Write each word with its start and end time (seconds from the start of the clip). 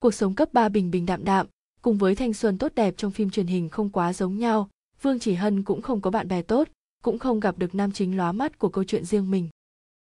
cuộc 0.00 0.14
sống 0.14 0.34
cấp 0.34 0.52
3 0.52 0.68
bình 0.68 0.90
bình 0.90 1.06
đạm 1.06 1.24
đạm, 1.24 1.46
cùng 1.82 1.98
với 1.98 2.14
thanh 2.14 2.34
xuân 2.34 2.58
tốt 2.58 2.72
đẹp 2.74 2.94
trong 2.96 3.10
phim 3.10 3.30
truyền 3.30 3.46
hình 3.46 3.68
không 3.68 3.90
quá 3.90 4.12
giống 4.12 4.38
nhau, 4.38 4.68
vương 5.02 5.18
chỉ 5.18 5.34
hân 5.34 5.62
cũng 5.62 5.82
không 5.82 6.00
có 6.00 6.10
bạn 6.10 6.28
bè 6.28 6.42
tốt, 6.42 6.68
cũng 7.02 7.18
không 7.18 7.40
gặp 7.40 7.58
được 7.58 7.74
nam 7.74 7.92
chính 7.92 8.16
lóa 8.16 8.32
mắt 8.32 8.58
của 8.58 8.68
câu 8.68 8.84
chuyện 8.84 9.04
riêng 9.04 9.30
mình. 9.30 9.48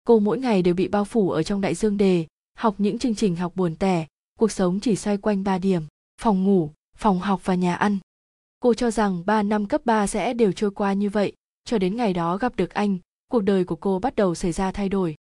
Cô 0.08 0.20
mỗi 0.20 0.39
ngày 0.39 0.62
đều 0.62 0.73
bị 0.73 0.88
bao 0.88 1.05
phủ 1.05 1.31
ở 1.31 1.44
trong 1.44 1.62
đại 1.62 1.76
dương 1.76 1.97
đề, 1.97 2.26
học 2.58 2.76
những 2.78 3.00
chương 3.00 3.16
trình 3.16 3.36
học 3.36 3.55
buồn 3.55 3.76
tẻ, 3.76 4.08
cuộc 4.39 4.52
sống 4.52 4.79
chỉ 4.79 4.96
xoay 4.96 5.18
quanh 5.18 5.44
ba 5.44 5.58
điểm, 5.58 5.81
phòng 6.22 6.44
ngủ, 6.44 6.72
phòng 6.98 7.20
học 7.20 7.42
và 7.44 7.56
nhà 7.56 7.76
ăn. 7.76 7.98
Cô 8.60 8.74
cho 8.74 8.92
rằng 8.92 9.24
3 9.26 9.44
năm 9.44 9.66
cấp 9.66 9.82
3 9.86 10.08
sẽ 10.08 10.34
đều 10.34 10.52
trôi 10.52 10.72
qua 10.72 10.94
như 10.94 11.10
vậy, 11.10 11.34
cho 11.66 11.78
đến 11.78 11.96
ngày 11.96 12.14
đó 12.14 12.38
gặp 12.38 12.56
được 12.56 12.74
anh, 12.74 12.98
cuộc 13.32 13.42
đời 13.42 13.64
của 13.64 13.76
cô 13.76 14.00
bắt 14.00 14.16
đầu 14.16 14.36
xảy 14.36 14.52
ra 14.52 14.72
thay 14.72 14.90
đổi. 14.90 15.16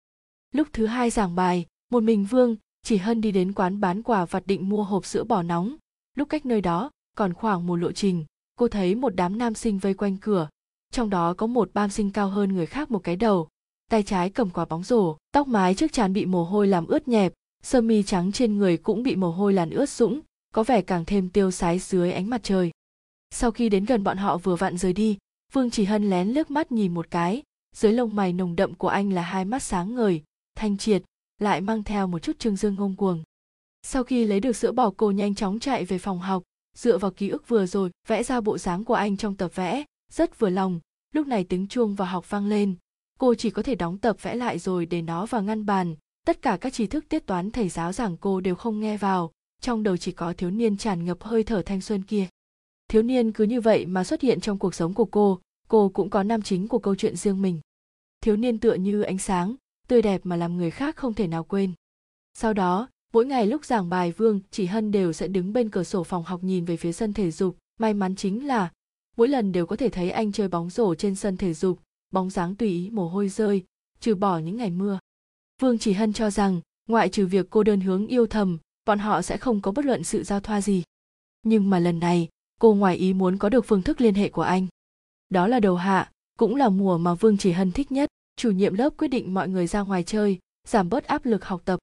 Lúc 0.54 0.68
thứ 0.73 0.86
hai 0.86 1.11
giảng 1.11 1.34
bài, 1.34 1.66
một 1.91 2.02
mình 2.02 2.25
vương 2.25 2.57
chỉ 2.82 2.96
hân 2.96 3.20
đi 3.20 3.32
đến 3.32 3.52
quán 3.52 3.80
bán 3.80 4.02
quà 4.02 4.24
vặt 4.24 4.46
định 4.46 4.68
mua 4.68 4.82
hộp 4.82 5.06
sữa 5.06 5.24
bò 5.24 5.42
nóng. 5.42 5.76
Lúc 6.14 6.28
cách 6.28 6.46
nơi 6.46 6.60
đó, 6.60 6.90
còn 7.16 7.34
khoảng 7.34 7.66
một 7.66 7.76
lộ 7.76 7.93
trình, 7.93 8.24
cô 8.58 8.68
thấy 8.68 8.94
một 8.94 9.14
đám 9.14 9.38
nam 9.38 9.54
sinh 9.54 9.79
vây 9.79 9.94
quanh 9.94 10.16
cửa. 10.16 10.48
Trong 10.90 11.10
đó 11.10 11.34
có 11.34 11.46
một 11.46 11.71
bam 11.74 11.90
sinh 11.90 12.10
cao 12.10 12.29
hơn 12.29 12.52
người 12.52 12.66
khác 12.66 12.90
một 12.90 12.98
cái 12.98 13.16
đầu. 13.16 13.48
Tay 13.90 14.02
trái 14.02 14.30
cầm 14.30 14.50
quả 14.50 14.64
bóng 14.64 14.82
rổ, 14.82 15.16
tóc 15.32 15.48
mái 15.48 15.74
trước 15.74 15.93
trán 15.93 16.12
bị 16.12 16.26
mồ 16.26 16.44
hôi 16.44 16.66
làm 16.66 16.86
ướt 16.86 17.08
nhẹp, 17.08 17.32
sơ 17.62 17.80
mi 17.80 18.02
trắng 18.02 18.32
trên 18.32 18.58
người 18.58 18.76
cũng 18.76 19.02
bị 19.02 19.16
mồ 19.16 19.30
hôi 19.30 19.52
làn 19.52 19.71
ướt 19.71 19.88
sũng, 19.88 20.21
có 20.54 20.62
vẻ 20.62 20.82
càng 20.82 21.04
thêm 21.04 21.29
tiêu 21.29 21.50
sái 21.50 21.79
dưới 21.79 22.12
ánh 22.12 22.30
mặt 22.30 22.40
trời. 22.43 22.71
Sau 23.30 23.50
khi 23.50 23.68
đến 23.68 23.85
gần 23.85 24.04
bọn 24.04 24.16
họ 24.16 24.38
vừa 24.38 24.57
vặn 24.57 24.76
rời 24.76 24.93
đi, 24.93 25.18
vương 25.52 25.71
chỉ 25.71 25.85
hân 25.85 26.10
lén 26.10 26.29
lướt 26.29 26.50
mắt 26.50 26.72
nhìn 26.72 26.94
một 26.94 27.10
cái. 27.10 27.43
Dưới 27.76 27.93
lông 27.93 28.16
mày 28.16 28.32
nồng 28.32 28.57
đậm 28.57 28.74
của 28.74 28.88
anh 28.88 29.12
là 29.12 29.22
hai 29.22 29.44
mắt 29.44 29.62
sáng 29.62 29.94
ngời, 29.94 30.22
thanh 30.54 30.76
triệt 30.76 31.02
lại 31.42 31.60
mang 31.60 31.82
theo 31.82 32.06
một 32.06 32.19
chút 32.19 32.38
trương 32.38 32.56
dương 32.56 32.74
ngông 32.74 32.96
cuồng. 32.96 33.22
Sau 33.82 34.05
khi 34.05 34.24
lấy 34.24 34.41
được 34.41 34.56
sữa 34.56 34.72
bò, 34.72 34.91
cô 34.96 35.10
nhanh 35.10 35.34
chóng 35.34 35.58
chạy 35.58 35.84
về 35.84 35.98
phòng 35.98 36.18
học. 36.18 36.42
Dựa 36.77 36.98
vào 36.98 37.10
ký 37.10 37.28
ức 37.28 37.48
vừa 37.48 37.66
rồi, 37.66 37.91
vẽ 38.08 38.22
ra 38.22 38.41
bộ 38.41 38.58
dáng 38.58 38.84
của 38.84 38.94
anh 38.94 39.16
trong 39.16 39.36
tập 39.36 39.50
vẽ, 39.54 39.84
rất 40.12 40.38
vừa 40.38 40.50
lòng. 40.50 40.80
Lúc 41.14 41.26
này 41.26 41.44
tiếng 41.44 41.66
chuông 41.66 41.94
vào 41.94 42.08
học 42.08 42.30
vang 42.30 42.46
lên. 42.46 42.74
Cô 43.18 43.34
chỉ 43.34 43.50
có 43.50 43.62
thể 43.62 43.74
đóng 43.74 43.98
tập 43.98 44.16
vẽ 44.22 44.34
lại 44.34 44.58
rồi 44.58 44.86
để 44.86 45.02
nó 45.02 45.26
vào 45.26 45.42
ngăn 45.42 45.66
bàn. 45.66 45.94
Tất 46.26 46.42
cả 46.42 46.56
các 46.60 46.72
tri 46.72 46.86
thức 46.86 47.04
tiết 47.08 47.26
toán 47.26 47.50
thầy 47.50 47.68
giáo 47.68 47.92
giảng 47.92 48.16
cô 48.16 48.40
đều 48.40 48.54
không 48.54 48.80
nghe 48.80 48.96
vào. 48.96 49.30
Trong 49.60 49.82
đầu 49.82 49.96
chỉ 49.96 50.12
có 50.12 50.32
thiếu 50.32 50.50
niên 50.50 50.77
tràn 50.77 51.04
ngập 51.04 51.22
hơi 51.22 51.44
thở 51.44 51.62
thanh 51.62 51.80
xuân 51.80 52.02
kia. 52.02 52.27
Thiếu 52.88 53.02
niên 53.02 53.32
cứ 53.32 53.44
như 53.44 53.60
vậy 53.60 53.86
mà 53.86 54.04
xuất 54.04 54.20
hiện 54.20 54.40
trong 54.40 54.58
cuộc 54.58 54.74
sống 54.74 54.94
của 54.94 55.04
cô. 55.04 55.40
Cô 55.68 55.88
cũng 55.88 56.10
có 56.10 56.22
nam 56.22 56.42
chính 56.42 56.68
của 56.68 56.78
câu 56.78 56.94
chuyện 56.94 57.16
riêng 57.16 57.42
mình. 57.42 57.60
Thiếu 58.20 58.36
niên 58.36 58.58
tựa 58.58 58.74
như 58.74 59.02
ánh 59.02 59.18
sáng 59.18 59.54
tươi 59.88 60.02
đẹp 60.02 60.20
mà 60.25 60.36
làm 60.36 60.56
người 60.56 60.70
khác 60.70 60.97
không 60.97 61.14
thể 61.14 61.27
nào 61.27 61.44
quên. 61.44 61.72
Sau 62.34 62.52
đó, 62.52 62.88
mỗi 63.12 63.27
ngày 63.27 63.47
lúc 63.47 63.64
giảng 63.64 63.89
bài, 63.89 64.12
vương, 64.12 64.41
chỉ 64.50 64.66
hân 64.66 64.91
đều 64.91 65.12
sẽ 65.12 65.28
đứng 65.28 65.52
bên 65.52 65.70
cửa 65.70 65.84
sổ 65.84 66.05
phòng 66.05 66.24
học 66.24 66.44
nhìn 66.44 66.64
về 66.64 66.77
phía 66.77 66.92
sân 66.92 67.12
thể 67.12 67.30
dục. 67.30 67.56
May 67.78 67.94
mắn 67.94 68.16
chính 68.16 68.47
là, 68.47 68.72
mỗi 69.16 69.28
lần 69.28 69.52
đều 69.52 69.66
có 69.66 69.77
thể 69.77 69.89
thấy 69.89 70.11
anh 70.11 70.33
chơi 70.33 70.48
bóng 70.48 70.70
rổ 70.70 70.94
trên 70.94 71.14
sân 71.14 71.36
thể 71.36 71.55
dục, 71.55 71.80
bóng 72.12 72.30
dáng 72.30 72.55
tùy 72.55 72.69
ý 72.69 72.91
mồ 72.91 73.08
hôi 73.08 73.28
rơi, 73.28 73.64
trừ 74.00 74.14
bỏ 74.14 74.39
những 74.39 74.56
ngày 74.56 74.70
mưa. 74.70 74.98
Vương 75.61 75.78
chỉ 75.78 75.92
hân 75.92 76.12
cho 76.12 76.30
rằng, 76.30 76.61
ngoại 76.89 77.08
trừ 77.08 77.27
việc 77.27 77.46
cô 77.50 77.62
đơn 77.62 77.80
hướng 77.80 78.06
yêu 78.06 78.27
thầm, 78.27 78.58
bọn 78.84 78.98
họ 78.98 79.22
sẽ 79.22 79.36
không 79.36 79.61
có 79.61 79.72
bất 79.72 79.84
luận 79.84 80.05
sự 80.05 80.22
giao 80.22 80.41
thoa 80.41 80.61
gì. 80.61 80.83
Nhưng 81.42 81.70
mà 81.70 81.78
lần 81.78 81.98
này, 81.98 82.28
cô 82.61 82.74
ngoài 82.74 82.96
ý 82.96 83.12
muốn 83.14 83.39
có 83.39 83.48
được 83.48 83.64
phương 83.67 83.83
thức 83.83 84.00
liên 84.00 84.14
hệ 84.14 84.28
của 84.28 84.42
anh. 84.42 84.67
Đó 85.28 85.46
là 85.46 85.61
đầu 85.61 85.77
hạ, 85.77 86.11
cũng 86.39 86.56
là 86.56 86.69
mùa 86.69 86.98
mà 86.98 87.14
vương 87.14 87.36
chỉ 87.36 87.52
hân 87.52 87.72
thích 87.72 87.92
nhất 87.92 88.11
chủ 88.36 88.50
nhiệm 88.50 88.75
lớp 88.75 88.91
quyết 88.98 89.08
định 89.08 89.34
mọi 89.34 89.48
người 89.48 89.66
ra 89.66 89.80
ngoài 89.80 90.02
chơi, 90.02 90.38
giảm 90.69 90.88
bớt 90.88 91.05
áp 91.05 91.27
lực 91.27 91.44
học 91.44 91.62
tập. 91.64 91.80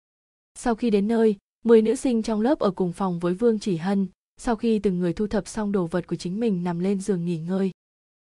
Sau 0.56 0.76
khi 0.76 0.90
đến 0.90 1.08
nơi 1.08 1.36
10 1.66 1.82
nữ 1.82 1.96
sinh 1.96 2.22
trong 2.24 2.42
lớp 2.42 2.60
ở 2.60 2.72
cùng 2.72 2.94
phòng 2.94 3.20
với 3.20 3.34
vương 3.34 3.60
chỉ 3.60 3.78
hân, 3.78 4.08
sau 4.38 4.56
khi 4.56 4.80
từng 4.80 5.00
người 5.00 5.14
thu 5.14 5.28
thập 5.28 5.48
xong 5.48 5.72
đồ 5.72 5.88
vật 5.88 6.08
của 6.08 6.16
chính 6.16 6.40
mình 6.40 6.64
nằm 6.64 6.80
lên 6.80 7.00
giường 7.00 7.26
nghỉ 7.26 7.38
ngơi. 7.38 7.72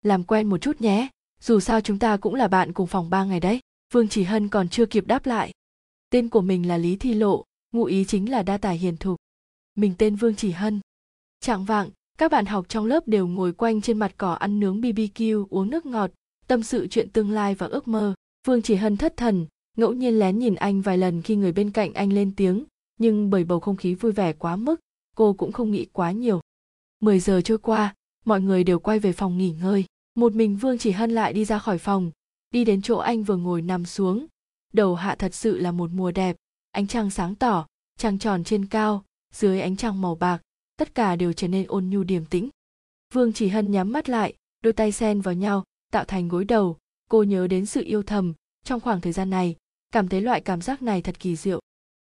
Làm 0.02 0.24
quen 0.24 0.50
một 0.50 0.58
chút 0.58 0.82
nhé, 0.82 1.10
dù 1.42 1.60
sao 1.60 1.82
chúng 1.82 2.00
ta 2.00 2.18
cũng 2.18 2.36
là 2.36 2.48
bạn 2.48 2.74
cùng 2.74 2.88
phòng 2.88 3.10
ba 3.10 3.24
ngày 3.24 3.40
đấy, 3.40 3.60
vương 3.94 4.08
chỉ 4.08 4.24
hân 4.24 4.50
còn 4.50 4.70
chưa 4.70 4.86
kịp 4.86 5.08
đáp 5.08 5.26
lại. 5.26 5.52
Tên 6.10 6.30
của 6.30 6.42
mình 6.42 6.68
là 6.68 6.78
lý 6.78 6.96
thi 6.96 7.14
lộ, 7.14 7.46
ngụ 7.74 7.84
ý 7.84 8.06
chính 8.06 8.32
là 8.32 8.44
đa 8.44 8.58
tài 8.58 8.78
hiền 8.78 8.98
thục. 8.98 9.18
Mình 9.76 9.94
tên 9.98 10.16
vương 10.16 10.36
chỉ 10.36 10.52
hân. 10.52 10.80
Trạng 11.40 11.66
vạng, 11.66 11.90
các 12.18 12.32
bạn 12.32 12.46
học 12.46 12.70
trong 12.70 12.86
lớp 12.86 13.08
đều 13.08 13.28
ngồi 13.28 13.54
quanh 13.54 13.82
trên 13.82 14.00
mặt 14.00 14.14
cỏ 14.18 14.34
ăn 14.34 14.60
nướng 14.60 14.82
bbq 14.82 15.46
uống 15.50 15.70
nước 15.70 15.86
ngọt, 15.86 16.12
tâm 16.48 16.64
sự 16.64 16.88
chuyện 16.88 17.10
tương 17.10 17.32
lai 17.32 17.56
và 17.56 17.68
ước 17.68 17.88
mơ 17.88 18.14
vương 18.48 18.62
chỉ 18.62 18.76
hân 18.76 18.98
thất 18.98 19.18
thần, 19.18 19.46
ngẫu 19.78 19.94
nhiên 19.94 20.20
lén 20.20 20.40
nhìn 20.40 20.56
anh 20.56 20.82
vài 20.82 20.98
lần 20.98 21.22
khi 21.22 21.36
người 21.36 21.52
bên 21.52 21.72
cạnh 21.72 21.94
anh 21.94 22.14
lên 22.14 22.36
tiếng, 22.36 22.64
nhưng 23.00 23.30
bởi 23.30 23.44
bầu 23.44 23.60
không 23.60 23.76
khí 23.76 23.96
vui 23.96 24.12
vẻ 24.12 24.34
quá 24.34 24.56
mức, 24.56 24.80
cô 25.16 25.34
cũng 25.34 25.52
không 25.52 25.72
nghĩ 25.72 25.86
quá 25.86 26.12
nhiều. 26.12 26.42
10 27.00 27.20
giờ 27.20 27.42
trôi 27.42 27.58
qua, 27.58 27.96
mọi 28.26 28.42
người 28.42 28.64
đều 28.64 28.80
quay 28.80 29.00
về 29.00 29.14
phòng 29.14 29.38
nghỉ 29.38 29.52
ngơi. 29.52 29.86
Một 30.16 30.34
mình 30.34 30.58
vương 30.58 30.78
chỉ 30.78 30.92
hân 30.92 31.12
lại 31.12 31.34
đi 31.34 31.46
ra 31.46 31.60
khỏi 31.60 31.78
phòng, 31.78 32.12
đi 32.52 32.66
đến 32.66 32.82
chỗ 32.82 32.98
anh 32.98 33.24
vừa 33.24 33.36
ngồi 33.36 33.62
nằm 33.62 33.86
xuống. 33.86 34.26
Đầu 34.74 34.96
hạ 34.96 35.16
thật 35.16 35.34
sự 35.34 35.58
là 35.58 35.72
một 35.72 35.90
mùa 35.94 36.12
đẹp, 36.12 36.36
ánh 36.72 36.88
trăng 36.88 37.10
sáng 37.10 37.36
tỏ, 37.36 37.68
trăng 37.98 38.20
tròn 38.20 38.44
trên 38.44 38.66
cao, 38.66 39.04
dưới 39.34 39.62
ánh 39.62 39.76
trăng 39.76 40.02
màu 40.02 40.16
bạc, 40.16 40.42
tất 40.78 40.96
cả 40.96 41.16
đều 41.16 41.34
trở 41.34 41.48
nên 41.48 41.66
ôn 41.68 41.90
nhu 41.90 42.04
điềm 42.04 42.26
tĩnh. 42.26 42.50
Vương 43.14 43.34
chỉ 43.34 43.48
hân 43.48 43.72
nhắm 43.72 43.92
mắt 43.92 44.10
lại, 44.10 44.34
đôi 44.64 44.74
tay 44.74 44.92
xen 44.92 45.22
vào 45.22 45.34
nhau, 45.34 45.64
tạo 45.92 46.06
thành 46.06 46.28
gối 46.28 46.46
đầu 46.46 46.78
cô 47.12 47.24
nhớ 47.24 47.48
đến 47.48 47.66
sự 47.66 47.84
yêu 47.86 48.04
thầm 48.04 48.34
trong 48.64 48.80
khoảng 48.80 49.02
thời 49.02 49.14
gian 49.14 49.30
này, 49.30 49.56
cảm 49.94 50.08
thấy 50.08 50.22
loại 50.22 50.42
cảm 50.42 50.62
giác 50.62 50.82
này 50.82 51.02
thật 51.02 51.20
kỳ 51.20 51.36
diệu. 51.36 51.60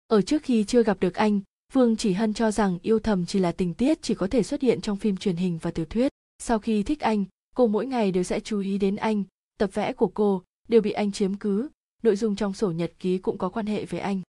Ở 0.07 0.21
trước 0.21 0.43
khi 0.43 0.63
chưa 0.63 0.83
gặp 0.83 0.97
được 0.99 1.15
anh, 1.15 1.41
vương 1.73 1.95
chỉ 1.95 2.13
hân 2.13 2.33
cho 2.33 2.51
rằng 2.51 2.79
yêu 2.81 2.99
thầm 2.99 3.25
chỉ 3.25 3.39
là 3.39 3.51
tình 3.51 3.73
tiết 3.73 4.01
chỉ 4.01 4.15
có 4.15 4.27
thể 4.27 4.43
xuất 4.43 4.61
hiện 4.61 4.81
trong 4.81 4.97
phim 4.97 5.17
truyền 5.17 5.35
hình 5.35 5.59
và 5.61 5.71
tiểu 5.71 5.85
thuyết. 5.85 6.11
Sau 6.39 6.59
khi 6.59 6.83
thích 6.83 6.99
anh, 6.99 7.25
cô 7.55 7.67
mỗi 7.67 7.85
ngày 7.85 8.11
đều 8.11 8.23
sẽ 8.23 8.39
chú 8.39 8.59
ý 8.59 8.77
đến 8.77 8.95
anh, 8.95 9.23
tập 9.57 9.69
vẽ 9.73 9.93
của 9.93 10.07
cô 10.07 10.43
đều 10.67 10.81
bị 10.81 10.91
anh 10.91 11.11
chiếm 11.11 11.35
cứ, 11.35 11.69
nội 12.03 12.15
dung 12.15 12.35
trong 12.35 12.53
sổ 12.53 12.71
nhật 12.71 12.93
ký 12.99 13.17
cũng 13.17 13.37
có 13.37 13.49
quan 13.49 13.65
hệ 13.65 13.85
với 13.85 13.99
anh. 13.99 14.21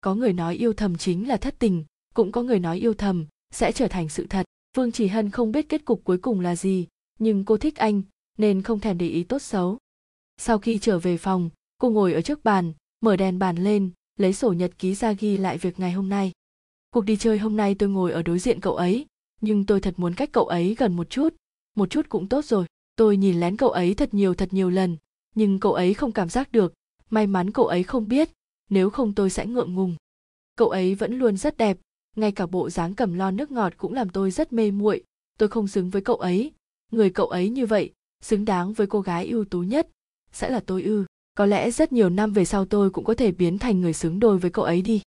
Có 0.00 0.14
người 0.14 0.32
nói 0.32 0.54
yêu 0.54 0.72
thầm 0.72 0.96
chính 0.96 1.28
là 1.28 1.36
thất 1.36 1.54
tình, 1.58 1.84
cũng 2.14 2.32
có 2.32 2.42
người 2.42 2.58
nói 2.58 2.78
yêu 2.78 2.94
thầm 2.94 3.26
sẽ 3.50 3.72
trở 3.72 3.88
thành 3.88 4.08
sự 4.08 4.26
thật. 4.26 4.46
Vương 4.76 4.92
chỉ 4.92 5.06
hân 5.06 5.30
không 5.30 5.52
biết 5.52 5.68
kết 5.68 5.84
cục 5.84 6.04
cuối 6.04 6.18
cùng 6.18 6.40
là 6.40 6.56
gì, 6.56 6.86
nhưng 7.18 7.44
cô 7.44 7.56
thích 7.56 7.76
anh 7.76 8.02
nên 8.38 8.62
không 8.62 8.80
thèm 8.80 8.98
để 8.98 9.08
ý 9.08 9.22
tốt 9.22 9.42
xấu 9.42 9.78
sau 10.40 10.58
khi 10.58 10.78
trở 10.78 10.98
về 10.98 11.16
phòng, 11.16 11.50
cô 11.78 11.90
ngồi 11.90 12.12
ở 12.12 12.20
trước 12.20 12.44
bàn, 12.44 12.72
mở 13.00 13.16
đèn 13.16 13.38
bàn 13.38 13.56
lên, 13.56 13.90
lấy 14.16 14.32
sổ 14.32 14.52
nhật 14.52 14.78
ký 14.78 14.94
ra 14.94 15.12
ghi 15.12 15.36
lại 15.36 15.58
việc 15.58 15.80
ngày 15.80 15.92
hôm 15.92 16.08
nay. 16.08 16.32
Cuộc 16.90 17.04
đi 17.04 17.16
chơi 17.16 17.38
hôm 17.38 17.56
nay 17.56 17.74
tôi 17.74 17.88
ngồi 17.88 18.12
ở 18.12 18.22
đối 18.22 18.38
diện 18.38 18.60
cậu 18.60 18.76
ấy, 18.76 19.06
nhưng 19.40 19.66
tôi 19.66 19.80
thật 19.80 19.94
muốn 19.96 20.14
cách 20.14 20.32
cậu 20.32 20.44
ấy 20.44 20.74
gần 20.78 20.96
một 20.96 21.10
chút 21.10 21.34
một 21.76 21.90
chút 21.90 22.08
cũng 22.08 22.28
tốt 22.28 22.44
rồi. 22.44 22.66
Tôi 22.96 23.16
nhìn 23.16 23.40
lén 23.40 23.56
cậu 23.56 23.70
ấy 23.70 23.94
thật 23.94 24.14
nhiều 24.14 24.34
thật 24.34 24.48
nhiều 24.52 24.70
lần, 24.70 24.96
nhưng 25.34 25.60
cậu 25.60 25.72
ấy 25.72 25.94
không 25.94 26.12
cảm 26.12 26.28
giác 26.28 26.52
được. 26.52 26.74
May 27.10 27.26
mắn 27.26 27.50
cậu 27.50 27.66
ấy 27.66 27.82
không 27.82 28.08
biết, 28.08 28.30
nếu 28.70 28.90
không 28.90 29.14
tôi 29.14 29.30
sẽ 29.30 29.46
ngượng 29.46 29.74
ngùng. 29.74 29.96
Cậu 30.56 30.68
ấy 30.68 30.94
vẫn 30.94 31.18
luôn 31.18 31.36
rất 31.36 31.56
đẹp, 31.56 31.78
ngay 32.16 32.32
cả 32.32 32.46
bộ 32.46 32.70
dáng 32.70 32.94
cầm 32.94 33.14
lon 33.14 33.36
nước 33.36 33.50
ngọt 33.50 33.72
cũng 33.76 33.92
làm 33.92 34.08
tôi 34.08 34.30
rất 34.30 34.52
mê 34.52 34.70
muội. 34.70 35.04
Tôi 35.38 35.48
không 35.48 35.68
xứng 35.68 35.90
với 35.90 36.02
cậu 36.02 36.16
ấy. 36.16 36.52
Người 36.92 37.10
cậu 37.10 37.26
ấy 37.26 37.48
như 37.48 37.66
vậy, 37.66 37.92
xứng 38.22 38.44
đáng 38.44 38.72
với 38.72 38.86
cô 38.86 39.00
gái 39.00 39.28
ưu 39.28 39.44
tú 39.44 39.62
nhất 39.62 39.88
sẽ 40.32 40.50
là 40.50 40.60
tôi 40.60 40.82
ư. 40.82 41.04
Có 41.34 41.46
lẽ 41.46 41.70
rất 41.70 41.92
nhiều 41.92 42.10
năm 42.10 42.32
về 42.32 42.44
sau 42.44 42.64
tôi 42.64 42.90
cũng 42.90 43.04
có 43.04 43.14
thể 43.14 43.32
biến 43.32 43.58
thành 43.58 43.80
người 43.80 43.92
xứng 43.92 44.20
đôi 44.20 44.38
với 44.38 44.50
cậu 44.50 44.64
ấy 44.64 44.82
đi. 44.82 45.02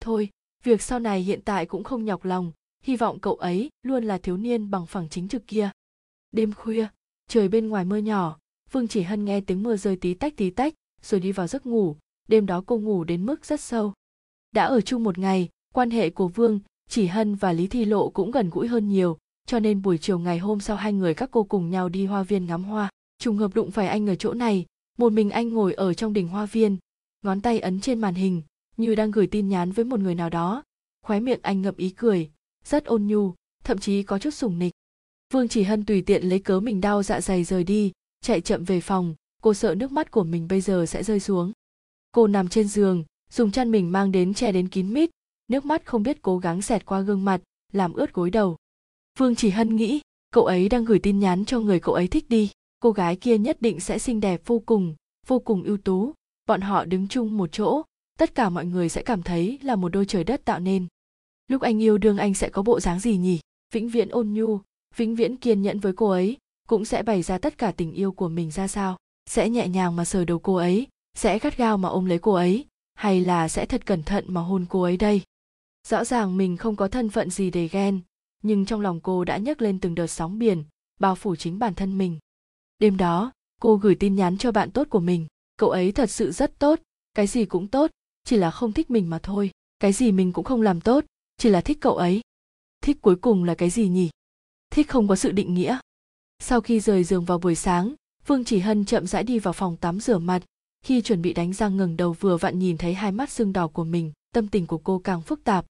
Thôi, 0.00 0.30
việc 0.64 0.82
sau 0.82 0.98
này 0.98 1.20
hiện 1.22 1.40
tại 1.44 1.66
cũng 1.66 1.84
không 1.84 2.04
nhọc 2.04 2.24
lòng. 2.24 2.52
Hy 2.82 2.96
vọng 2.96 3.18
cậu 3.18 3.34
ấy 3.34 3.68
luôn 3.82 4.04
là 4.04 4.18
thiếu 4.18 4.36
niên 4.36 4.70
bằng 4.70 4.86
phẳng 4.86 5.08
chính 5.08 5.28
trực 5.28 5.46
kia. 5.46 5.70
Đêm 6.32 6.52
khuya, 6.52 6.86
trời 7.28 7.48
bên 7.48 7.68
ngoài 7.68 7.84
mưa 7.84 7.96
nhỏ. 7.96 8.38
Vương 8.72 8.88
chỉ 8.88 9.02
hân 9.02 9.24
nghe 9.24 9.40
tiếng 9.40 9.62
mưa 9.62 9.76
rơi 9.76 9.96
tí 9.96 10.14
tách 10.14 10.36
tí 10.36 10.50
tách, 10.50 10.74
rồi 11.02 11.20
đi 11.20 11.32
vào 11.32 11.46
giấc 11.46 11.66
ngủ. 11.66 11.96
Đêm 12.28 12.46
đó 12.46 12.62
cô 12.66 12.78
ngủ 12.78 13.04
đến 13.04 13.26
mức 13.26 13.44
rất 13.44 13.60
sâu. 13.60 13.92
Đã 14.52 14.64
ở 14.64 14.80
chung 14.80 15.04
một 15.04 15.18
ngày, 15.18 15.48
quan 15.74 15.90
hệ 15.90 16.10
của 16.10 16.28
vương 16.28 16.60
chỉ 16.88 17.06
hân 17.06 17.34
và 17.34 17.52
lý 17.52 17.66
thi 17.66 17.84
lộ 17.84 18.10
cũng 18.10 18.30
gần 18.30 18.50
gũi 18.50 18.68
hơn 18.68 18.88
nhiều, 18.88 19.18
cho 19.46 19.58
nên 19.58 19.82
buổi 19.82 19.98
chiều 19.98 20.18
ngày 20.18 20.38
hôm 20.38 20.60
sau 20.60 20.76
hai 20.76 20.92
người 20.92 21.14
các 21.14 21.30
cô 21.32 21.44
cùng 21.44 21.70
nhau 21.70 21.88
đi 21.88 22.06
hoa 22.06 22.22
viên 22.22 22.46
ngắm 22.46 22.64
hoa 22.64 22.90
trùng 23.18 23.36
hợp 23.36 23.54
đụng 23.54 23.70
phải 23.70 23.88
anh 23.88 24.08
ở 24.08 24.14
chỗ 24.14 24.34
này, 24.34 24.66
một 24.98 25.12
mình 25.12 25.30
anh 25.30 25.48
ngồi 25.48 25.74
ở 25.74 25.94
trong 25.94 26.12
đình 26.12 26.28
hoa 26.28 26.46
viên, 26.46 26.76
ngón 27.22 27.40
tay 27.40 27.60
ấn 27.60 27.80
trên 27.80 28.00
màn 28.00 28.14
hình, 28.14 28.42
như 28.76 28.94
đang 28.94 29.10
gửi 29.10 29.26
tin 29.26 29.48
nhắn 29.48 29.72
với 29.72 29.84
một 29.84 30.00
người 30.00 30.14
nào 30.14 30.30
đó. 30.30 30.62
Khóe 31.02 31.20
miệng 31.20 31.40
anh 31.42 31.62
ngậm 31.62 31.76
ý 31.76 31.90
cười, 31.90 32.30
rất 32.64 32.84
ôn 32.84 33.06
nhu, 33.06 33.34
thậm 33.64 33.78
chí 33.78 34.02
có 34.02 34.18
chút 34.18 34.30
sùng 34.30 34.58
nịch. 34.58 34.72
Vương 35.32 35.48
chỉ 35.48 35.62
hân 35.62 35.84
tùy 35.84 36.02
tiện 36.02 36.22
lấy 36.28 36.38
cớ 36.38 36.60
mình 36.60 36.80
đau 36.80 37.02
dạ 37.02 37.20
dày 37.20 37.44
rời 37.44 37.64
đi, 37.64 37.92
chạy 38.20 38.40
chậm 38.40 38.64
về 38.64 38.80
phòng. 38.80 39.14
Cô 39.42 39.54
sợ 39.54 39.74
nước 39.74 39.92
mắt 39.92 40.10
của 40.10 40.24
mình 40.24 40.48
bây 40.48 40.60
giờ 40.60 40.86
sẽ 40.86 41.02
rơi 41.02 41.20
xuống. 41.20 41.52
Cô 42.12 42.26
nằm 42.26 42.48
trên 42.48 42.68
giường, 42.68 43.04
dùng 43.30 43.50
chăn 43.50 43.70
mình 43.70 43.92
mang 43.92 44.12
đến 44.12 44.34
che 44.34 44.52
đến 44.52 44.68
kín 44.68 44.94
mít. 44.94 45.10
Nước 45.48 45.64
mắt 45.64 45.86
không 45.86 46.02
biết 46.02 46.22
cố 46.22 46.38
gắng 46.38 46.62
xẹt 46.62 46.86
qua 46.86 47.00
gương 47.00 47.24
mặt, 47.24 47.40
làm 47.72 47.92
ướt 47.92 48.12
gối 48.14 48.30
đầu. 48.30 48.56
Vương 49.18 49.34
chỉ 49.34 49.50
hân 49.50 49.76
nghĩ, 49.76 50.00
cậu 50.30 50.44
ấy 50.44 50.68
đang 50.68 50.84
gửi 50.84 50.98
tin 50.98 51.18
nhắn 51.18 51.44
cho 51.44 51.60
người 51.60 51.80
cậu 51.80 51.94
ấy 51.94 52.08
thích 52.08 52.28
đi 52.28 52.50
cô 52.78 52.90
gái 52.90 53.16
kia 53.16 53.38
nhất 53.38 53.62
định 53.62 53.80
sẽ 53.80 53.98
xinh 53.98 54.20
đẹp 54.20 54.40
vô 54.46 54.62
cùng 54.66 54.94
vô 55.26 55.38
cùng 55.38 55.62
ưu 55.62 55.76
tú. 55.76 56.12
Bọn 56.46 56.60
họ 56.60 56.84
đứng 56.84 57.08
chung 57.08 57.36
một 57.36 57.52
chỗ, 57.52 57.82
tất 58.18 58.34
cả 58.34 58.48
mọi 58.48 58.66
người 58.66 58.88
sẽ 58.88 59.02
cảm 59.02 59.22
thấy 59.22 59.58
là 59.62 59.76
một 59.76 59.88
đôi 59.88 60.06
trời 60.06 60.24
đất 60.24 60.44
tạo 60.44 60.60
nên. 60.60 60.86
Lúc 61.48 61.62
anh 61.62 61.82
yêu 61.82 61.98
đương 61.98 62.16
anh 62.16 62.34
sẽ 62.34 62.48
có 62.48 62.62
bộ 62.62 62.80
dáng 62.80 63.00
gì 63.00 63.16
nhỉ? 63.16 63.40
Vĩnh 63.72 63.88
viễn 63.88 64.08
ôn 64.08 64.32
nhu, 64.32 64.60
vĩnh 64.96 65.14
viễn 65.14 65.36
kiên 65.36 65.62
nhẫn 65.62 65.80
với 65.80 65.92
cô 65.92 66.08
ấy, 66.08 66.36
cũng 66.68 66.84
sẽ 66.84 67.02
bày 67.02 67.22
ra 67.22 67.38
tất 67.38 67.58
cả 67.58 67.72
tình 67.72 67.92
yêu 67.92 68.12
của 68.12 68.28
mình 68.28 68.50
ra 68.50 68.68
sao? 68.68 68.96
Sẽ 69.26 69.48
nhẹ 69.48 69.68
nhàng 69.68 69.96
mà 69.96 70.04
sờ 70.04 70.24
đầu 70.24 70.38
cô 70.38 70.54
ấy, 70.54 70.86
sẽ 71.14 71.38
gắt 71.38 71.56
gao 71.56 71.78
mà 71.78 71.88
ôm 71.88 72.04
lấy 72.04 72.18
cô 72.18 72.32
ấy, 72.32 72.66
hay 72.94 73.20
là 73.20 73.48
sẽ 73.48 73.66
thật 73.66 73.86
cẩn 73.86 74.02
thận 74.02 74.24
mà 74.28 74.40
hôn 74.40 74.66
cô 74.68 74.82
ấy 74.82 74.96
đây? 74.96 75.22
Rõ 75.88 76.04
ràng 76.04 76.36
mình 76.36 76.56
không 76.56 76.76
có 76.76 76.88
thân 76.88 77.10
phận 77.10 77.30
gì 77.30 77.50
để 77.50 77.68
ghen, 77.68 78.00
nhưng 78.42 78.64
trong 78.64 78.80
lòng 78.80 79.00
cô 79.00 79.24
đã 79.24 79.36
nhấc 79.36 79.62
lên 79.62 79.80
từng 79.80 79.94
đợt 79.94 80.06
sóng 80.06 80.38
biển, 80.38 80.64
bao 81.00 81.14
phủ 81.14 81.36
chính 81.36 81.58
bản 81.58 81.74
thân 81.74 81.98
mình 81.98 82.18
đêm 82.78 82.96
đó, 82.96 83.32
cô 83.60 83.76
gửi 83.76 83.94
tin 83.94 84.14
nhắn 84.14 84.38
cho 84.38 84.52
bạn 84.52 84.70
tốt 84.70 84.86
của 84.90 85.00
mình. 85.00 85.26
Cậu 85.56 85.70
ấy 85.70 85.92
thật 85.92 86.10
sự 86.10 86.32
rất 86.32 86.58
tốt. 86.58 86.80
Cái 87.14 87.26
gì 87.26 87.44
cũng 87.44 87.68
tốt, 87.68 87.90
chỉ 88.24 88.36
là 88.36 88.50
không 88.50 88.72
thích 88.72 88.90
mình 88.90 89.10
mà 89.10 89.18
thôi. 89.22 89.50
Cái 89.78 89.92
gì 89.92 90.12
mình 90.12 90.32
cũng 90.32 90.44
không 90.44 90.62
làm 90.62 90.80
tốt, 90.80 91.04
chỉ 91.36 91.48
là 91.48 91.60
thích 91.60 91.78
cậu 91.80 91.96
ấy. 91.96 92.20
Thích 92.82 92.98
cuối 93.00 93.16
cùng 93.16 93.44
là 93.44 93.54
cái 93.54 93.70
gì 93.70 93.88
nhỉ? 93.88 94.10
Thích 94.70 94.88
không 94.88 95.08
có 95.08 95.16
sự 95.16 95.32
định 95.32 95.54
nghĩa. 95.54 95.78
Sau 96.38 96.60
khi 96.60 96.80
rời 96.80 97.04
giường 97.04 97.24
vào 97.24 97.38
buổi 97.38 97.54
sáng 97.54 97.94
vương 98.28 98.44
chỉ 98.44 98.58
hân 98.58 98.84
chậm 98.84 99.06
rãi 99.06 99.24
đi 99.24 99.38
vào 99.38 99.52
phòng 99.52 99.76
tắm 99.76 100.00
rửa 100.00 100.18
mặt. 100.18 100.42
Khi 100.84 101.02
chuẩn 101.02 101.22
bị 101.22 101.32
đánh 101.32 101.52
răng 101.52 101.76
ngẩng 101.76 101.96
đầu 101.96 102.12
vừa 102.12 102.36
vặn 102.36 102.58
nhìn 102.58 102.76
thấy 102.76 102.94
hai 102.94 103.12
mắt 103.12 103.30
sưng 103.30 103.52
đỏ 103.52 103.68
của 103.68 103.84
mình, 103.84 104.12
tâm 104.34 104.48
tình 104.48 104.66
của 104.66 104.78
cô 104.78 104.98
càng 104.98 105.22
phức 105.22 105.44
tạp. 105.44 105.66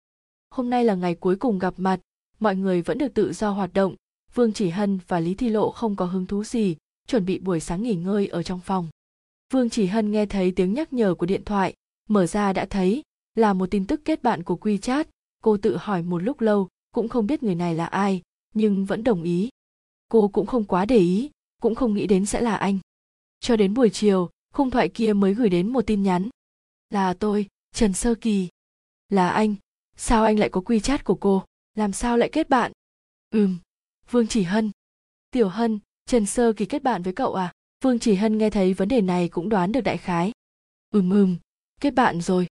Hôm 0.49 0.69
nay 0.69 0.83
là 0.83 0.95
ngày 0.95 1.15
cuối 1.15 1.35
cùng 1.35 1.59
gặp 1.59 1.73
mặt, 1.77 1.99
mọi 2.39 2.55
người 2.55 2.81
vẫn 2.81 2.97
được 2.97 3.13
tự 3.13 3.33
do 3.33 3.49
hoạt 3.49 3.73
động. 3.73 3.95
Vương 4.33 4.53
chỉ 4.53 4.69
hân 4.69 4.99
và 5.07 5.19
lý 5.19 5.33
thi 5.33 5.49
lộ 5.49 5.71
không 5.71 5.95
có 5.95 6.05
hứng 6.05 6.25
thú 6.25 6.43
gì 6.43 6.75
chuẩn 7.07 7.25
bị 7.25 7.39
buổi 7.39 7.59
sáng 7.59 7.83
nghỉ 7.83 7.95
ngơi 7.95 8.27
ở 8.27 8.43
trong 8.43 8.59
phòng 8.59 8.89
vương 9.53 9.69
chỉ 9.69 9.85
hân 9.85 10.11
nghe 10.11 10.25
thấy 10.25 10.51
tiếng 10.51 10.73
nhắc 10.73 10.93
nhở 10.93 11.15
của 11.15 11.25
điện 11.25 11.43
thoại 11.45 11.73
mở 12.09 12.25
ra 12.25 12.53
đã 12.53 12.65
thấy 12.65 13.03
là 13.35 13.53
một 13.53 13.71
tin 13.71 13.87
tức 13.87 14.01
kết 14.05 14.23
bạn 14.23 14.43
của 14.43 14.57
WeChat. 14.61 15.05
Cô 15.43 15.57
tự 15.57 15.77
hỏi 15.77 16.03
một 16.03 16.17
lúc 16.17 16.41
lâu, 16.41 16.67
cũng 16.91 17.09
không 17.09 17.27
biết 17.27 17.43
người 17.43 17.55
này 17.55 17.75
là 17.75 17.85
ai, 17.85 18.21
nhưng 18.53 18.85
vẫn 18.85 19.03
đồng 19.03 19.23
ý. 19.23 19.49
Cô 20.09 20.27
cũng 20.27 20.45
không 20.45 20.63
quá 20.63 20.85
để 20.85 20.97
ý, 20.97 21.31
cũng 21.61 21.75
không 21.75 21.93
nghĩ 21.93 22.07
đến 22.07 22.25
sẽ 22.25 22.41
là 22.41 22.55
anh. 22.55 22.79
Cho 23.39 23.55
đến 23.55 23.73
buổi 23.73 23.89
chiều, 23.89 24.29
khung 24.53 24.69
thoại 24.69 24.89
kia 24.89 25.13
mới 25.13 25.33
gửi 25.33 25.49
đến 25.49 25.73
một 25.73 25.87
tin 25.87 26.03
nhắn. 26.03 26.29
Là 26.89 27.13
tôi, 27.13 27.47
Trần 27.75 27.93
Sơ 27.93 28.15
Kỳ. 28.15 28.47
Là 29.09 29.29
anh, 29.29 29.55
sao 29.97 30.23
anh 30.23 30.39
lại 30.39 30.49
có 30.49 30.61
quy 30.61 30.79
chat 30.79 31.03
của 31.03 31.15
cô, 31.15 31.43
làm 31.75 31.93
sao 31.93 32.17
lại 32.17 32.29
kết 32.31 32.49
bạn? 32.49 32.71
Ừm, 33.29 33.57
Vương 34.09 34.27
Chỉ 34.27 34.43
Hân. 34.43 34.71
Tiểu 35.31 35.49
Hân, 35.49 35.79
Trần 36.05 36.25
Sơ 36.25 36.53
Kỳ 36.53 36.65
kết 36.65 36.83
bạn 36.83 37.03
với 37.03 37.13
cậu 37.13 37.33
à? 37.33 37.51
Vương 37.83 37.99
Chỉ 37.99 38.15
Hân 38.15 38.37
nghe 38.37 38.49
thấy 38.49 38.73
vấn 38.73 38.87
đề 38.87 39.01
này 39.01 39.29
cũng 39.29 39.49
đoán 39.49 39.71
được 39.71 39.81
đại 39.81 39.97
khái. 39.97 40.31
Ừm 40.91 41.09
ừm, 41.09 41.37
kết 41.81 41.91
bạn 41.91 42.21
rồi. 42.21 42.47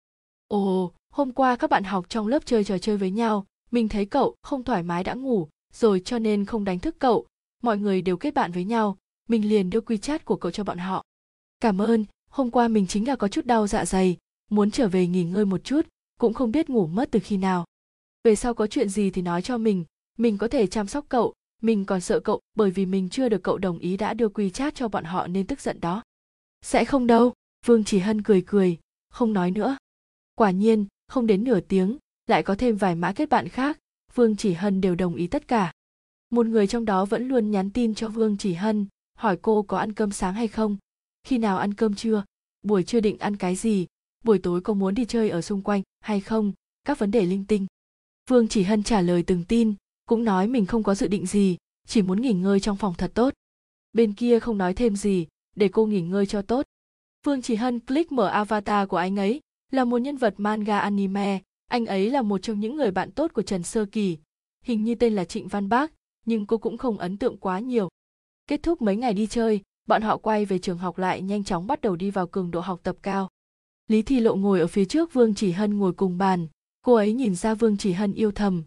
Ồ, 0.49 0.93
hôm 1.13 1.33
qua 1.33 1.57
các 1.57 1.71
bạn 1.71 1.85
học 1.85 2.07
trong 2.09 2.27
lớp 2.27 2.47
chơi 2.47 2.65
trò 2.65 2.79
chơi 2.79 2.97
với 2.97 3.11
nhau, 3.11 3.47
mình 3.71 3.89
thấy 3.89 4.07
cậu 4.07 4.35
không 4.43 4.65
thoải 4.65 4.83
mái 4.83 5.05
đã 5.05 5.15
ngủ, 5.15 5.49
rồi 5.73 6.03
cho 6.05 6.19
nên 6.19 6.45
không 6.45 6.65
đánh 6.65 6.79
thức 6.79 6.97
cậu. 6.99 7.27
Mọi 7.63 7.79
người 7.79 8.03
đều 8.03 8.17
kết 8.17 8.35
bạn 8.35 8.53
với 8.53 8.65
nhau, 8.65 8.99
mình 9.29 9.49
liền 9.49 9.71
đưa 9.71 9.81
quy 9.81 9.99
chat 9.99 10.25
của 10.25 10.37
cậu 10.37 10.53
cho 10.53 10.65
bọn 10.65 10.79
họ. 10.79 11.03
Cảm 11.61 11.83
ơn, 11.83 12.05
hôm 12.31 12.51
qua 12.51 12.69
mình 12.69 12.87
chính 12.87 13.09
là 13.09 13.17
có 13.17 13.29
chút 13.29 13.47
đau 13.47 13.67
dạ 13.67 13.85
dày, 13.85 14.17
muốn 14.51 14.71
trở 14.71 14.89
về 14.89 15.07
nghỉ 15.07 15.25
ngơi 15.25 15.45
một 15.45 15.65
chút, 15.65 15.87
cũng 16.21 16.35
không 16.35 16.53
biết 16.53 16.71
ngủ 16.71 16.87
mất 16.87 17.09
từ 17.11 17.21
khi 17.25 17.37
nào. 17.37 17.65
Về 18.25 18.35
sau 18.35 18.55
có 18.55 18.67
chuyện 18.67 18.89
gì 18.89 19.11
thì 19.11 19.23
nói 19.23 19.43
cho 19.43 19.59
mình, 19.59 19.85
mình 20.19 20.39
có 20.39 20.49
thể 20.49 20.67
chăm 20.67 20.87
sóc 20.87 21.07
cậu, 21.09 21.35
mình 21.63 21.85
còn 21.85 22.01
sợ 22.01 22.21
cậu 22.21 22.41
bởi 22.55 22.71
vì 22.71 22.87
mình 22.87 23.09
chưa 23.09 23.29
được 23.29 23.43
cậu 23.43 23.59
đồng 23.59 23.79
ý 23.79 23.97
đã 23.97 24.15
đưa 24.15 24.29
quy 24.29 24.51
chat 24.51 24.75
cho 24.75 24.89
bọn 24.89 25.05
họ 25.05 25.27
nên 25.27 25.47
tức 25.47 25.61
giận 25.61 25.81
đó. 25.81 26.03
Sẽ 26.63 26.85
không 26.85 27.07
đâu, 27.07 27.33
Vương 27.67 27.85
Chỉ 27.85 27.99
Hân 27.99 28.23
cười 28.23 28.43
cười, 28.47 28.79
không 29.09 29.33
nói 29.33 29.51
nữa. 29.51 29.77
Quả 30.35 30.51
nhiên 30.51 30.87
không 31.09 31.27
đến 31.27 31.45
nửa 31.45 31.61
tiếng 31.61 31.99
lại 32.27 32.43
có 32.43 32.55
thêm 32.55 32.77
vài 32.77 32.95
mã 32.95 33.13
kết 33.13 33.29
bạn 33.29 33.49
khác 33.49 33.79
vương 34.15 34.37
chỉ 34.37 34.53
hân 34.53 34.81
đều 34.81 34.95
đồng 34.95 35.15
ý 35.15 35.27
tất 35.27 35.49
cả. 35.49 35.73
Một 36.31 36.47
người 36.47 36.67
trong 36.67 36.85
đó 36.85 37.05
vẫn 37.05 37.29
luôn 37.29 37.51
nhắn 37.51 37.71
tin 37.71 37.95
cho 37.95 38.09
vương 38.09 38.37
chỉ 38.37 38.55
hân 38.55 38.87
hỏi 39.15 39.39
cô 39.43 39.63
có 39.63 39.79
ăn 39.79 39.93
cơm 39.93 40.11
sáng 40.11 40.35
hay 40.35 40.49
không. 40.49 40.77
Khi 41.25 41.39
nào 41.39 41.59
ăn 41.59 41.75
cơm 41.75 41.95
trưa? 41.95 42.25
Buổi 42.63 42.83
trưa 42.83 43.01
định 43.01 43.19
ăn 43.19 43.37
cái 43.37 43.57
gì? 43.57 43.87
Buổi 44.25 44.39
tối 44.39 44.61
có 44.61 44.75
muốn 44.75 44.95
đi 44.95 45.05
chơi 45.05 45.31
ở 45.31 45.43
xung 45.43 45.63
quanh 45.63 45.83
hay 46.01 46.21
không? 46.21 46.53
Các 46.85 46.99
vấn 46.99 47.11
đề 47.11 47.27
linh 47.27 47.45
tinh. 47.45 47.67
Vương 48.31 48.49
chỉ 48.49 48.63
hân 48.63 48.83
trả 48.83 49.01
lời 49.01 49.23
từng 49.23 49.45
tin 49.45 49.75
cũng 50.07 50.25
nói 50.25 50.47
mình 50.47 50.67
không 50.67 50.83
có 50.83 50.95
dự 50.95 51.09
định 51.09 51.27
gì 51.27 51.57
chỉ 51.87 52.03
muốn 52.03 52.21
nghỉ 52.21 52.33
ngơi 52.33 52.61
trong 52.61 52.77
phòng 52.77 52.95
thật 52.99 53.11
tốt 53.15 53.35
bên 53.93 54.13
kia 54.13 54.41
không 54.41 54.59
nói 54.59 54.75
thêm 54.75 54.97
gì 54.97 55.27
để 55.57 55.69
cô 55.69 55.87
nghỉ 55.87 56.01
ngơi 56.01 56.27
cho 56.27 56.43
tốt 56.43 56.67
phương 57.25 57.43
chỉ 57.43 57.55
hân 57.55 57.81
click 57.81 58.13
mở 58.13 58.29
avatar 58.29 58.89
của 58.89 58.97
anh 58.97 59.17
ấy 59.17 59.41
là 59.71 59.85
một 59.85 59.99
nhân 59.99 60.17
vật 60.17 60.35
manga 60.37 60.79
anime, 60.79 61.41
anh 61.69 61.87
ấy 61.87 62.11
là 62.11 62.23
một 62.23 62.39
trong 62.39 62.61
những 62.61 62.77
người 62.77 62.91
bạn 62.91 63.11
tốt 63.11 63.31
của 63.35 63.43
Trần 63.43 63.63
Sơ 63.63 63.85
Kỳ, 63.85 64.19
hình 64.65 64.85
như 64.85 64.95
tên 64.95 65.15
là 65.15 65.25
Trịnh 65.25 65.49
Văn 65.49 65.69
Bác, 65.69 65.93
nhưng 66.27 66.47
cô 66.47 66.59
cũng 66.59 66.79
không 66.79 66.99
ấn 66.99 67.17
tượng 67.17 67.37
quá 67.37 67.59
nhiều. 67.59 67.89
Kết 68.47 68.63
thúc 68.63 68.83
mấy 68.83 68.97
ngày 68.97 69.15
đi 69.15 69.27
chơi, 69.27 69.61
bọn 69.87 70.03
họ 70.03 70.17
quay 70.17 70.45
về 70.45 70.59
trường 70.59 70.79
học 70.79 70.99
lại 70.99 71.23
nhanh 71.23 71.45
chóng 71.45 71.67
bắt 71.67 71.81
đầu 71.81 71.97
đi 71.97 72.11
vào 72.11 72.27
cường 72.27 72.51
độ 72.51 72.61
học 72.61 72.81
tập 72.83 72.97
cao. 73.03 73.29
Lý 73.89 74.03
Thi 74.03 74.21
Lộ 74.21 74.35
ngồi 74.35 74.61
ở 74.61 74.67
phía 74.67 74.85
trước 74.85 75.13
Vương 75.13 75.35
Chỉ 75.35 75.53
Hân 75.53 75.79
ngồi 75.79 75.93
cùng 75.93 76.19
bàn, 76.19 76.47
cô 76.83 76.95
ấy 76.95 77.13
nhìn 77.13 77.35
ra 77.35 77.55
Vương 77.55 77.77
Chỉ 77.77 77.93
Hân 77.93 78.13
yêu 78.13 78.33
thầm. 78.33 78.63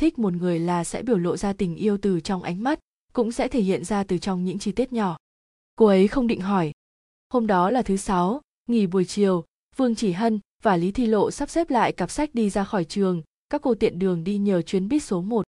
Thích 0.00 0.18
một 0.18 0.32
người 0.32 0.58
là 0.58 0.84
sẽ 0.84 1.02
biểu 1.02 1.18
lộ 1.18 1.36
ra 1.36 1.52
tình 1.52 1.76
yêu 1.76 1.98
từ 2.02 2.20
trong 2.20 2.42
ánh 2.42 2.62
mắt, 2.62 2.78
cũng 3.12 3.32
sẽ 3.32 3.48
thể 3.48 3.60
hiện 3.60 3.84
ra 3.84 4.04
từ 4.04 4.18
trong 4.18 4.44
những 4.44 4.58
chi 4.58 4.72
tiết 4.72 4.92
nhỏ. 4.92 5.16
Cô 5.76 5.86
ấy 5.86 6.08
không 6.08 6.26
định 6.26 6.40
hỏi. 6.40 6.72
Hôm 7.32 7.46
đó 7.46 7.70
là 7.70 7.82
thứ 7.82 7.96
sáu, 7.96 8.40
nghỉ 8.68 8.86
buổi 8.86 9.04
chiều, 9.04 9.44
Vương 9.76 9.94
Chỉ 9.94 10.12
Hân 10.12 10.40
và 10.62 10.76
Lý 10.76 10.92
Thi 10.92 11.06
Lộ 11.06 11.30
sắp 11.30 11.50
xếp 11.50 11.70
lại 11.70 11.92
cặp 11.92 12.10
sách 12.10 12.30
đi 12.34 12.50
ra 12.50 12.64
khỏi 12.64 12.84
trường, 12.84 13.22
các 13.50 13.62
cô 13.62 13.74
tiện 13.74 13.98
đường 13.98 14.24
đi 14.24 14.38
nhờ 14.38 14.62
chuyến 14.62 14.88
buýt 14.88 15.02
số 15.02 15.20
1. 15.20 15.46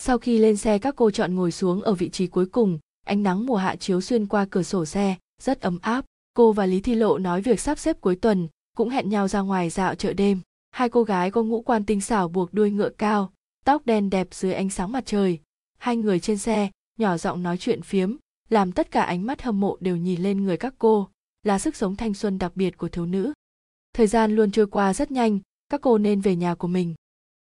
Sau 0.00 0.18
khi 0.18 0.38
lên 0.38 0.56
xe 0.56 0.78
các 0.78 0.96
cô 0.96 1.10
chọn 1.10 1.34
ngồi 1.34 1.52
xuống 1.52 1.82
ở 1.82 1.94
vị 1.94 2.08
trí 2.08 2.26
cuối 2.26 2.46
cùng, 2.46 2.78
ánh 3.06 3.22
nắng 3.22 3.46
mùa 3.46 3.56
hạ 3.56 3.76
chiếu 3.76 4.00
xuyên 4.00 4.26
qua 4.26 4.46
cửa 4.50 4.62
sổ 4.62 4.84
xe, 4.84 5.16
rất 5.42 5.60
ấm 5.60 5.78
áp. 5.82 6.04
Cô 6.34 6.52
và 6.52 6.66
Lý 6.66 6.80
Thi 6.80 6.94
Lộ 6.94 7.18
nói 7.18 7.42
việc 7.42 7.60
sắp 7.60 7.78
xếp 7.78 8.00
cuối 8.00 8.16
tuần, 8.16 8.48
cũng 8.76 8.88
hẹn 8.88 9.08
nhau 9.08 9.28
ra 9.28 9.40
ngoài 9.40 9.70
dạo 9.70 9.94
chợ 9.94 10.12
đêm. 10.12 10.40
Hai 10.70 10.88
cô 10.88 11.02
gái 11.02 11.30
có 11.30 11.42
ngũ 11.42 11.62
quan 11.62 11.84
tinh 11.84 12.00
xảo 12.00 12.28
buộc 12.28 12.54
đuôi 12.54 12.70
ngựa 12.70 12.90
cao, 12.90 13.32
tóc 13.64 13.86
đen 13.86 14.10
đẹp 14.10 14.28
dưới 14.30 14.52
ánh 14.52 14.70
sáng 14.70 14.92
mặt 14.92 15.06
trời. 15.06 15.38
Hai 15.78 15.96
người 15.96 16.20
trên 16.20 16.38
xe, 16.38 16.70
nhỏ 16.98 17.16
giọng 17.16 17.42
nói 17.42 17.58
chuyện 17.58 17.82
phiếm, 17.82 18.16
làm 18.48 18.72
tất 18.72 18.90
cả 18.90 19.02
ánh 19.02 19.26
mắt 19.26 19.42
hâm 19.42 19.60
mộ 19.60 19.76
đều 19.80 19.96
nhìn 19.96 20.22
lên 20.22 20.44
người 20.44 20.56
các 20.56 20.74
cô, 20.78 21.08
là 21.42 21.58
sức 21.58 21.76
sống 21.76 21.96
thanh 21.96 22.14
xuân 22.14 22.38
đặc 22.38 22.52
biệt 22.54 22.78
của 22.78 22.88
thiếu 22.88 23.06
nữ. 23.06 23.32
Thời 23.92 24.06
gian 24.06 24.36
luôn 24.36 24.50
trôi 24.50 24.66
qua 24.66 24.94
rất 24.94 25.10
nhanh 25.10 25.38
các 25.68 25.80
cô 25.80 25.98
nên 25.98 26.20
về 26.20 26.36
nhà 26.36 26.54
của 26.54 26.68
mình. 26.68 26.94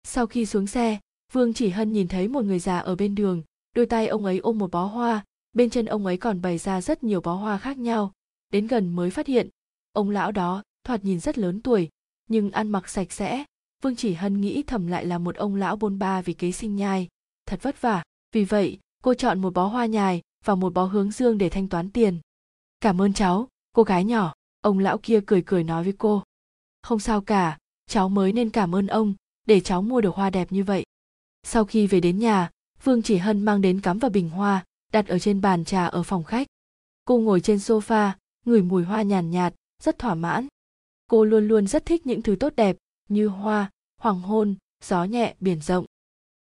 Sau 0.03 0.27
khi 0.27 0.45
xuống 0.45 0.67
xe 0.67 0.99
vương 1.31 1.53
chỉ 1.53 1.69
hân 1.69 1.93
nhìn 1.93 2.07
thấy 2.07 2.27
một 2.27 2.45
người 2.45 2.59
già 2.59 2.79
ở 2.79 2.95
bên 2.95 3.15
đường 3.15 3.43
đôi 3.75 3.85
tay 3.85 4.07
ông 4.07 4.25
ấy 4.25 4.37
ôm 4.37 4.57
một 4.57 4.71
bó 4.71 4.85
hoa 4.85 5.25
bên 5.53 5.69
chân 5.69 5.85
ông 5.85 6.05
ấy 6.05 6.17
còn 6.17 6.41
bày 6.41 6.57
ra 6.57 6.81
rất 6.81 7.03
nhiều 7.03 7.21
bó 7.21 7.33
hoa 7.33 7.57
khác 7.57 7.77
nhau. 7.77 8.11
Đến 8.49 8.67
gần 8.67 8.95
mới 8.95 9.09
phát 9.09 9.27
hiện 9.27 9.49
ông 9.93 10.09
lão 10.09 10.31
đó 10.31 10.63
thoạt 10.83 11.03
nhìn 11.03 11.19
rất 11.19 11.37
lớn 11.37 11.61
tuổi 11.61 11.89
nhưng 12.27 12.51
ăn 12.51 12.69
mặc 12.69 12.89
sạch 12.89 13.11
sẽ 13.11 13.43
vương 13.81 13.95
chỉ 13.95 14.13
hân 14.13 14.41
nghĩ 14.41 14.63
thầm 14.63 14.87
lại 14.87 15.05
là 15.05 15.17
một 15.17 15.35
ông 15.35 15.55
lão 15.55 15.75
bôn 15.75 15.99
ba 15.99 16.21
vì 16.21 16.33
kế 16.33 16.51
sinh 16.51 16.75
nhai. 16.75 17.07
Thật 17.45 17.63
vất 17.63 17.81
vả. 17.81 18.03
Vì 18.31 18.43
vậy 18.43 18.79
cô 19.03 19.13
chọn 19.13 19.41
một 19.41 19.53
bó 19.53 19.65
hoa 19.65 19.85
nhài 19.85 20.21
và 20.45 20.55
một 20.55 20.73
bó 20.73 20.83
hướng 20.83 21.11
dương 21.11 21.37
để 21.37 21.49
thanh 21.49 21.67
toán 21.67 21.91
tiền. 21.91 22.19
Cảm 22.81 23.01
ơn 23.01 23.13
cháu 23.13 23.47
cô 23.75 23.83
gái 23.83 24.03
nhỏ 24.03 24.33
ông 24.61 24.79
lão 24.79 24.97
kia 24.97 25.19
cười 25.25 25.43
cười 25.45 25.63
nói 25.63 25.83
với 25.83 25.93
cô. 25.97 26.23
Không 26.81 26.99
sao 26.99 27.21
cả 27.21 27.57
cháu 27.85 28.09
mới 28.09 28.33
nên 28.33 28.49
cảm 28.49 28.75
ơn 28.75 28.87
ông 28.87 29.13
để 29.47 29.59
cháu 29.59 29.81
mua 29.81 30.01
được 30.01 30.15
hoa 30.15 30.29
đẹp 30.29 30.51
như 30.51 30.63
vậy. 30.63 30.83
Sau 31.43 31.65
khi 31.65 31.87
về 31.87 31.99
đến 31.99 32.19
nhà 32.19 32.49
vương 32.83 33.01
chỉ 33.01 33.17
hân 33.17 33.45
mang 33.45 33.61
đến 33.61 33.81
cắm 33.81 33.99
vào 33.99 34.11
bình 34.11 34.29
hoa 34.29 34.65
đặt 34.93 35.07
ở 35.07 35.19
trên 35.19 35.41
bàn 35.41 35.65
trà 35.65 35.85
ở 35.85 36.03
phòng 36.03 36.23
khách. 36.23 36.47
Cô 37.05 37.17
ngồi 37.17 37.41
trên 37.41 37.57
sofa 37.57 38.11
ngửi 38.45 38.61
mùi 38.61 38.83
hoa 38.83 39.01
nhàn 39.01 39.29
nhạt, 39.29 39.53
nhạt 39.53 39.59
rất 39.83 39.99
thỏa 39.99 40.15
mãn. 40.15 40.47
Cô 41.09 41.23
luôn 41.23 41.47
luôn 41.47 41.67
rất 41.67 41.85
thích 41.85 42.07
những 42.07 42.21
thứ 42.21 42.35
tốt 42.35 42.53
đẹp 42.55 42.77
như 43.09 43.27
hoa 43.27 43.69
hoàng 44.01 44.21
hôn 44.21 44.55
gió 44.83 45.03
nhẹ 45.03 45.35
biển 45.39 45.61
rộng 45.61 45.85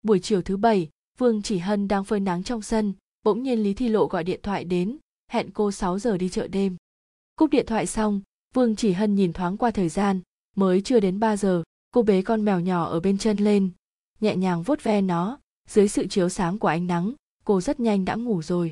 buổi 0.01 0.19
chiều 0.19 0.41
thứ 0.41 0.57
bảy 0.57 0.89
vương 1.17 1.41
chỉ 1.41 1.57
hân 1.57 1.87
đang 1.87 2.03
phơi 2.03 2.19
nắng 2.19 2.43
trong 2.43 2.61
sân 2.61 2.93
bỗng 3.23 3.43
nhiên 3.43 3.63
lý 3.63 3.73
thi 3.73 3.89
lộ 3.89 4.07
gọi 4.07 4.23
điện 4.23 4.39
thoại 4.43 4.63
đến 4.63 4.97
hẹn 5.31 5.51
cô 5.53 5.71
6 5.71 5.99
giờ 5.99 6.17
đi 6.17 6.29
chợ 6.29 6.47
đêm 6.47 6.77
cúp 7.35 7.49
điện 7.49 7.65
thoại 7.65 7.85
xong 7.85 8.21
vương 8.53 8.75
chỉ 8.75 8.91
hân 8.91 9.15
nhìn 9.15 9.33
thoáng 9.33 9.57
qua 9.57 9.71
thời 9.71 9.89
gian 9.89 10.21
mới 10.57 10.81
chưa 10.81 10.99
đến 10.99 11.19
3 11.19 11.37
giờ, 11.37 11.63
cô 11.91 12.01
bế 12.01 12.21
con 12.21 12.45
mèo 12.45 12.59
nhỏ 12.59 12.85
ở 12.85 12.99
bên 12.99 13.17
chân 13.17 13.37
lên, 13.37 13.69
nhẹ 14.19 14.35
nhàng 14.35 14.63
vuốt 14.63 14.83
ve 14.83 15.01
nó, 15.01 15.39
dưới 15.69 15.87
sự 15.87 16.07
chiếu 16.07 16.29
sáng 16.29 16.59
của 16.59 16.67
ánh 16.67 16.87
nắng, 16.87 17.13
cô 17.43 17.61
rất 17.61 17.79
nhanh 17.79 18.05
đã 18.05 18.15
ngủ 18.15 18.41
rồi. 18.41 18.71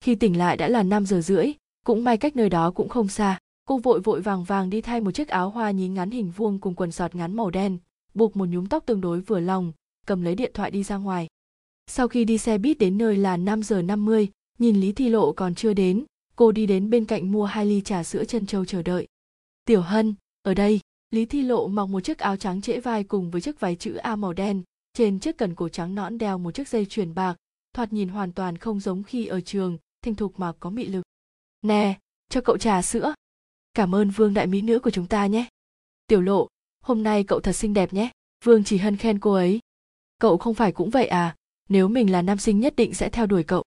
Khi 0.00 0.14
tỉnh 0.14 0.38
lại 0.38 0.56
đã 0.56 0.68
là 0.68 0.82
5 0.82 1.06
giờ 1.06 1.20
rưỡi, 1.20 1.52
cũng 1.86 2.04
may 2.04 2.16
cách 2.16 2.36
nơi 2.36 2.48
đó 2.48 2.70
cũng 2.70 2.88
không 2.88 3.08
xa. 3.08 3.38
Cô 3.66 3.78
vội 3.78 4.00
vội 4.00 4.20
vàng 4.20 4.44
vàng 4.44 4.70
đi 4.70 4.80
thay 4.80 5.00
một 5.00 5.10
chiếc 5.10 5.28
áo 5.28 5.50
hoa 5.50 5.70
nhí 5.70 5.88
ngắn 5.88 6.10
hình 6.10 6.30
vuông 6.30 6.58
cùng 6.58 6.74
quần 6.74 6.92
sọt 6.92 7.14
ngắn 7.14 7.36
màu 7.36 7.50
đen, 7.50 7.78
buộc 8.14 8.36
một 8.36 8.48
nhúm 8.48 8.66
tóc 8.66 8.86
tương 8.86 9.00
đối 9.00 9.20
vừa 9.20 9.40
lòng, 9.40 9.72
cầm 10.06 10.22
lấy 10.22 10.34
điện 10.34 10.50
thoại 10.54 10.70
đi 10.70 10.82
ra 10.82 10.96
ngoài. 10.96 11.28
Sau 11.86 12.08
khi 12.08 12.24
đi 12.24 12.38
xe 12.38 12.58
buýt 12.58 12.78
đến 12.78 12.98
nơi 12.98 13.16
là 13.16 13.36
5 13.36 13.62
giờ 13.62 13.82
50, 13.82 14.28
nhìn 14.58 14.76
Lý 14.76 14.92
Thi 14.92 15.08
Lộ 15.08 15.32
còn 15.32 15.54
chưa 15.54 15.74
đến, 15.74 16.04
cô 16.36 16.52
đi 16.52 16.66
đến 16.66 16.90
bên 16.90 17.04
cạnh 17.04 17.32
mua 17.32 17.44
hai 17.44 17.66
ly 17.66 17.80
trà 17.80 18.04
sữa 18.04 18.24
chân 18.24 18.46
châu 18.46 18.64
chờ 18.64 18.82
đợi. 18.82 19.06
Tiểu 19.64 19.80
Hân, 19.80 20.14
ở 20.42 20.54
đây 20.54 20.80
lý 21.10 21.26
thi 21.26 21.42
lộ 21.42 21.68
mặc 21.68 21.86
một 21.86 22.00
chiếc 22.00 22.18
áo 22.18 22.36
trắng 22.36 22.60
trễ 22.60 22.80
vai 22.80 23.04
cùng 23.04 23.30
với 23.30 23.40
chiếc 23.40 23.60
váy 23.60 23.76
chữ 23.76 23.94
a 23.94 24.16
màu 24.16 24.32
đen 24.32 24.62
trên 24.94 25.18
chiếc 25.18 25.38
cần 25.38 25.54
cổ 25.54 25.68
trắng 25.68 25.94
nõn 25.94 26.18
đeo 26.18 26.38
một 26.38 26.54
chiếc 26.54 26.68
dây 26.68 26.86
chuyền 26.86 27.14
bạc 27.14 27.36
thoạt 27.72 27.92
nhìn 27.92 28.08
hoàn 28.08 28.32
toàn 28.32 28.58
không 28.58 28.80
giống 28.80 29.02
khi 29.02 29.26
ở 29.26 29.40
trường 29.40 29.78
thanh 30.02 30.14
thục 30.14 30.38
mà 30.38 30.52
có 30.60 30.70
mị 30.70 30.86
lực 30.86 31.02
nè 31.62 31.98
cho 32.28 32.40
cậu 32.40 32.58
trà 32.58 32.82
sữa 32.82 33.14
cảm 33.76 33.94
ơn 33.94 34.10
vương 34.10 34.34
đại 34.34 34.46
mỹ 34.46 34.62
nữ 34.62 34.78
của 34.78 34.90
chúng 34.90 35.06
ta 35.06 35.26
nhé. 35.26 35.48
Tiểu 36.06 36.20
lộ, 36.20 36.48
hôm 36.82 37.02
nay 37.02 37.24
cậu 37.24 37.40
thật 37.40 37.52
xinh 37.52 37.74
đẹp 37.74 37.92
nhé. 37.92 38.10
Vương 38.44 38.64
chỉ 38.64 38.76
hân 38.76 38.96
khen 38.96 39.18
cô 39.18 39.32
ấy. 39.32 39.60
Cậu 40.18 40.36
không 40.36 40.54
phải 40.54 40.72
cũng 40.72 40.90
vậy 40.90 41.06
à? 41.06 41.36
Nếu 41.68 41.88
mình 41.88 42.12
là 42.12 42.22
nam 42.22 42.38
sinh 42.38 42.60
nhất 42.60 42.76
định 42.76 42.94
sẽ 42.94 43.08
theo 43.08 43.26
đuổi 43.26 43.42
cậu. 43.42 43.64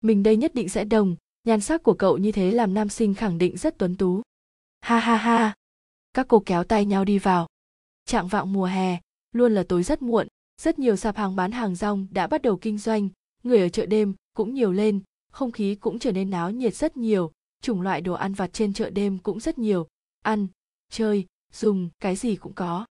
Mình 0.00 0.22
đây 0.22 0.36
nhất 0.36 0.54
định 0.54 0.68
sẽ 0.68 0.84
đồng. 0.84 1.16
Nhan 1.44 1.60
sắc 1.60 1.82
của 1.82 1.94
cậu 1.94 2.18
như 2.18 2.32
thế 2.32 2.50
làm 2.50 2.74
nam 2.74 2.88
sinh 2.88 3.14
khẳng 3.14 3.38
định 3.38 3.56
rất 3.56 3.78
tuấn 3.78 3.96
tú. 3.96 4.22
Ha 4.80 4.98
ha 4.98 5.16
ha. 5.16 5.54
Các 6.12 6.28
cô 6.28 6.42
kéo 6.46 6.64
tay 6.64 6.84
nhau 6.84 7.04
đi 7.04 7.18
vào. 7.18 7.46
Trạng 8.04 8.28
vạng 8.28 8.52
mùa 8.52 8.66
hè, 8.66 9.00
luôn 9.32 9.54
là 9.54 9.64
tối 9.68 9.82
rất 9.82 10.02
muộn. 10.02 10.26
Rất 10.60 10.78
nhiều 10.78 10.96
sạp 10.96 11.16
hàng 11.16 11.36
bán 11.36 11.52
hàng 11.52 11.74
rong 11.74 12.06
đã 12.10 12.26
bắt 12.26 12.42
đầu 12.42 12.56
kinh 12.56 12.78
doanh. 12.78 13.08
Người 13.42 13.60
ở 13.60 13.68
chợ 13.68 13.86
đêm 13.86 14.14
cũng 14.34 14.54
nhiều 14.54 14.72
lên. 14.72 15.00
Không 15.32 15.52
khí 15.52 15.74
cũng 15.74 15.98
trở 15.98 16.12
nên 16.12 16.30
náo 16.30 16.50
nhiệt 16.50 16.74
rất 16.74 16.96
nhiều 16.96 17.30
chủng 17.62 17.80
loại 17.80 18.00
đồ 18.00 18.12
ăn 18.12 18.34
vặt 18.34 18.52
trên 18.52 18.72
chợ 18.72 18.90
đêm 18.90 19.18
cũng 19.18 19.40
rất 19.40 19.58
nhiều. 19.58 19.86
Ăn, 20.22 20.46
chơi, 20.90 21.26
dùng, 21.52 21.88
cái 22.00 22.16
gì 22.16 22.36
cũng 22.36 22.52
có. 22.52 22.86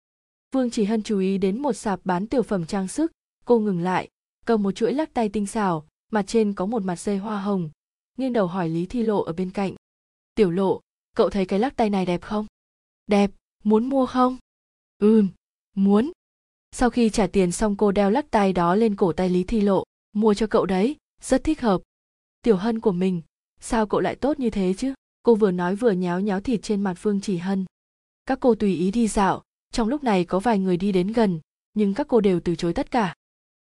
Vương 0.52 0.70
chỉ 0.70 0.84
hân 0.84 1.02
chú 1.02 1.18
ý 1.18 1.38
đến 1.38 1.62
một 1.62 1.72
sạp 1.72 2.00
bán 2.04 2.26
tiểu 2.26 2.42
phẩm 2.42 2.66
trang 2.66 2.88
sức. 2.88 3.12
Cô 3.44 3.58
ngừng 3.58 3.80
lại, 3.80 4.08
cầm 4.46 4.62
một 4.62 4.72
chuỗi 4.72 4.92
lắc 4.92 5.14
tay 5.14 5.28
tinh 5.28 5.46
xảo 5.46 5.86
mặt 6.14 6.24
trên 6.26 6.52
có 6.52 6.66
một 6.66 6.82
mặt 6.82 6.96
dây 6.96 7.18
hoa 7.18 7.40
hồng. 7.40 7.70
Nghiêng 8.18 8.32
đầu 8.32 8.46
hỏi 8.46 8.68
lý 8.68 8.86
thi 8.86 9.02
lộ 9.02 9.22
ở 9.22 9.32
bên 9.32 9.50
cạnh. 9.50 9.74
Tiểu 10.34 10.50
lộ, 10.50 10.80
cậu 11.16 11.30
thấy 11.30 11.46
cái 11.46 11.58
lắc 11.58 11.76
tay 11.76 11.90
này 11.90 12.06
đẹp 12.06 12.22
không? 12.22 12.46
Đẹp, 13.06 13.30
muốn 13.64 13.88
mua 13.88 14.06
không? 14.06 14.36
Ừm, 14.98 15.28
muốn. 15.74 16.12
Sau 16.72 16.90
khi 16.90 17.10
trả 17.10 17.26
tiền 17.26 17.52
xong 17.52 17.76
cô 17.76 17.92
đeo 17.92 18.10
lắc 18.10 18.30
tay 18.30 18.52
đó 18.52 18.74
lên 18.74 18.96
cổ 18.96 19.12
tay 19.12 19.28
lý 19.28 19.44
thi 19.44 19.60
lộ. 19.60 19.84
Mua 20.12 20.34
cho 20.34 20.46
cậu 20.46 20.66
đấy, 20.66 20.96
rất 21.22 21.44
thích 21.44 21.60
hợp. 21.60 21.82
Tiểu 22.42 22.56
hân 22.56 22.80
của 22.80 22.92
mình 22.92 23.22
sao 23.64 23.86
cậu 23.86 24.00
lại 24.00 24.16
tốt 24.16 24.40
như 24.40 24.50
thế 24.50 24.74
chứ? 24.78 24.94
Cô 25.22 25.34
vừa 25.34 25.50
nói 25.50 25.76
vừa 25.76 25.90
nhéo 25.90 26.20
nhéo 26.20 26.40
thịt 26.40 26.62
trên 26.62 26.82
mặt 26.82 26.94
Phương 26.98 27.20
chỉ 27.20 27.36
hân. 27.36 27.64
Các 28.26 28.38
cô 28.40 28.54
tùy 28.54 28.74
ý 28.74 28.90
đi 28.90 29.08
dạo, 29.08 29.42
trong 29.72 29.88
lúc 29.88 30.04
này 30.04 30.24
có 30.24 30.40
vài 30.40 30.58
người 30.58 30.76
đi 30.76 30.92
đến 30.92 31.12
gần, 31.12 31.40
nhưng 31.74 31.94
các 31.94 32.08
cô 32.08 32.20
đều 32.20 32.40
từ 32.40 32.56
chối 32.56 32.72
tất 32.72 32.90
cả. 32.90 33.14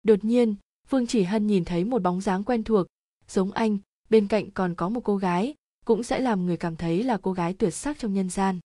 Đột 0.03 0.23
nhiên, 0.23 0.55
Phương 0.87 1.07
chỉ 1.07 1.23
hân 1.23 1.47
nhìn 1.47 1.65
thấy 1.65 1.83
một 1.83 2.01
bóng 2.01 2.21
dáng 2.21 2.43
quen 2.43 2.63
thuộc, 2.63 2.87
giống 3.27 3.51
anh, 3.51 3.77
bên 4.09 4.27
cạnh 4.27 4.51
còn 4.51 4.75
có 4.75 4.89
một 4.89 5.01
cô 5.03 5.17
gái, 5.17 5.55
cũng 5.85 6.03
sẽ 6.03 6.19
làm 6.19 6.45
người 6.45 6.57
cảm 6.57 6.75
thấy 6.75 7.03
là 7.03 7.17
cô 7.17 7.33
gái 7.33 7.53
tuyệt 7.53 7.73
sắc 7.73 7.99
trong 7.99 8.13
nhân 8.13 8.29
gian. 8.29 8.59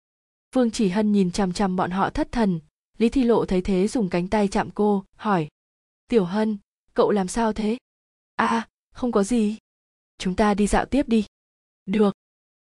Phương 0.54 0.70
chỉ 0.70 0.88
hân 0.88 1.12
nhìn 1.12 1.30
chằm 1.30 1.52
chằm 1.52 1.76
bọn 1.76 1.90
họ 1.90 2.10
thất 2.10 2.32
thần, 2.32 2.60
lý 2.98 3.08
thi 3.08 3.24
lộ 3.24 3.44
thấy 3.44 3.62
thế 3.62 3.88
dùng 3.88 4.08
cánh 4.08 4.28
tay 4.28 4.48
chạm 4.48 4.70
cô, 4.70 5.04
hỏi, 5.16 5.48
tiểu 6.08 6.24
hân, 6.24 6.58
cậu 6.94 7.10
làm 7.10 7.28
sao 7.28 7.52
thế? 7.52 7.78
À 8.36 8.68
không 8.94 9.12
có 9.12 9.22
gì 9.22 9.56
chúng 10.18 10.34
ta 10.34 10.54
đi 10.54 10.66
dạo 10.66 10.84
tiếp 10.84 11.08
đi. 11.08 11.24
Được. 11.86 12.14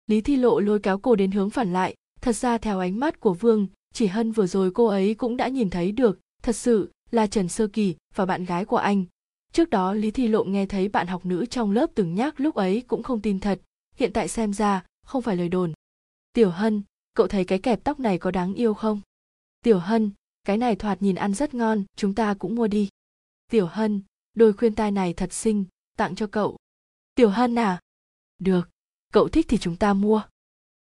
Lý 0.07 0.21
thi 0.21 0.37
lộ 0.37 0.61
lôi 0.61 0.79
kéo 0.79 0.99
cô 0.99 1.17
đến 1.17 1.31
hướng 1.31 1.51
phản 1.51 1.73
lại. 1.73 1.95
Thật 2.21 2.37
ra 2.37 2.59
theo 2.59 2.79
ánh 2.79 3.01
mắt 3.01 3.21
của 3.21 3.35
vương, 3.35 3.67
chỉ 3.95 4.07
hân 4.07 4.33
vừa 4.33 4.47
rồi 4.47 4.71
cô 4.75 4.87
ấy 4.87 5.15
cũng 5.15 5.37
đã 5.37 5.49
nhìn 5.49 5.71
thấy 5.71 5.93
được. 5.93 6.21
Thật 6.43 6.57
sự 6.57 6.91
là 7.11 7.27
trần 7.27 7.49
sơ 7.49 7.67
kỳ 7.67 7.97
và 8.15 8.27
bạn 8.27 8.45
gái 8.45 8.65
của 8.65 8.77
anh. 8.77 9.05
Trước 9.53 9.71
đó 9.71 9.93
lý 9.93 10.11
thi 10.11 10.29
lộ 10.29 10.45
nghe 10.45 10.67
thấy 10.67 10.89
bạn 10.89 11.07
học 11.07 11.27
nữ 11.27 11.47
trong 11.47 11.71
lớp 11.71 11.91
từng 11.95 12.15
nhắc 12.15 12.41
lúc 12.41 12.55
ấy 12.55 12.83
cũng 12.87 13.03
không 13.03 13.21
tin 13.21 13.41
thật. 13.41 13.61
Hiện 13.97 14.13
tại 14.13 14.29
xem 14.29 14.53
ra 14.53 14.85
không 15.07 15.23
phải 15.23 15.37
lời 15.37 15.49
đồn. 15.49 15.73
Tiểu 16.33 16.51
hân, 16.51 16.83
cậu 17.15 17.29
thấy 17.29 17.45
cái 17.45 17.59
kẹp 17.59 17.85
tóc 17.85 18.01
này 18.01 18.19
có 18.19 18.31
đáng 18.31 18.55
yêu 18.55 18.75
không? 18.75 19.01
Tiểu 19.63 19.79
hân, 19.79 20.11
cái 20.45 20.59
này 20.59 20.77
thoạt 20.77 21.03
nhìn 21.03 21.15
ăn 21.15 21.35
rất 21.35 21.55
ngon, 21.55 21.85
chúng 21.97 22.15
ta 22.15 22.35
cũng 22.35 22.55
mua 22.55 22.67
đi. 22.67 22.89
Tiểu 23.51 23.67
hân, 23.67 24.03
đôi 24.35 24.53
khuyên 24.53 24.75
tai 24.75 24.91
này 24.91 25.15
thật 25.15 25.33
xinh, 25.33 25.65
tặng 25.97 26.15
cho 26.15 26.27
cậu 26.27 26.57
tiểu 27.15 27.29
hân 27.29 27.55
à? 27.55 27.81
Được, 28.39 28.71
cậu 29.13 29.29
thích 29.29 29.47
thì 29.49 29.59
chúng 29.59 29.77
ta 29.77 29.93
mua. 29.93 30.23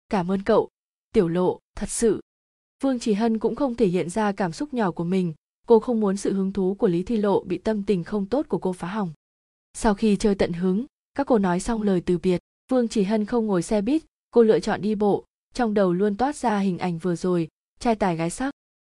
Cảm 0.08 0.30
ơn 0.30 0.42
cậu. 0.42 0.68
Tiểu 1.12 1.28
lộ, 1.28 1.60
thật 1.76 1.90
sự. 1.90 2.20
Vương 2.82 2.98
chỉ 2.98 3.12
hân 3.12 3.38
cũng 3.38 3.56
không 3.56 3.74
thể 3.74 3.86
hiện 3.86 4.10
ra 4.10 4.32
cảm 4.32 4.52
xúc 4.52 4.74
nhỏ 4.74 4.90
của 4.90 5.04
mình. 5.04 5.34
Cô 5.66 5.80
không 5.80 6.00
muốn 6.00 6.16
sự 6.16 6.32
hứng 6.32 6.52
thú 6.52 6.74
của 6.74 6.88
lý 6.88 7.02
thi 7.02 7.16
lộ 7.16 7.44
bị 7.44 7.58
tâm 7.58 7.82
tình 7.82 8.04
không 8.04 8.26
tốt 8.26 8.46
của 8.48 8.58
cô 8.58 8.72
phá 8.72 8.88
hỏng. 8.88 9.12
Sau 9.72 9.94
khi 9.94 10.16
chơi 10.16 10.34
tận 10.34 10.52
hứng, 10.52 10.86
các 11.14 11.26
cô 11.26 11.38
nói 11.38 11.60
xong 11.60 11.82
lời 11.82 12.02
từ 12.06 12.18
biệt, 12.18 12.40
vương 12.70 12.88
chỉ 12.88 13.02
hân 13.02 13.24
không 13.24 13.46
ngồi 13.46 13.62
xe 13.62 13.80
buýt, 13.80 14.02
cô 14.30 14.42
lựa 14.42 14.60
chọn 14.60 14.82
đi 14.82 14.94
bộ. 14.94 15.24
Trong 15.54 15.74
đầu 15.74 15.92
luôn 15.92 16.16
toát 16.16 16.36
ra 16.36 16.58
hình 16.58 16.78
ảnh 16.78 16.98
vừa 16.98 17.16
rồi, 17.16 17.48
trai 17.80 17.94
tài 17.94 18.16
gái 18.16 18.30
sắc. 18.30 18.50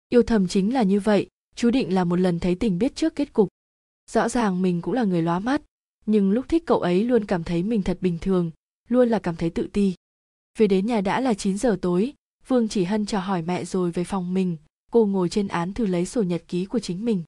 Yêu 0.09 0.23
thầm 0.23 0.49
chính 0.49 0.75
là 0.75 0.83
như 0.83 1.01
vậy, 1.01 1.29
chú 1.55 1.71
định 1.71 1.95
là 1.95 2.05
một 2.05 2.21
lần 2.21 2.41
thấy 2.41 2.55
tình 2.55 2.79
biết 2.79 2.97
trước 2.97 3.15
kết 3.15 3.33
cục. 3.33 3.49
Rõ 4.11 4.29
ràng 4.29 4.63
mình 4.63 4.83
cũng 4.83 4.95
là 4.95 5.05
người 5.05 5.23
lóa 5.23 5.39
mắt 5.39 5.63
nhưng 6.07 6.31
lúc 6.31 6.49
thích 6.49 6.63
cậu 6.67 6.81
ấy 6.81 7.05
luôn 7.05 7.25
cảm 7.25 7.45
thấy 7.45 7.63
mình 7.63 7.83
thật 7.83 7.99
bình 8.01 8.19
thường, 8.21 8.51
luôn 8.89 9.09
là 9.09 9.19
cảm 9.19 9.37
thấy 9.37 9.51
tự 9.51 9.69
ti. 9.73 9.95
Về 10.59 10.67
đến 10.67 10.87
nhà 10.87 11.01
đã 11.01 11.21
là 11.21 11.35
9 11.35 11.59
giờ 11.59 11.77
tối, 11.83 12.13
vương 12.47 12.69
chỉ 12.69 12.85
hân 12.85 13.07
chào 13.07 13.21
hỏi 13.21 13.43
mẹ 13.43 13.65
rồi 13.65 13.91
về 13.91 14.05
phòng 14.05 14.35
mình, 14.35 14.57
cô 14.93 15.07
ngồi 15.07 15.29
trên 15.29 15.49
án 15.49 15.73
thư 15.73 15.87
lấy 15.87 16.07
sổ 16.07 16.23
nhật 16.23 16.45
ký 16.49 16.65
của 16.65 16.79
chính 16.79 17.05
mình. 17.05 17.23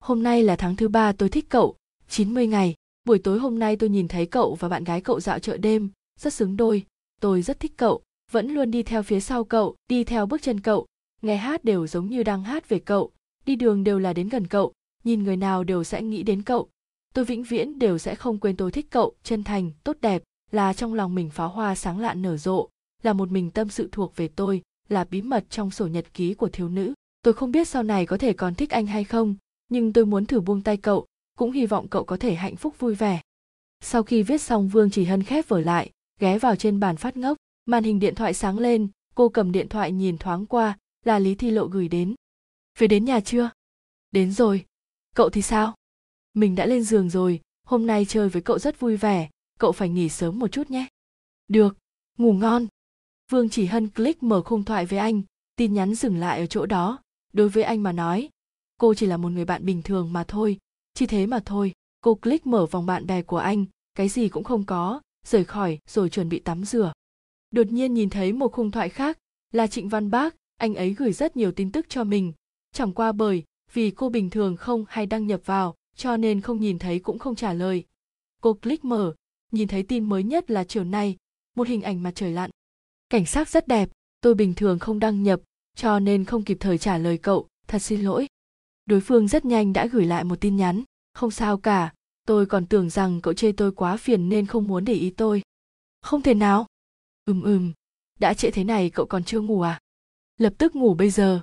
Hôm 0.00 0.22
nay 0.22 0.42
là 0.42 0.56
tháng 0.56 0.76
thứ 0.76 0.88
ba 0.88 1.12
tôi 1.12 1.28
thích 1.28 1.46
cậu 1.48 1.76
90 2.08 2.46
ngày, 2.46 2.74
buổi 3.04 3.18
tối 3.18 3.38
hôm 3.38 3.58
nay 3.58 3.76
tôi 3.76 3.90
nhìn 3.90 4.08
thấy 4.08 4.26
cậu 4.26 4.54
và 4.54 4.68
bạn 4.68 4.84
gái 4.84 5.00
cậu 5.00 5.20
dạo 5.20 5.38
chợ 5.38 5.56
đêm, 5.56 5.90
rất 6.18 6.34
xứng 6.34 6.56
đôi, 6.56 6.84
tôi 7.20 7.42
rất 7.42 7.60
thích 7.60 7.72
cậu, 7.76 8.02
vẫn 8.30 8.54
luôn 8.54 8.70
đi 8.70 8.82
theo 8.82 9.02
phía 9.02 9.20
sau 9.20 9.44
cậu, 9.44 9.76
đi 9.88 10.04
theo 10.04 10.26
bước 10.26 10.42
chân 10.42 10.60
cậu, 10.60 10.86
nghe 11.22 11.36
hát 11.36 11.64
đều 11.64 11.86
giống 11.86 12.06
như 12.06 12.22
đang 12.22 12.42
hát 12.42 12.68
về 12.68 12.78
cậu, 12.78 13.12
đi 13.46 13.56
đường 13.56 13.84
đều 13.84 13.98
là 13.98 14.12
đến 14.12 14.28
gần 14.28 14.46
cậu, 14.46 14.72
nhìn 15.04 15.24
người 15.24 15.36
nào 15.36 15.64
đều 15.64 15.84
sẽ 15.84 16.02
nghĩ 16.02 16.22
đến 16.22 16.42
cậu 16.42 16.68
tôi 17.14 17.24
vĩnh 17.24 17.42
viễn 17.42 17.78
đều 17.78 17.98
sẽ 17.98 18.14
không 18.14 18.38
quên 18.38 18.56
tôi 18.56 18.70
thích 18.70 18.86
cậu, 18.90 19.14
chân 19.22 19.44
thành, 19.44 19.70
tốt 19.84 19.96
đẹp, 20.00 20.22
là 20.50 20.72
trong 20.72 20.94
lòng 20.94 21.14
mình 21.14 21.30
pháo 21.30 21.48
hoa 21.48 21.74
sáng 21.74 22.00
lạn 22.00 22.22
nở 22.22 22.36
rộ, 22.36 22.68
là 23.02 23.12
một 23.12 23.30
mình 23.30 23.50
tâm 23.50 23.68
sự 23.68 23.88
thuộc 23.92 24.16
về 24.16 24.28
tôi, 24.28 24.62
là 24.88 25.04
bí 25.04 25.22
mật 25.22 25.44
trong 25.50 25.70
sổ 25.70 25.86
nhật 25.86 26.14
ký 26.14 26.34
của 26.34 26.48
thiếu 26.48 26.68
nữ. 26.68 26.94
Tôi 27.22 27.34
không 27.34 27.52
biết 27.52 27.68
sau 27.68 27.82
này 27.82 28.06
có 28.06 28.18
thể 28.18 28.32
còn 28.32 28.54
thích 28.54 28.70
anh 28.70 28.86
hay 28.86 29.04
không, 29.04 29.34
nhưng 29.68 29.92
tôi 29.92 30.06
muốn 30.06 30.26
thử 30.26 30.40
buông 30.40 30.62
tay 30.62 30.76
cậu, 30.76 31.06
cũng 31.38 31.52
hy 31.52 31.66
vọng 31.66 31.88
cậu 31.88 32.04
có 32.04 32.16
thể 32.16 32.34
hạnh 32.34 32.56
phúc 32.56 32.74
vui 32.78 32.94
vẻ. 32.94 33.20
Sau 33.80 34.02
khi 34.02 34.22
viết 34.22 34.40
xong, 34.40 34.68
vương 34.68 34.90
chỉ 34.90 35.04
hân 35.04 35.22
khép 35.22 35.48
vở 35.48 35.60
lại, 35.60 35.90
ghé 36.20 36.38
vào 36.38 36.56
trên 36.56 36.80
bàn 36.80 36.96
phát 36.96 37.16
ngốc, 37.16 37.36
màn 37.64 37.84
hình 37.84 37.98
điện 37.98 38.14
thoại 38.14 38.34
sáng 38.34 38.58
lên, 38.58 38.88
cô 39.14 39.28
cầm 39.28 39.52
điện 39.52 39.68
thoại 39.68 39.92
nhìn 39.92 40.18
thoáng 40.18 40.46
qua, 40.46 40.78
là 41.04 41.18
lý 41.18 41.34
thi 41.34 41.50
lộ 41.50 41.66
gửi 41.66 41.88
đến. 41.88 42.14
Về 42.78 42.86
đến 42.86 43.04
nhà 43.04 43.20
chưa? 43.20 43.50
Đến 44.10 44.32
rồi. 44.32 44.64
Cậu 45.14 45.30
thì 45.30 45.42
sao? 45.42 45.74
Mình 46.34 46.54
đã 46.54 46.66
lên 46.66 46.82
giường 46.82 47.10
rồi, 47.10 47.40
hôm 47.66 47.86
nay 47.86 48.04
chơi 48.04 48.28
với 48.28 48.42
cậu 48.42 48.58
rất 48.58 48.80
vui 48.80 48.96
vẻ, 48.96 49.28
cậu 49.58 49.72
phải 49.72 49.88
nghỉ 49.88 50.08
sớm 50.08 50.38
một 50.38 50.48
chút 50.48 50.70
nhé. 50.70 50.86
Được, 51.48 51.76
ngủ 52.18 52.32
ngon. 52.32 52.66
Vương 53.30 53.48
chỉ 53.48 53.66
hân 53.66 53.88
click 53.88 54.22
mở 54.22 54.42
khung 54.42 54.64
thoại 54.64 54.86
với 54.86 54.98
anh, 54.98 55.22
tin 55.56 55.74
nhắn 55.74 55.94
dừng 55.94 56.16
lại 56.16 56.40
ở 56.40 56.46
chỗ 56.46 56.66
đó. 56.66 56.98
Đối 57.32 57.48
với 57.48 57.62
anh 57.62 57.82
mà 57.82 57.92
nói, 57.92 58.28
cô 58.78 58.94
chỉ 58.94 59.06
là 59.06 59.16
một 59.16 59.28
người 59.28 59.44
bạn 59.44 59.66
bình 59.66 59.82
thường 59.82 60.12
mà 60.12 60.24
thôi. 60.24 60.58
Chỉ 60.94 61.06
thế 61.06 61.26
mà 61.26 61.40
thôi, 61.44 61.72
cô 62.00 62.14
click 62.14 62.46
mở 62.46 62.66
vòng 62.66 62.86
bạn 62.86 63.06
bè 63.06 63.22
của 63.22 63.36
anh, 63.36 63.64
cái 63.94 64.08
gì 64.08 64.28
cũng 64.28 64.44
không 64.44 64.64
có, 64.64 65.00
rời 65.26 65.44
khỏi 65.44 65.78
rồi 65.88 66.10
chuẩn 66.10 66.28
bị 66.28 66.38
tắm 66.38 66.64
rửa. 66.64 66.92
Đột 67.50 67.66
nhiên 67.72 67.94
nhìn 67.94 68.10
thấy 68.10 68.32
một 68.32 68.52
khung 68.52 68.70
thoại 68.70 68.88
khác, 68.88 69.18
là 69.52 69.66
trịnh 69.66 69.88
văn 69.88 70.10
bác, 70.10 70.36
anh 70.56 70.74
ấy 70.74 70.94
gửi 70.94 71.12
rất 71.12 71.36
nhiều 71.36 71.52
tin 71.52 71.72
tức 71.72 71.86
cho 71.88 72.04
mình. 72.04 72.32
Chẳng 72.72 72.92
qua 72.92 73.12
bởi 73.12 73.44
vì 73.72 73.90
cô 73.90 74.08
bình 74.08 74.30
thường 74.30 74.56
không 74.56 74.84
hay 74.88 75.06
đăng 75.06 75.26
nhập 75.26 75.40
vào 75.44 75.74
cho 75.96 76.16
nên 76.16 76.40
không 76.40 76.60
nhìn 76.60 76.78
thấy 76.78 76.98
cũng 76.98 77.18
không 77.18 77.36
trả 77.36 77.52
lời. 77.52 77.84
Cô 78.40 78.54
click 78.54 78.84
mở, 78.84 79.14
nhìn 79.52 79.68
thấy 79.68 79.82
tin 79.82 80.04
mới 80.04 80.22
nhất 80.22 80.50
là 80.50 80.64
chiều 80.64 80.84
nay, 80.84 81.16
một 81.56 81.68
hình 81.68 81.82
ảnh 81.82 82.02
mặt 82.02 82.12
trời 82.14 82.32
lặn. 82.32 82.50
Cảnh 83.08 83.26
sắc 83.26 83.48
rất 83.48 83.68
đẹp, 83.68 83.88
tôi 84.20 84.34
bình 84.34 84.54
thường 84.54 84.78
không 84.78 84.98
đăng 84.98 85.22
nhập, 85.22 85.40
cho 85.76 85.98
nên 85.98 86.24
không 86.24 86.44
kịp 86.44 86.56
thời 86.60 86.78
trả 86.78 86.98
lời 86.98 87.18
cậu, 87.18 87.48
thật 87.66 87.78
xin 87.78 88.00
lỗi. 88.00 88.26
Đối 88.86 89.00
phương 89.00 89.28
rất 89.28 89.44
nhanh 89.44 89.72
đã 89.72 89.86
gửi 89.86 90.06
lại 90.06 90.24
một 90.24 90.40
tin 90.40 90.56
nhắn. 90.56 90.82
Không 91.14 91.30
sao 91.30 91.58
cả, 91.58 91.92
tôi 92.26 92.46
còn 92.46 92.66
tưởng 92.66 92.90
rằng 92.90 93.20
cậu 93.20 93.34
chê 93.34 93.52
tôi 93.52 93.72
quá 93.72 93.96
phiền 93.96 94.28
nên 94.28 94.46
không 94.46 94.68
muốn 94.68 94.84
để 94.84 94.92
ý 94.92 95.10
tôi. 95.10 95.42
Không 96.00 96.22
thể 96.22 96.34
nào. 96.34 96.66
Ừm 97.24 97.42
ừm, 97.42 97.72
đã 98.18 98.34
trễ 98.34 98.50
thế 98.50 98.64
này 98.64 98.90
cậu 98.90 99.06
còn 99.06 99.24
chưa 99.24 99.40
ngủ 99.40 99.60
à? 99.60 99.80
Lập 100.36 100.52
tức 100.58 100.76
ngủ 100.76 100.94
bây 100.94 101.10
giờ. 101.10 101.40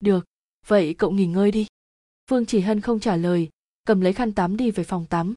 Được, 0.00 0.24
vậy 0.66 0.94
cậu 0.98 1.10
nghỉ 1.10 1.26
ngơi 1.26 1.50
đi. 1.50 1.66
Vương 2.30 2.46
chỉ 2.46 2.60
hân 2.60 2.80
không 2.80 3.00
trả 3.00 3.16
lời 3.16 3.48
cầm 3.88 4.00
lấy 4.00 4.12
khăn 4.12 4.32
tắm 4.32 4.56
đi 4.56 4.70
về 4.70 4.84
phòng 4.84 5.06
tắm. 5.06 5.34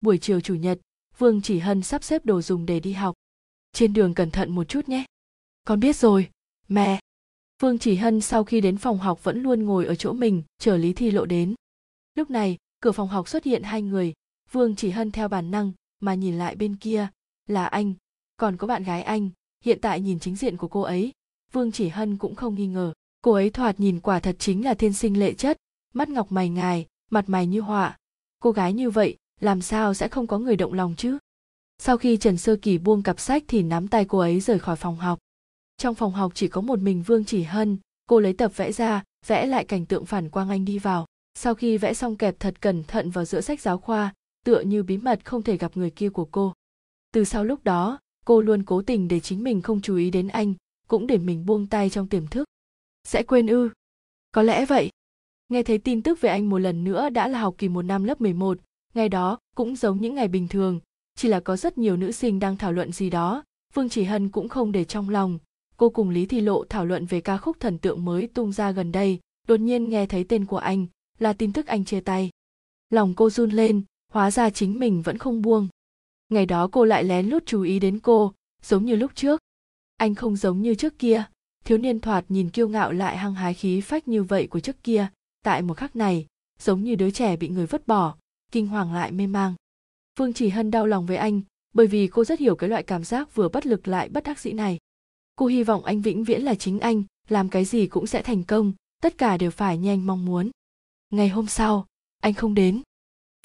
Buổi 0.00 0.18
chiều 0.18 0.40
chủ 0.40 0.54
nhật, 0.54 0.78
vương 1.18 1.42
chỉ 1.42 1.58
hân 1.58 1.82
sắp 1.82 2.04
xếp 2.04 2.26
đồ 2.26 2.42
dùng 2.42 2.66
để 2.66 2.80
đi 2.80 2.92
học. 2.92 3.14
Trên 3.72 3.92
đường 3.92 4.14
cẩn 4.14 4.30
thận 4.30 4.50
một 4.50 4.64
chút 4.64 4.88
nhé. 4.88 5.04
Con 5.66 5.80
biết 5.80 5.96
rồi, 5.96 6.30
mẹ. 6.68 7.00
Vương 7.62 7.78
chỉ 7.78 7.94
hân 7.94 8.20
sau 8.20 8.44
khi 8.44 8.60
đến 8.60 8.76
phòng 8.76 8.98
học 8.98 9.24
vẫn 9.24 9.42
luôn 9.42 9.62
ngồi 9.62 9.86
ở 9.86 9.94
chỗ 9.94 10.12
mình, 10.12 10.42
chờ 10.58 10.76
lý 10.76 10.92
thi 10.92 11.10
lộ 11.10 11.24
đến. 11.24 11.54
Lúc 12.14 12.30
này, 12.30 12.56
cửa 12.80 12.92
phòng 12.92 13.08
học 13.08 13.28
xuất 13.28 13.44
hiện 13.44 13.62
hai 13.62 13.82
người. 13.82 14.12
Vương 14.50 14.76
chỉ 14.76 14.90
hân 14.90 15.10
theo 15.10 15.28
bản 15.28 15.50
năng, 15.50 15.72
mà 16.00 16.14
nhìn 16.14 16.38
lại 16.38 16.56
bên 16.56 16.76
kia, 16.76 17.08
là 17.46 17.66
anh. 17.66 17.94
Còn 18.36 18.56
có 18.56 18.66
bạn 18.66 18.84
gái 18.84 19.02
anh, 19.02 19.30
hiện 19.64 19.78
tại 19.82 20.00
nhìn 20.00 20.18
chính 20.18 20.36
diện 20.36 20.56
của 20.56 20.68
cô 20.68 20.80
ấy. 20.80 21.12
Vương 21.52 21.72
chỉ 21.72 21.88
hân 21.88 22.16
cũng 22.16 22.34
không 22.34 22.54
nghi 22.54 22.66
ngờ. 22.66 22.92
Cô 23.22 23.32
ấy 23.32 23.50
thoạt 23.50 23.80
nhìn 23.80 24.00
quả 24.00 24.20
thật 24.20 24.36
chính 24.38 24.64
là 24.64 24.74
thiên 24.74 24.92
sinh 24.92 25.18
lệ 25.18 25.34
chất. 25.34 25.56
Mắt 25.92 26.08
ngọc 26.08 26.32
mày 26.32 26.48
ngài 26.48 26.86
mặt 27.10 27.24
mày 27.28 27.46
như 27.46 27.60
họa. 27.60 27.96
Cô 28.40 28.52
gái 28.52 28.72
như 28.72 28.90
vậy, 28.90 29.16
làm 29.40 29.62
sao 29.62 29.94
sẽ 29.94 30.08
không 30.08 30.26
có 30.26 30.38
người 30.38 30.56
động 30.56 30.72
lòng 30.72 30.94
chứ? 30.96 31.18
Sau 31.78 31.96
khi 31.96 32.16
trần 32.16 32.36
sơ 32.36 32.56
kỳ 32.62 32.78
buông 32.78 33.02
cặp 33.02 33.20
sách 33.20 33.44
thì 33.48 33.62
nắm 33.62 33.88
tay 33.88 34.04
cô 34.04 34.18
ấy 34.18 34.40
rời 34.40 34.58
khỏi 34.58 34.76
phòng 34.76 34.96
học. 34.96 35.18
Trong 35.76 35.94
phòng 35.94 36.12
học 36.12 36.32
chỉ 36.34 36.48
có 36.48 36.60
một 36.60 36.78
mình 36.78 37.02
vương 37.02 37.24
chỉ 37.24 37.42
hân, 37.42 37.78
cô 38.06 38.20
lấy 38.20 38.32
tập 38.32 38.52
vẽ 38.56 38.72
ra, 38.72 39.02
vẽ 39.26 39.46
lại 39.46 39.64
cảnh 39.64 39.86
tượng 39.86 40.06
phản 40.06 40.30
quang 40.30 40.48
anh 40.48 40.64
đi 40.64 40.78
vào. 40.78 41.06
Sau 41.34 41.54
khi 41.54 41.78
vẽ 41.78 41.94
xong 41.94 42.16
kẹp 42.16 42.40
thật 42.40 42.60
cẩn 42.60 42.84
thận 42.84 43.10
vào 43.10 43.24
giữa 43.24 43.40
sách 43.40 43.60
giáo 43.60 43.78
khoa, 43.78 44.14
tựa 44.44 44.60
như 44.60 44.82
bí 44.82 44.96
mật 44.96 45.24
không 45.24 45.42
thể 45.42 45.56
gặp 45.56 45.76
người 45.76 45.90
kia 45.90 46.08
của 46.08 46.24
cô. 46.24 46.52
Từ 47.12 47.24
sau 47.24 47.44
lúc 47.44 47.64
đó, 47.64 47.98
cô 48.24 48.40
luôn 48.40 48.62
cố 48.62 48.82
tình 48.82 49.08
để 49.08 49.20
chính 49.20 49.44
mình 49.44 49.62
không 49.62 49.80
chú 49.80 49.96
ý 49.96 50.10
đến 50.10 50.28
anh, 50.28 50.54
cũng 50.88 51.06
để 51.06 51.18
mình 51.18 51.46
buông 51.46 51.66
tay 51.66 51.90
trong 51.90 52.08
tiềm 52.08 52.26
thức. 52.26 52.44
Sẽ 53.04 53.22
quên 53.22 53.46
ư? 53.46 53.70
Có 54.32 54.42
lẽ 54.42 54.66
vậy 54.66 54.90
nghe 55.48 55.62
thấy 55.62 55.78
tin 55.78 56.02
tức 56.02 56.20
về 56.20 56.30
anh 56.30 56.48
một 56.48 56.58
lần 56.58 56.84
nữa 56.84 57.10
đã 57.10 57.28
là 57.28 57.38
học 57.38 57.54
kỳ 57.58 57.68
một 57.68 57.82
năm 57.82 58.04
lớp 58.04 58.20
11, 58.20 58.58
ngày 58.94 59.08
đó 59.08 59.38
cũng 59.56 59.76
giống 59.76 60.00
những 60.00 60.14
ngày 60.14 60.28
bình 60.28 60.48
thường, 60.48 60.80
chỉ 61.16 61.28
là 61.28 61.40
có 61.40 61.56
rất 61.56 61.78
nhiều 61.78 61.96
nữ 61.96 62.12
sinh 62.12 62.38
đang 62.38 62.56
thảo 62.56 62.72
luận 62.72 62.92
gì 62.92 63.10
đó, 63.10 63.44
Vương 63.74 63.88
Chỉ 63.88 64.04
Hân 64.04 64.28
cũng 64.28 64.48
không 64.48 64.72
để 64.72 64.84
trong 64.84 65.08
lòng. 65.08 65.38
Cô 65.76 65.90
cùng 65.90 66.10
Lý 66.10 66.26
Thị 66.26 66.40
Lộ 66.40 66.64
thảo 66.64 66.86
luận 66.86 67.06
về 67.06 67.20
ca 67.20 67.38
khúc 67.38 67.60
thần 67.60 67.78
tượng 67.78 68.04
mới 68.04 68.26
tung 68.26 68.52
ra 68.52 68.70
gần 68.70 68.92
đây, 68.92 69.20
đột 69.48 69.60
nhiên 69.60 69.90
nghe 69.90 70.06
thấy 70.06 70.24
tên 70.24 70.44
của 70.44 70.58
anh, 70.58 70.86
là 71.18 71.32
tin 71.32 71.52
tức 71.52 71.66
anh 71.66 71.84
chia 71.84 72.00
tay. 72.00 72.30
Lòng 72.90 73.14
cô 73.14 73.30
run 73.30 73.50
lên, 73.50 73.82
hóa 74.12 74.30
ra 74.30 74.50
chính 74.50 74.78
mình 74.78 75.02
vẫn 75.02 75.18
không 75.18 75.42
buông. 75.42 75.68
Ngày 76.28 76.46
đó 76.46 76.68
cô 76.72 76.84
lại 76.84 77.04
lén 77.04 77.26
lút 77.26 77.46
chú 77.46 77.62
ý 77.62 77.78
đến 77.78 77.98
cô, 77.98 78.32
giống 78.62 78.84
như 78.84 78.96
lúc 78.96 79.10
trước. 79.14 79.40
Anh 79.96 80.14
không 80.14 80.36
giống 80.36 80.62
như 80.62 80.74
trước 80.74 80.98
kia, 80.98 81.24
thiếu 81.64 81.78
niên 81.78 82.00
thoạt 82.00 82.24
nhìn 82.28 82.50
kiêu 82.50 82.68
ngạo 82.68 82.92
lại 82.92 83.16
hăng 83.16 83.34
hái 83.34 83.54
khí 83.54 83.80
phách 83.80 84.08
như 84.08 84.22
vậy 84.22 84.46
của 84.46 84.60
trước 84.60 84.82
kia, 84.82 85.08
tại 85.44 85.62
một 85.62 85.76
khắc 85.76 85.96
này, 85.96 86.26
giống 86.58 86.84
như 86.84 86.94
đứa 86.94 87.10
trẻ 87.10 87.36
bị 87.36 87.48
người 87.48 87.66
vứt 87.66 87.86
bỏ, 87.86 88.16
kinh 88.52 88.66
hoàng 88.66 88.92
lại 88.92 89.12
mê 89.12 89.26
mang. 89.26 89.54
Phương 90.18 90.32
chỉ 90.32 90.48
hân 90.48 90.70
đau 90.70 90.86
lòng 90.86 91.06
với 91.06 91.16
anh, 91.16 91.42
bởi 91.72 91.86
vì 91.86 92.06
cô 92.06 92.24
rất 92.24 92.38
hiểu 92.38 92.56
cái 92.56 92.70
loại 92.70 92.82
cảm 92.82 93.04
giác 93.04 93.34
vừa 93.34 93.48
bất 93.48 93.66
lực 93.66 93.88
lại 93.88 94.08
bất 94.08 94.24
đắc 94.24 94.38
dĩ 94.38 94.52
này. 94.52 94.78
Cô 95.36 95.46
hy 95.46 95.62
vọng 95.62 95.84
anh 95.84 96.00
vĩnh 96.00 96.24
viễn 96.24 96.42
là 96.42 96.54
chính 96.54 96.80
anh, 96.80 97.02
làm 97.28 97.48
cái 97.48 97.64
gì 97.64 97.86
cũng 97.86 98.06
sẽ 98.06 98.22
thành 98.22 98.44
công, 98.44 98.72
tất 99.02 99.18
cả 99.18 99.36
đều 99.36 99.50
phải 99.50 99.78
như 99.78 99.90
anh 99.90 100.06
mong 100.06 100.24
muốn. 100.24 100.50
Ngày 101.10 101.28
hôm 101.28 101.46
sau, 101.46 101.86
anh 102.20 102.34
không 102.34 102.54
đến. 102.54 102.82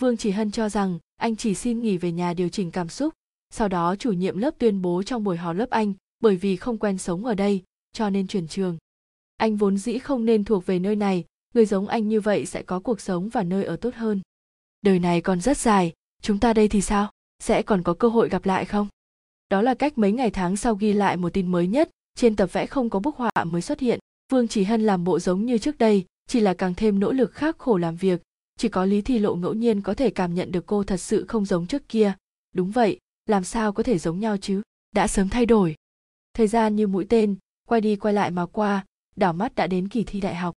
Vương 0.02 0.18
chỉ 0.18 0.32
hân 0.32 0.52
cho 0.52 0.70
rằng, 0.70 1.00
anh 1.18 1.36
chỉ 1.36 1.56
xin 1.56 1.80
nghỉ 1.80 1.98
về 1.98 2.12
nhà 2.12 2.34
điều 2.34 2.50
chỉnh 2.50 2.72
cảm 2.72 2.90
xúc, 2.90 3.14
sau 3.50 3.68
đó 3.68 3.96
chủ 3.96 4.12
nhiệm 4.12 4.38
lớp 4.38 4.56
tuyên 4.58 4.82
bố 4.82 5.04
trong 5.04 5.24
buổi 5.24 5.38
họp 5.38 5.56
lớp 5.56 5.70
anh, 5.70 5.94
bởi 6.20 6.36
vì 6.36 6.56
không 6.56 6.78
quen 6.78 6.98
sống 6.98 7.26
ở 7.26 7.36
đây, 7.36 7.64
cho 7.94 8.10
nên 8.10 8.28
chuyển 8.28 8.48
trường. 8.48 8.78
Anh 9.38 9.58
vốn 9.58 9.78
dĩ 9.78 10.00
không 10.00 10.26
nên 10.26 10.44
thuộc 10.44 10.66
về 10.66 10.80
nơi 10.80 10.96
này 10.96 11.26
người 11.54 11.66
giống 11.66 11.88
anh 11.88 12.08
như 12.08 12.22
vậy 12.22 12.46
sẽ 12.46 12.64
có 12.64 12.80
cuộc 12.80 13.02
sống 13.02 13.30
và 13.30 13.44
nơi 13.44 13.64
ở 13.64 13.76
tốt 13.76 13.96
hơn. 13.96 14.22
Đời 14.82 15.00
này 15.00 15.22
còn 15.22 15.42
rất 15.42 15.58
dài, 15.58 15.94
chúng 16.22 16.40
ta 16.40 16.54
đây 16.54 16.68
thì 16.68 16.82
sao? 16.82 17.12
Sẽ 17.40 17.62
còn 17.62 17.84
có 17.84 17.94
cơ 17.94 18.08
hội 18.08 18.30
gặp 18.30 18.46
lại 18.46 18.66
không? 18.66 18.88
Đó 19.50 19.62
là 19.62 19.74
cách 19.74 19.98
mấy 19.98 20.12
ngày 20.12 20.30
tháng 20.30 20.58
sau 20.58 20.76
ghi 20.76 20.94
lại 20.94 21.18
một 21.18 21.34
tin 21.34 21.48
mới 21.48 21.68
nhất, 21.68 21.90
trên 22.16 22.36
tập 22.36 22.50
vẽ 22.54 22.66
không 22.66 22.90
có 22.90 23.00
bức 23.00 23.16
họa 23.16 23.32
mới 23.44 23.62
xuất 23.62 23.80
hiện. 23.80 24.00
Vương 24.32 24.48
chỉ 24.48 24.64
hân 24.64 24.82
làm 24.82 25.04
bộ 25.04 25.20
giống 25.20 25.46
như 25.46 25.58
trước 25.58 25.78
đây, 25.78 26.06
chỉ 26.28 26.40
là 26.40 26.54
càng 26.54 26.74
thêm 26.74 27.00
nỗ 27.00 27.12
lực 27.12 27.34
khắc 27.34 27.58
khổ 27.58 27.78
làm 27.78 27.96
việc. 27.96 28.22
Chỉ 28.58 28.70
có 28.70 28.86
lý 28.86 29.02
thi 29.02 29.20
lộ 29.20 29.36
ngẫu 29.36 29.54
nhiên 29.54 29.82
có 29.82 29.94
thể 29.94 30.10
cảm 30.10 30.36
nhận 30.36 30.52
được 30.52 30.66
cô 30.66 30.84
thật 30.84 30.98
sự 30.98 31.26
không 31.28 31.46
giống 31.46 31.68
trước 31.68 31.90
kia. 31.90 32.14
Đúng 32.56 32.72
vậy, 32.72 33.00
làm 33.26 33.44
sao 33.44 33.74
có 33.74 33.84
thể 33.84 33.98
giống 33.98 34.20
nhau 34.20 34.38
chứ? 34.38 34.62
Đã 34.92 35.08
sớm 35.08 35.30
thay 35.30 35.46
đổi. 35.46 35.76
Thời 36.34 36.48
gian 36.48 36.76
như 36.76 36.88
mũi 36.88 37.06
tên, 37.10 37.36
quay 37.68 37.82
đi 37.82 37.96
quay 37.96 38.14
lại 38.14 38.32
mà 38.32 38.46
qua, 38.46 38.86
đảo 39.16 39.34
mắt 39.34 39.56
đã 39.56 39.68
đến 39.68 39.88
kỳ 39.88 40.04
thi 40.04 40.22
đại 40.22 40.36
học 40.36 40.56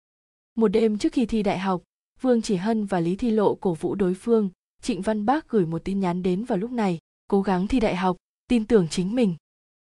một 0.54 0.68
đêm 0.68 0.98
trước 0.98 1.12
khi 1.12 1.26
thi 1.26 1.42
đại 1.42 1.58
học, 1.58 1.82
Vương 2.20 2.42
Chỉ 2.42 2.56
Hân 2.56 2.86
và 2.86 3.00
Lý 3.00 3.16
Thi 3.16 3.30
Lộ 3.30 3.54
cổ 3.54 3.74
vũ 3.74 3.94
đối 3.94 4.14
phương, 4.14 4.50
Trịnh 4.82 5.02
Văn 5.02 5.26
Bác 5.26 5.48
gửi 5.48 5.66
một 5.66 5.84
tin 5.84 6.00
nhắn 6.00 6.22
đến 6.22 6.44
vào 6.44 6.58
lúc 6.58 6.70
này, 6.70 6.98
cố 7.28 7.42
gắng 7.42 7.68
thi 7.68 7.80
đại 7.80 7.96
học, 7.96 8.16
tin 8.48 8.66
tưởng 8.66 8.88
chính 8.88 9.14
mình. 9.14 9.36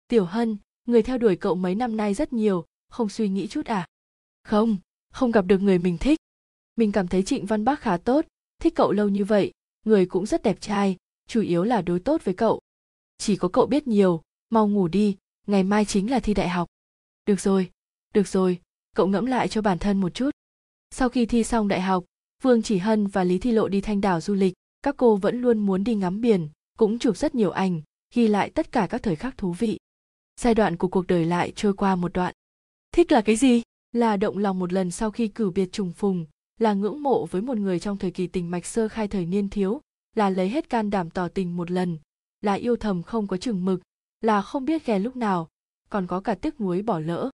Tiểu 0.08 0.26
Hân, 0.26 0.58
người 0.86 1.04
theo 1.04 1.18
đuổi 1.18 1.36
cậu 1.36 1.56
mấy 1.56 1.76
năm 1.76 1.98
nay 1.98 2.14
rất 2.14 2.34
nhiều, 2.34 2.66
không 2.90 3.10
suy 3.10 3.30
nghĩ 3.30 3.48
chút 3.48 3.66
à? 3.66 3.88
Không, 4.44 4.78
không 5.14 5.32
gặp 5.32 5.46
được 5.46 5.58
người 5.58 5.80
mình 5.80 5.98
thích. 5.98 6.20
Mình 6.76 6.92
cảm 6.92 7.08
thấy 7.08 7.24
Trịnh 7.24 7.46
Văn 7.46 7.66
Bác 7.66 7.80
khá 7.80 7.98
tốt, 7.98 8.26
thích 8.60 8.74
cậu 8.76 8.92
lâu 8.92 9.10
như 9.10 9.26
vậy, 9.26 9.52
người 9.86 10.06
cũng 10.06 10.26
rất 10.26 10.44
đẹp 10.44 10.62
trai, 10.62 10.98
chủ 11.28 11.42
yếu 11.42 11.64
là 11.64 11.82
đối 11.82 12.00
tốt 12.00 12.22
với 12.24 12.34
cậu. 12.34 12.60
Chỉ 13.18 13.36
có 13.36 13.48
cậu 13.48 13.66
biết 13.66 13.88
nhiều, 13.88 14.22
mau 14.50 14.68
ngủ 14.68 14.88
đi, 14.88 15.18
ngày 15.48 15.64
mai 15.64 15.86
chính 15.86 16.12
là 16.12 16.20
thi 16.20 16.34
đại 16.34 16.50
học. 16.50 16.68
Được 17.26 17.40
rồi, 17.40 17.72
được 18.14 18.28
rồi, 18.28 18.62
cậu 18.96 19.08
ngẫm 19.08 19.26
lại 19.26 19.48
cho 19.48 19.62
bản 19.62 19.80
thân 19.80 20.00
một 20.00 20.14
chút. 20.14 20.30
Sau 20.96 21.10
khi 21.10 21.26
thi 21.26 21.44
xong 21.44 21.68
đại 21.68 21.82
học, 21.82 22.04
Vương 22.42 22.62
Chỉ 22.62 22.78
Hân 22.78 23.08
và 23.08 23.24
Lý 23.24 23.40
Thi 23.40 23.52
Lộ 23.52 23.68
đi 23.68 23.82
thanh 23.82 24.02
đảo 24.02 24.22
du 24.22 24.34
lịch, 24.34 24.54
các 24.82 24.96
cô 24.98 25.16
vẫn 25.16 25.42
luôn 25.42 25.60
muốn 25.60 25.84
đi 25.84 25.96
ngắm 25.96 26.22
biển, 26.22 26.50
cũng 26.78 27.00
chụp 27.00 27.18
rất 27.18 27.36
nhiều 27.36 27.52
ảnh, 27.52 27.82
ghi 28.14 28.28
lại 28.28 28.50
tất 28.50 28.72
cả 28.72 28.88
các 28.90 29.04
thời 29.04 29.16
khắc 29.16 29.38
thú 29.38 29.52
vị. 29.52 29.80
Giai 30.40 30.56
đoạn 30.56 30.78
của 30.78 30.88
cuộc 30.88 31.08
đời 31.08 31.26
lại 31.26 31.54
trôi 31.56 31.74
qua 31.74 31.96
một 31.96 32.14
đoạn. 32.14 32.34
Thích 32.92 33.12
là 33.12 33.22
cái 33.22 33.36
gì? 33.36 33.62
Là 33.92 34.18
động 34.18 34.38
lòng 34.38 34.60
một 34.60 34.74
lần 34.74 34.92
sau 34.92 35.12
khi 35.12 35.28
cử 35.28 35.50
biệt 35.50 35.72
trùng 35.72 35.92
phùng, 35.92 36.26
là 36.60 36.74
ngưỡng 36.74 37.04
mộ 37.04 37.26
với 37.26 37.42
một 37.42 37.58
người 37.58 37.80
trong 37.80 37.98
thời 37.98 38.12
kỳ 38.12 38.28
tình 38.28 38.52
mạch 38.52 38.66
sơ 38.66 38.88
khai 38.88 39.08
thời 39.08 39.26
niên 39.26 39.50
thiếu, 39.50 39.82
là 40.16 40.30
lấy 40.30 40.50
hết 40.50 40.70
can 40.70 40.90
đảm 40.90 41.10
tỏ 41.10 41.28
tình 41.28 41.58
một 41.58 41.72
lần, 41.72 41.98
là 42.42 42.54
yêu 42.54 42.76
thầm 42.76 43.04
không 43.04 43.28
có 43.28 43.38
chừng 43.38 43.66
mực, 43.66 43.82
là 44.22 44.42
không 44.42 44.66
biết 44.66 44.86
ghé 44.86 45.00
lúc 45.00 45.16
nào, 45.16 45.48
còn 45.90 46.08
có 46.08 46.20
cả 46.20 46.36
tiếc 46.36 46.62
nuối 46.62 46.82
bỏ 46.82 47.00
lỡ. 47.00 47.30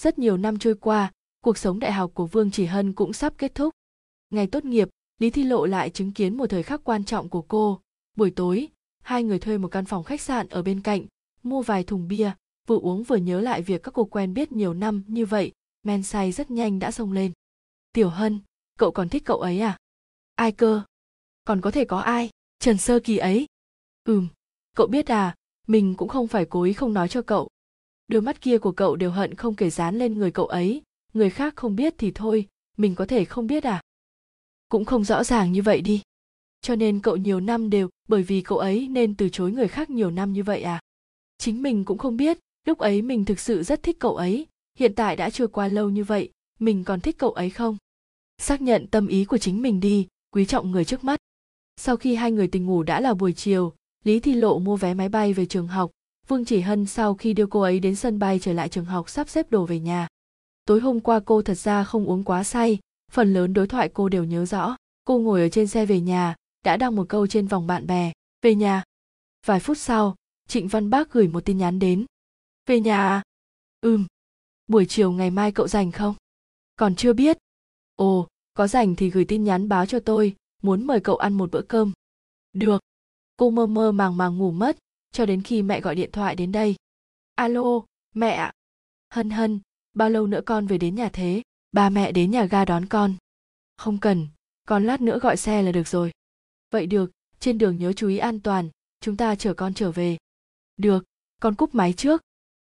Rất 0.00 0.18
nhiều 0.18 0.36
năm 0.36 0.58
trôi 0.58 0.74
qua, 0.74 1.12
cuộc 1.40 1.58
sống 1.58 1.78
đại 1.78 1.92
học 1.92 2.10
của 2.14 2.26
Vương 2.26 2.50
Chỉ 2.50 2.64
Hân 2.64 2.92
cũng 2.92 3.12
sắp 3.12 3.34
kết 3.38 3.54
thúc. 3.54 3.74
Ngày 4.30 4.46
tốt 4.46 4.64
nghiệp, 4.64 4.88
Lý 5.18 5.30
Thi 5.30 5.42
Lộ 5.42 5.66
lại 5.66 5.90
chứng 5.90 6.12
kiến 6.12 6.36
một 6.36 6.46
thời 6.46 6.62
khắc 6.62 6.80
quan 6.84 7.04
trọng 7.04 7.28
của 7.28 7.42
cô. 7.42 7.80
Buổi 8.16 8.30
tối, 8.30 8.68
hai 9.02 9.24
người 9.24 9.38
thuê 9.38 9.58
một 9.58 9.68
căn 9.68 9.84
phòng 9.84 10.04
khách 10.04 10.20
sạn 10.20 10.48
ở 10.48 10.62
bên 10.62 10.80
cạnh, 10.80 11.06
mua 11.42 11.62
vài 11.62 11.84
thùng 11.84 12.08
bia, 12.08 12.32
vừa 12.66 12.78
uống 12.78 13.02
vừa 13.02 13.16
nhớ 13.16 13.40
lại 13.40 13.62
việc 13.62 13.82
các 13.82 13.94
cô 13.94 14.04
quen 14.04 14.34
biết 14.34 14.52
nhiều 14.52 14.74
năm 14.74 15.04
như 15.06 15.26
vậy, 15.26 15.52
men 15.82 16.02
say 16.02 16.32
rất 16.32 16.50
nhanh 16.50 16.78
đã 16.78 16.90
xông 16.90 17.12
lên. 17.12 17.32
Tiểu 17.92 18.08
Hân, 18.08 18.40
cậu 18.78 18.90
còn 18.90 19.08
thích 19.08 19.22
cậu 19.26 19.40
ấy 19.40 19.60
à? 19.60 19.78
Ai 20.34 20.52
cơ? 20.52 20.82
Còn 21.44 21.60
có 21.60 21.70
thể 21.70 21.84
có 21.84 21.98
ai? 21.98 22.30
Trần 22.58 22.78
Sơ 22.78 23.00
Kỳ 23.00 23.16
ấy. 23.16 23.46
Ừm, 24.04 24.28
cậu 24.76 24.86
biết 24.86 25.06
à, 25.06 25.34
mình 25.66 25.94
cũng 25.94 26.08
không 26.08 26.28
phải 26.28 26.44
cố 26.44 26.62
ý 26.62 26.72
không 26.72 26.92
nói 26.92 27.08
cho 27.08 27.22
cậu. 27.22 27.48
Đôi 28.08 28.22
mắt 28.22 28.40
kia 28.40 28.58
của 28.58 28.72
cậu 28.72 28.96
đều 28.96 29.10
hận 29.10 29.34
không 29.34 29.54
kể 29.54 29.70
dán 29.70 29.98
lên 29.98 30.18
người 30.18 30.30
cậu 30.30 30.46
ấy, 30.46 30.82
người 31.14 31.30
khác 31.30 31.56
không 31.56 31.76
biết 31.76 31.94
thì 31.98 32.10
thôi, 32.14 32.46
mình 32.76 32.94
có 32.94 33.06
thể 33.06 33.24
không 33.24 33.46
biết 33.46 33.64
à? 33.64 33.80
Cũng 34.68 34.84
không 34.84 35.04
rõ 35.04 35.24
ràng 35.24 35.52
như 35.52 35.62
vậy 35.62 35.80
đi. 35.80 36.02
Cho 36.60 36.76
nên 36.76 37.00
cậu 37.00 37.16
nhiều 37.16 37.40
năm 37.40 37.70
đều, 37.70 37.88
bởi 38.08 38.22
vì 38.22 38.40
cậu 38.40 38.58
ấy 38.58 38.88
nên 38.88 39.14
từ 39.14 39.28
chối 39.28 39.52
người 39.52 39.68
khác 39.68 39.90
nhiều 39.90 40.10
năm 40.10 40.32
như 40.32 40.42
vậy 40.42 40.62
à? 40.62 40.80
Chính 41.38 41.62
mình 41.62 41.84
cũng 41.84 41.98
không 41.98 42.16
biết, 42.16 42.38
lúc 42.66 42.78
ấy 42.78 43.02
mình 43.02 43.24
thực 43.24 43.40
sự 43.40 43.62
rất 43.62 43.82
thích 43.82 43.96
cậu 44.00 44.16
ấy. 44.16 44.46
Hiện 44.78 44.94
tại 44.94 45.16
đã 45.16 45.30
trôi 45.30 45.48
qua 45.48 45.68
lâu 45.68 45.90
như 45.90 46.04
vậy, 46.04 46.30
mình 46.58 46.84
còn 46.84 47.00
thích 47.00 47.18
cậu 47.18 47.30
ấy 47.30 47.50
không? 47.50 47.76
Xác 48.38 48.62
nhận 48.62 48.86
tâm 48.86 49.06
ý 49.06 49.24
của 49.24 49.38
chính 49.38 49.62
mình 49.62 49.80
đi, 49.80 50.06
quý 50.30 50.46
trọng 50.46 50.70
người 50.70 50.84
trước 50.84 51.04
mắt. 51.04 51.20
Sau 51.76 51.96
khi 51.96 52.14
hai 52.14 52.32
người 52.32 52.48
tình 52.48 52.66
ngủ 52.66 52.82
đã 52.82 53.00
là 53.00 53.14
buổi 53.14 53.32
chiều, 53.32 53.72
lý 54.04 54.20
thi 54.20 54.34
lộ 54.34 54.58
mua 54.58 54.76
vé 54.76 54.94
máy 54.94 55.08
bay 55.08 55.32
về 55.32 55.46
trường 55.46 55.68
học. 55.68 55.90
Vương 56.28 56.44
chỉ 56.44 56.60
hân 56.60 56.86
sau 56.86 57.14
khi 57.14 57.34
đưa 57.34 57.46
cô 57.46 57.60
ấy 57.60 57.80
đến 57.80 57.96
sân 57.96 58.18
bay 58.18 58.38
trở 58.38 58.52
lại 58.52 58.68
trường 58.68 58.84
học 58.84 59.08
sắp 59.08 59.28
xếp 59.28 59.50
đồ 59.50 59.66
về 59.66 59.78
nhà 59.78 60.08
tối 60.70 60.80
hôm 60.80 61.00
qua 61.00 61.20
cô 61.24 61.42
thật 61.42 61.54
ra 61.54 61.84
không 61.84 62.06
uống 62.06 62.24
quá 62.24 62.44
say, 62.44 62.78
phần 63.12 63.32
lớn 63.32 63.54
đối 63.54 63.66
thoại 63.66 63.90
cô 63.94 64.08
đều 64.08 64.24
nhớ 64.24 64.46
rõ. 64.46 64.76
Cô 65.04 65.18
ngồi 65.18 65.40
ở 65.40 65.48
trên 65.48 65.66
xe 65.66 65.86
về 65.86 66.00
nhà, 66.00 66.34
đã 66.64 66.76
đăng 66.76 66.96
một 66.96 67.08
câu 67.08 67.26
trên 67.26 67.46
vòng 67.46 67.66
bạn 67.66 67.86
bè, 67.86 68.12
về 68.42 68.54
nhà. 68.54 68.82
Vài 69.46 69.60
phút 69.60 69.78
sau, 69.78 70.14
trịnh 70.48 70.68
văn 70.68 70.90
bác 70.90 71.12
gửi 71.12 71.28
một 71.28 71.44
tin 71.44 71.58
nhắn 71.58 71.78
đến, 71.78 72.06
về 72.66 72.80
nhà 72.80 73.08
à? 73.08 73.22
Ừm. 73.80 74.06
Buổi 74.66 74.86
chiều 74.88 75.12
ngày 75.12 75.30
mai 75.30 75.52
cậu 75.52 75.68
rảnh 75.68 75.92
không? 75.92 76.14
Còn 76.76 76.96
chưa 76.96 77.12
biết. 77.12 77.38
Ồ, 77.96 78.28
có 78.54 78.66
rảnh 78.66 78.96
thì 78.96 79.10
gửi 79.10 79.24
tin 79.24 79.44
nhắn 79.44 79.68
báo 79.68 79.86
cho 79.86 80.00
tôi, 80.00 80.36
muốn 80.62 80.86
mời 80.86 81.00
cậu 81.00 81.16
ăn 81.16 81.32
một 81.32 81.50
bữa 81.50 81.62
cơm. 81.62 81.92
Được. 82.52 82.80
Cô 83.36 83.50
mơ 83.50 83.66
mơ 83.66 83.92
màng 83.92 84.16
màng 84.16 84.38
ngủ 84.38 84.50
mất, 84.50 84.78
cho 85.12 85.26
đến 85.26 85.42
khi 85.42 85.62
mẹ 85.62 85.80
gọi 85.80 85.94
điện 85.94 86.10
thoại 86.12 86.36
đến 86.36 86.52
đây. 86.52 86.76
Alo, 87.34 87.80
mẹ 88.14 88.30
ạ. 88.30 88.52
Hân 89.08 89.30
hân 89.30 89.60
bao 90.00 90.10
lâu 90.10 90.26
nữa 90.26 90.40
con 90.46 90.66
về 90.66 90.78
đến 90.78 90.94
nhà 90.94 91.08
thế? 91.12 91.42
Ba 91.72 91.90
mẹ 91.90 92.12
đến 92.12 92.30
nhà 92.30 92.44
ga 92.44 92.64
đón 92.64 92.86
con. 92.86 93.14
Không 93.76 93.98
cần, 93.98 94.28
con 94.68 94.84
lát 94.84 95.00
nữa 95.00 95.18
gọi 95.18 95.36
xe 95.36 95.62
là 95.62 95.72
được 95.72 95.88
rồi. 95.88 96.12
Vậy 96.70 96.86
được, 96.86 97.10
trên 97.40 97.58
đường 97.58 97.76
nhớ 97.76 97.92
chú 97.92 98.08
ý 98.08 98.18
an 98.18 98.40
toàn, 98.40 98.68
chúng 99.00 99.16
ta 99.16 99.34
chở 99.34 99.54
con 99.54 99.74
trở 99.74 99.90
về. 99.90 100.16
Được, 100.76 101.04
con 101.40 101.54
cúp 101.54 101.74
máy 101.74 101.92
trước. 101.92 102.22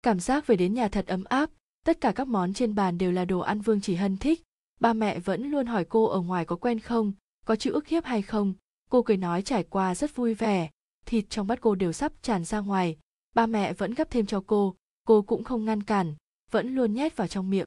Cảm 0.02 0.20
giác 0.20 0.48
về 0.48 0.56
đến 0.56 0.74
nhà 0.74 0.88
thật 0.88 1.08
ấm 1.08 1.24
áp, 1.24 1.50
tất 1.86 2.02
cả 2.02 2.12
các 2.12 2.28
món 2.28 2.54
trên 2.54 2.76
bàn 2.76 2.98
đều 2.98 3.12
là 3.12 3.26
đồ 3.26 3.40
ăn 3.40 3.62
vương 3.62 3.82
chỉ 3.82 3.96
hân 3.96 4.18
thích. 4.18 4.42
Ba 4.80 4.94
mẹ 4.94 5.20
vẫn 5.20 5.52
luôn 5.52 5.66
hỏi 5.66 5.86
cô 5.86 6.06
ở 6.06 6.22
ngoài 6.22 6.46
có 6.46 6.56
quen 6.56 6.80
không, 6.80 7.14
có 7.46 7.56
chịu 7.56 7.74
ức 7.74 7.88
hiếp 7.88 8.06
hay 8.06 8.22
không. 8.22 8.54
Cô 8.90 9.02
cười 9.02 9.18
nói 9.18 9.42
trải 9.42 9.64
qua 9.64 9.96
rất 9.96 10.16
vui 10.16 10.34
vẻ, 10.34 10.70
thịt 11.06 11.26
trong 11.30 11.48
bát 11.48 11.62
cô 11.62 11.76
đều 11.76 11.92
sắp 11.94 12.12
tràn 12.22 12.46
ra 12.46 12.60
ngoài. 12.60 12.98
Ba 13.36 13.46
mẹ 13.46 13.74
vẫn 13.74 13.94
gấp 13.94 14.12
thêm 14.12 14.26
cho 14.26 14.44
cô 14.48 14.76
cô 15.08 15.22
cũng 15.22 15.44
không 15.44 15.66
ngăn 15.66 15.84
cản 15.84 16.16
vẫn 16.54 16.76
luôn 16.76 16.94
nhét 16.94 17.18
vào 17.18 17.28
trong 17.28 17.50
miệng. 17.50 17.66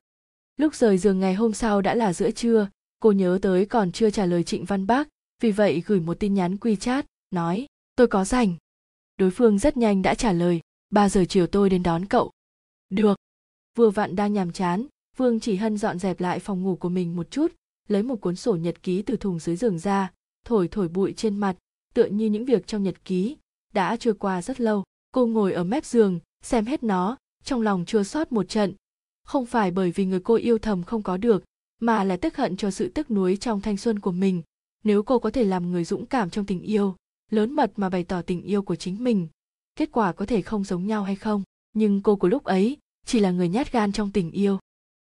Lúc 0.56 0.74
rời 0.74 0.98
giường 0.98 1.20
ngày 1.20 1.34
hôm 1.34 1.52
sau 1.52 1.82
đã 1.82 1.94
là 1.94 2.12
giữa 2.12 2.30
trưa, 2.30 2.68
cô 3.00 3.12
nhớ 3.12 3.38
tới 3.42 3.66
còn 3.66 3.92
chưa 3.92 4.10
trả 4.10 4.26
lời 4.26 4.44
trịnh 4.44 4.64
văn 4.64 4.86
bác, 4.86 5.08
vì 5.42 5.50
vậy 5.50 5.82
gửi 5.86 6.00
một 6.00 6.20
tin 6.20 6.34
nhắn 6.34 6.56
quy 6.56 6.76
chat, 6.76 7.06
nói, 7.30 7.66
tôi 7.96 8.06
có 8.06 8.24
rảnh. 8.24 8.54
Đối 9.16 9.30
phương 9.30 9.58
rất 9.58 9.76
nhanh 9.76 10.02
đã 10.02 10.14
trả 10.14 10.32
lời, 10.32 10.60
ba 10.90 11.08
giờ 11.08 11.24
chiều 11.28 11.46
tôi 11.46 11.70
đến 11.70 11.82
đón 11.82 12.06
cậu. 12.06 12.30
Được. 12.90 13.18
Vừa 13.74 13.90
vặn 13.90 14.16
đang 14.16 14.32
nhàm 14.32 14.52
chán 14.52 14.86
vương 15.16 15.40
chỉ 15.40 15.56
hân 15.56 15.76
dọn 15.76 15.98
dẹp 15.98 16.20
lại 16.20 16.38
phòng 16.38 16.62
ngủ 16.62 16.76
của 16.76 16.88
mình 16.88 17.16
một 17.16 17.30
chút, 17.30 17.52
lấy 17.88 18.02
một 18.02 18.20
cuốn 18.20 18.36
sổ 18.36 18.56
nhật 18.56 18.82
ký 18.82 19.02
từ 19.02 19.16
thùng 19.16 19.38
dưới 19.38 19.56
giường 19.56 19.78
ra, 19.78 20.12
thổi 20.44 20.68
thổi 20.68 20.88
bụi 20.88 21.14
trên 21.16 21.36
mặt, 21.36 21.56
tựa 21.94 22.04
như 22.04 22.26
những 22.26 22.44
việc 22.44 22.66
trong 22.66 22.82
nhật 22.82 23.04
ký, 23.04 23.36
đã 23.74 23.96
trôi 23.96 24.14
qua 24.14 24.42
rất 24.42 24.60
lâu. 24.60 24.84
Cô 25.12 25.26
ngồi 25.26 25.52
ở 25.52 25.64
mép 25.64 25.84
giường, 25.84 26.20
xem 26.42 26.64
hết 26.64 26.82
nó 26.82 27.16
trong 27.46 27.62
lòng 27.62 27.84
chua 27.84 28.02
xót 28.02 28.32
một 28.32 28.48
trận. 28.48 28.74
Không 29.24 29.46
phải 29.46 29.70
bởi 29.70 29.90
vì 29.90 30.04
người 30.04 30.20
cô 30.20 30.34
yêu 30.34 30.58
thầm 30.58 30.82
không 30.82 31.02
có 31.02 31.16
được, 31.16 31.44
mà 31.80 32.04
là 32.04 32.16
tức 32.16 32.36
hận 32.36 32.56
cho 32.56 32.70
sự 32.70 32.88
tức 32.88 33.10
nuối 33.10 33.36
trong 33.36 33.60
thanh 33.60 33.76
xuân 33.76 33.98
của 33.98 34.12
mình. 34.12 34.42
Nếu 34.84 35.02
cô 35.02 35.18
có 35.18 35.30
thể 35.30 35.44
làm 35.44 35.70
người 35.70 35.84
dũng 35.84 36.06
cảm 36.06 36.30
trong 36.30 36.46
tình 36.46 36.60
yêu, 36.60 36.96
lớn 37.30 37.52
mật 37.52 37.72
mà 37.76 37.88
bày 37.88 38.04
tỏ 38.04 38.22
tình 38.22 38.42
yêu 38.42 38.62
của 38.62 38.76
chính 38.76 39.04
mình, 39.04 39.28
kết 39.76 39.88
quả 39.92 40.12
có 40.12 40.26
thể 40.26 40.42
không 40.42 40.64
giống 40.64 40.86
nhau 40.86 41.04
hay 41.04 41.16
không? 41.16 41.42
Nhưng 41.72 42.02
cô 42.02 42.16
của 42.16 42.28
lúc 42.28 42.44
ấy 42.44 42.76
chỉ 43.06 43.20
là 43.20 43.30
người 43.30 43.48
nhát 43.48 43.72
gan 43.72 43.92
trong 43.92 44.12
tình 44.12 44.30
yêu. 44.30 44.58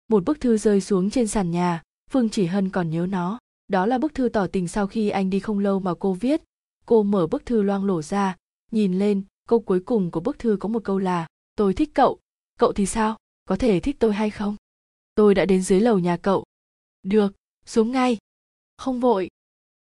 Một 0.08 0.24
bức 0.24 0.40
thư 0.40 0.56
rơi 0.56 0.80
xuống 0.80 1.10
trên 1.10 1.26
sàn 1.26 1.50
nhà, 1.50 1.82
phương 2.10 2.28
chỉ 2.28 2.46
hân 2.46 2.70
còn 2.70 2.90
nhớ 2.90 3.06
nó. 3.10 3.38
Đó 3.68 3.86
là 3.86 3.98
bức 3.98 4.14
thư 4.14 4.28
tỏ 4.28 4.46
tình 4.46 4.68
sau 4.68 4.86
khi 4.86 5.08
anh 5.08 5.30
đi 5.30 5.40
không 5.40 5.58
lâu 5.58 5.80
mà 5.80 5.94
cô 5.94 6.12
viết. 6.12 6.42
Cô 6.86 7.02
mở 7.02 7.26
bức 7.26 7.46
thư 7.46 7.62
loang 7.62 7.84
lổ 7.84 8.02
ra, 8.02 8.36
nhìn 8.70 8.98
lên, 8.98 9.22
câu 9.48 9.60
cuối 9.60 9.80
cùng 9.80 10.10
của 10.10 10.20
bức 10.20 10.38
thư 10.38 10.56
có 10.60 10.68
một 10.68 10.84
câu 10.84 10.98
là, 10.98 11.26
tôi 11.56 11.74
thích 11.74 11.90
cậu 11.94 12.18
cậu 12.56 12.72
thì 12.72 12.86
sao? 12.86 13.16
Có 13.44 13.56
thể 13.56 13.80
thích 13.80 13.96
tôi 13.98 14.12
hay 14.12 14.30
không? 14.30 14.56
Tôi 15.14 15.34
đã 15.34 15.44
đến 15.44 15.62
dưới 15.62 15.80
lầu 15.80 15.98
nhà 15.98 16.16
cậu. 16.16 16.44
Được, 17.02 17.34
xuống 17.66 17.92
ngay. 17.92 18.18
Không 18.76 19.00
vội. 19.00 19.28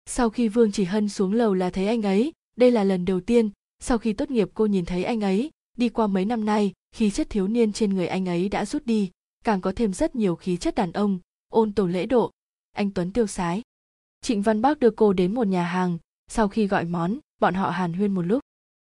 Sau 0.06 0.30
khi 0.30 0.48
vương 0.48 0.72
chỉ 0.72 0.84
hân 0.84 1.10
xuống 1.10 1.34
lầu 1.34 1.54
là 1.54 1.70
thấy 1.70 1.88
anh 1.88 2.02
ấy, 2.02 2.32
đây 2.56 2.72
là 2.72 2.84
lần 2.84 3.06
đầu 3.06 3.22
tiên, 3.22 3.50
sau 3.80 3.98
khi 3.98 4.14
tốt 4.14 4.32
nghiệp 4.32 4.50
cô 4.54 4.66
nhìn 4.66 4.86
thấy 4.86 5.04
anh 5.04 5.22
ấy. 5.22 5.50
Đi 5.78 5.90
qua 5.90 6.08
mấy 6.08 6.26
năm 6.26 6.46
nay, 6.46 6.74
khí 6.92 7.12
chất 7.12 7.28
thiếu 7.30 7.48
niên 7.48 7.74
trên 7.74 7.94
người 7.96 8.08
anh 8.08 8.26
ấy 8.26 8.50
đã 8.50 8.66
rút 8.66 8.86
đi, 8.86 9.12
càng 9.44 9.62
có 9.62 9.74
thêm 9.76 9.94
rất 9.94 10.16
nhiều 10.16 10.36
khí 10.36 10.58
chất 10.58 10.76
đàn 10.76 10.92
ông, 10.92 11.20
ôn 11.50 11.74
tồn 11.74 11.92
lễ 11.92 12.06
độ. 12.06 12.32
Anh 12.72 12.92
tuấn 12.92 13.14
tiêu 13.14 13.28
sái. 13.28 13.62
Trịnh 14.22 14.42
văn 14.42 14.62
bác 14.62 14.80
đưa 14.80 14.90
cô 14.92 15.14
đến 15.14 15.34
một 15.34 15.48
nhà 15.48 15.64
hàng, 15.64 15.98
sau 16.28 16.48
khi 16.48 16.68
gọi 16.68 16.86
món, 16.86 17.20
bọn 17.40 17.54
họ 17.54 17.70
hàn 17.70 17.94
huyên 17.94 18.14
một 18.14 18.22
lúc. 18.22 18.42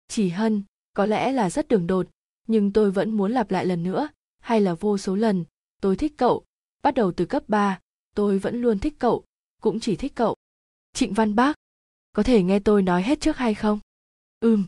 Chỉ 0.08 0.28
hân, 0.28 0.62
có 0.94 1.06
lẽ 1.06 1.32
là 1.32 1.50
rất 1.50 1.68
đường 1.68 1.86
đột 1.86 2.06
nhưng 2.48 2.72
tôi 2.72 2.90
vẫn 2.90 3.10
muốn 3.10 3.32
lặp 3.32 3.50
lại 3.50 3.66
lần 3.66 3.82
nữa 3.82 4.08
hay 4.38 4.60
là 4.60 4.74
vô 4.74 4.98
số 4.98 5.16
lần. 5.16 5.44
Tôi 5.80 5.96
thích 5.96 6.14
cậu. 6.16 6.44
Bắt 6.82 6.94
đầu 6.94 7.12
từ 7.12 7.24
cấp 7.24 7.48
3, 7.48 7.80
tôi 8.14 8.38
vẫn 8.38 8.60
luôn 8.60 8.78
thích 8.78 8.94
cậu 8.98 9.24
cũng 9.60 9.80
chỉ 9.80 9.96
thích 9.96 10.12
cậu. 10.14 10.36
Trịnh 10.92 11.12
văn 11.12 11.34
bác 11.34 11.56
có 12.12 12.22
thể 12.22 12.42
nghe 12.42 12.60
tôi 12.60 12.82
nói 12.82 13.02
hết 13.02 13.20
trước 13.20 13.36
hay 13.36 13.54
không? 13.54 13.80
Ừm. 14.40 14.64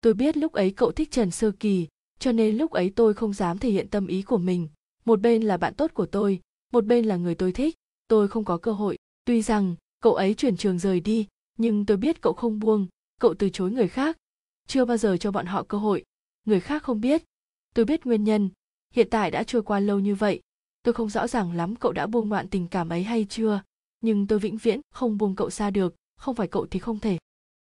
Tôi 0.00 0.14
biết 0.14 0.36
lúc 0.36 0.52
ấy 0.52 0.70
cậu 0.70 0.92
thích 0.92 1.10
trần 1.10 1.30
sơ 1.30 1.50
kỳ 1.60 1.88
cho 2.18 2.32
nên 2.32 2.56
lúc 2.56 2.70
ấy 2.70 2.92
tôi 2.96 3.14
không 3.14 3.32
dám 3.32 3.58
thể 3.58 3.70
hiện 3.70 3.88
tâm 3.88 4.06
ý 4.06 4.22
của 4.22 4.38
mình. 4.38 4.68
Một 5.04 5.20
bên 5.20 5.42
là 5.42 5.56
bạn 5.56 5.74
tốt 5.74 5.90
của 5.94 6.06
tôi 6.06 6.40
một 6.72 6.86
bên 6.86 7.04
là 7.04 7.16
người 7.16 7.34
tôi 7.34 7.52
thích. 7.52 7.74
Tôi 8.08 8.28
không 8.28 8.44
có 8.44 8.58
cơ 8.58 8.72
hội. 8.72 8.98
Tuy 9.24 9.42
rằng 9.42 9.76
cậu 10.00 10.14
ấy 10.14 10.34
chuyển 10.34 10.56
trường 10.56 10.78
rời 10.78 11.00
đi 11.00 11.26
nhưng 11.58 11.86
tôi 11.86 11.96
biết 11.96 12.20
cậu 12.20 12.32
không 12.32 12.58
buông 12.58 12.86
cậu 13.20 13.34
từ 13.34 13.48
chối 13.52 13.70
người 13.70 13.88
khác. 13.88 14.16
Chưa 14.66 14.84
bao 14.84 14.96
giờ 14.96 15.16
cho 15.16 15.30
bọn 15.30 15.46
họ 15.46 15.62
cơ 15.62 15.78
hội 15.78 16.04
người 16.44 16.60
khác 16.60 16.82
không 16.82 17.00
biết. 17.00 17.22
Tôi 17.74 17.84
biết 17.84 18.06
nguyên 18.06 18.24
nhân. 18.24 18.50
Hiện 18.94 19.08
tại 19.10 19.30
đã 19.30 19.42
trôi 19.42 19.62
qua 19.62 19.80
lâu 19.80 19.98
như 19.98 20.14
vậy. 20.14 20.40
Tôi 20.82 20.94
không 20.94 21.08
rõ 21.08 21.26
ràng 21.26 21.52
lắm 21.52 21.76
cậu 21.76 21.92
đã 21.92 22.06
buông 22.06 22.28
ngoạn 22.28 22.48
tình 22.48 22.68
cảm 22.68 22.88
ấy 22.88 23.02
hay 23.02 23.26
chưa. 23.30 23.62
Nhưng 24.00 24.26
tôi 24.26 24.38
vĩnh 24.38 24.56
viễn 24.56 24.80
không 24.90 25.18
buông 25.18 25.36
cậu 25.36 25.50
xa 25.50 25.70
được. 25.70 25.94
Không 26.16 26.34
phải 26.34 26.48
cậu 26.48 26.66
thì 26.66 26.78
không 26.78 26.98
thể. 26.98 27.18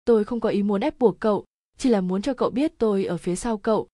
Tôi 0.06 0.24
không 0.24 0.40
có 0.40 0.50
ý 0.50 0.64
muốn 0.64 0.82
ép 0.82 1.00
buộc 1.00 1.20
cậu. 1.20 1.46
Chỉ 1.78 1.90
là 1.90 2.02
muốn 2.02 2.22
cho 2.22 2.34
cậu 2.34 2.50
biết 2.50 2.74
tôi 2.78 3.06
ở 3.06 3.18
phía 3.18 3.36
sau 3.36 3.58
cậu. 3.58 3.88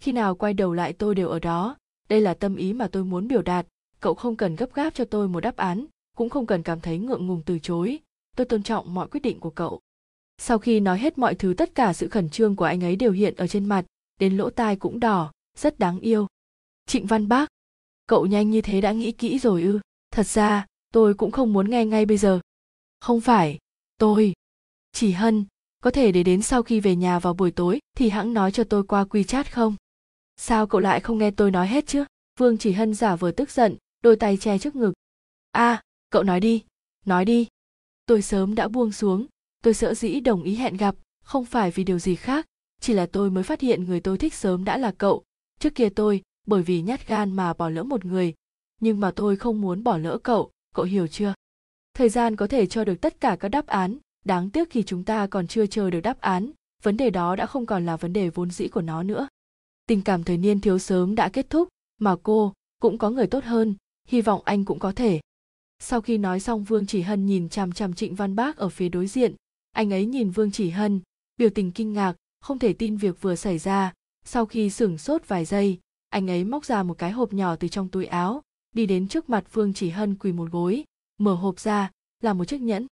Khi 0.00 0.12
nào 0.12 0.34
quay 0.34 0.54
đầu 0.54 0.74
lại 0.74 0.92
tôi 0.92 1.14
đều 1.14 1.28
ở 1.28 1.38
đó. 1.38 1.76
Đây 2.08 2.20
là 2.20 2.34
tâm 2.34 2.56
ý 2.56 2.72
mà 2.72 2.88
tôi 2.92 3.04
muốn 3.04 3.28
biểu 3.28 3.42
đạt. 3.42 3.66
Cậu 4.00 4.14
không 4.14 4.36
cần 4.36 4.56
gấp 4.56 4.74
gáp 4.74 4.94
cho 4.94 5.04
tôi 5.04 5.28
một 5.28 5.40
đáp 5.40 5.56
án. 5.56 5.86
Cũng 6.16 6.28
không 6.28 6.46
cần 6.46 6.62
cảm 6.62 6.80
thấy 6.80 6.98
ngượng 6.98 7.26
ngùng 7.26 7.42
từ 7.46 7.58
chối. 7.58 7.98
Tôi 8.36 8.44
tôn 8.44 8.62
trọng 8.62 8.94
mọi 8.94 9.08
quyết 9.08 9.20
định 9.20 9.40
của 9.40 9.50
cậu. 9.50 9.80
Sau 10.38 10.58
khi 10.58 10.80
nói 10.80 10.98
hết 10.98 11.18
mọi 11.18 11.34
thứ, 11.34 11.54
tất 11.54 11.74
cả 11.74 11.92
sự 11.92 12.08
khẩn 12.08 12.28
trương 12.28 12.56
của 12.56 12.64
anh 12.64 12.84
ấy 12.84 12.96
đều 12.96 13.12
hiện 13.12 13.34
ở 13.36 13.46
trên 13.46 13.64
mặt 13.64 13.84
đến 14.18 14.36
lỗ 14.36 14.50
tai 14.50 14.76
cũng 14.76 15.00
đỏ 15.00 15.32
rất 15.58 15.78
đáng 15.78 16.00
yêu. 16.00 16.26
Trịnh 16.86 17.06
văn 17.06 17.28
bác 17.28 17.48
cậu 18.06 18.26
nhanh 18.26 18.50
như 18.50 18.60
thế 18.60 18.80
đã 18.80 18.92
nghĩ 18.92 19.12
kỹ 19.12 19.38
rồi 19.38 19.62
ư? 19.62 19.80
Thật 20.10 20.26
ra 20.26 20.66
tôi 20.92 21.14
cũng 21.14 21.30
không 21.30 21.52
muốn 21.52 21.70
nghe 21.70 21.84
ngay 21.84 22.06
bây 22.06 22.18
giờ. 22.18 22.40
Không 23.00 23.20
phải 23.20 23.58
tôi. 23.98 24.32
Chỉ 24.92 25.12
hân 25.12 25.44
có 25.80 25.90
thể 25.90 26.12
để 26.12 26.22
đến 26.22 26.42
sau 26.42 26.62
khi 26.62 26.80
về 26.80 26.96
nhà 26.96 27.18
vào 27.18 27.34
buổi 27.34 27.50
tối 27.50 27.78
thì 27.96 28.08
hãng 28.08 28.34
nói 28.34 28.52
cho 28.52 28.64
tôi 28.64 28.84
qua 28.84 29.04
quy 29.04 29.24
chat 29.24 29.52
không? 29.52 29.76
Sao 30.36 30.66
cậu 30.66 30.80
lại 30.80 31.00
không 31.00 31.18
nghe 31.18 31.30
tôi 31.30 31.50
nói 31.50 31.68
hết 31.68 31.86
chứ? 31.86 32.04
Vương 32.38 32.58
chỉ 32.58 32.72
hân 32.72 32.94
giả 32.94 33.16
vờ 33.16 33.30
tức 33.30 33.50
giận 33.50 33.76
đôi 34.02 34.16
tay 34.16 34.36
che 34.36 34.58
trước 34.58 34.76
ngực. 34.76 34.92
A 35.52 35.70
à, 35.70 35.82
cậu 36.10 36.22
nói 36.22 36.40
đi 36.40 36.64
nói 37.04 37.24
đi. 37.24 37.46
Tôi 38.06 38.22
sớm 38.22 38.54
đã 38.54 38.68
buông 38.68 38.92
xuống 38.92 39.26
tôi 39.62 39.74
sợ 39.74 39.94
dĩ 39.94 40.20
đồng 40.20 40.42
ý 40.42 40.54
hẹn 40.54 40.76
gặp 40.76 40.94
không 41.24 41.44
phải 41.44 41.70
vì 41.70 41.84
điều 41.84 41.98
gì 41.98 42.16
khác 42.16 42.46
chỉ 42.80 42.92
là 42.94 43.06
tôi 43.06 43.30
mới 43.30 43.44
phát 43.44 43.60
hiện 43.60 43.84
người 43.84 44.00
tôi 44.00 44.18
thích 44.18 44.34
sớm 44.34 44.64
đã 44.64 44.78
là 44.78 44.92
cậu. 44.98 45.24
Trước 45.60 45.74
kia 45.74 45.88
tôi, 45.88 46.22
bởi 46.46 46.62
vì 46.62 46.82
nhát 46.82 47.08
gan 47.08 47.32
mà 47.32 47.52
bỏ 47.52 47.68
lỡ 47.68 47.82
một 47.82 48.04
người. 48.04 48.34
Nhưng 48.80 49.00
mà 49.00 49.10
tôi 49.10 49.36
không 49.36 49.60
muốn 49.60 49.84
bỏ 49.84 49.98
lỡ 49.98 50.18
cậu 50.22 50.50
cậu 50.74 50.84
hiểu 50.84 51.06
chưa? 51.06 51.34
Thời 51.94 52.08
gian 52.08 52.36
có 52.36 52.46
thể 52.46 52.66
cho 52.66 52.84
được 52.84 53.00
tất 53.00 53.20
cả 53.20 53.36
các 53.40 53.48
đáp 53.48 53.66
án. 53.66 53.98
Đáng 54.24 54.50
tiếc 54.50 54.70
khi 54.70 54.82
chúng 54.82 55.04
ta 55.04 55.26
còn 55.26 55.46
chưa 55.46 55.66
chờ 55.66 55.90
được 55.90 56.00
đáp 56.00 56.20
án, 56.20 56.50
vấn 56.82 56.96
đề 56.96 57.10
đó 57.10 57.36
đã 57.36 57.46
không 57.46 57.66
còn 57.66 57.86
là 57.86 57.96
vấn 57.96 58.12
đề 58.12 58.30
vốn 58.30 58.50
dĩ 58.50 58.68
của 58.68 58.80
nó 58.80 59.02
nữa. 59.02 59.28
Tình 59.86 60.02
cảm 60.02 60.24
thời 60.24 60.36
niên 60.36 60.60
thiếu 60.60 60.78
sớm 60.78 61.14
đã 61.14 61.28
kết 61.28 61.50
thúc, 61.50 61.68
mà 62.00 62.16
cô 62.22 62.52
cũng 62.80 62.98
có 62.98 63.10
người 63.10 63.26
tốt 63.26 63.44
hơn. 63.44 63.74
Hy 64.08 64.20
vọng 64.20 64.42
anh 64.44 64.64
cũng 64.64 64.78
có 64.78 64.92
thể. 64.92 65.20
Sau 65.78 66.00
khi 66.00 66.18
nói 66.18 66.40
xong, 66.40 66.64
vương 66.64 66.86
chỉ 66.86 67.00
hân 67.02 67.26
nhìn 67.26 67.48
chằm 67.48 67.72
chằm 67.72 67.94
trịnh 67.94 68.14
văn 68.14 68.36
bác 68.36 68.56
ở 68.56 68.68
phía 68.68 68.88
đối 68.88 69.06
diện. 69.06 69.34
Anh 69.72 69.92
ấy 69.92 70.06
nhìn 70.06 70.30
vương 70.30 70.50
chỉ 70.50 70.70
hân, 70.70 71.00
biểu 71.36 71.50
tình 71.50 71.72
kinh 71.72 71.92
ngạc 71.92 72.14
không 72.40 72.58
thể 72.58 72.72
tin 72.72 72.96
việc 72.96 73.22
vừa 73.22 73.34
xảy 73.36 73.58
ra. 73.58 73.92
Sau 74.24 74.46
khi 74.46 74.70
sửng 74.70 74.98
sốt 74.98 75.28
vài 75.28 75.44
giây, 75.44 75.78
anh 76.08 76.30
ấy 76.30 76.44
móc 76.44 76.64
ra 76.64 76.82
một 76.82 76.98
cái 76.98 77.10
hộp 77.10 77.32
nhỏ 77.32 77.56
từ 77.56 77.68
trong 77.68 77.88
túi 77.88 78.06
áo, 78.06 78.42
đi 78.72 78.86
đến 78.86 79.08
trước 79.08 79.30
mặt 79.30 79.44
Phương 79.50 79.74
chỉ 79.74 79.90
hân 79.90 80.14
quỳ 80.14 80.32
một 80.32 80.50
gối, 80.50 80.84
mở 81.18 81.34
hộp 81.34 81.60
ra, 81.60 81.90
là 82.20 82.32
một 82.32 82.44
chiếc 82.44 82.60
nhẫn. 82.60 82.86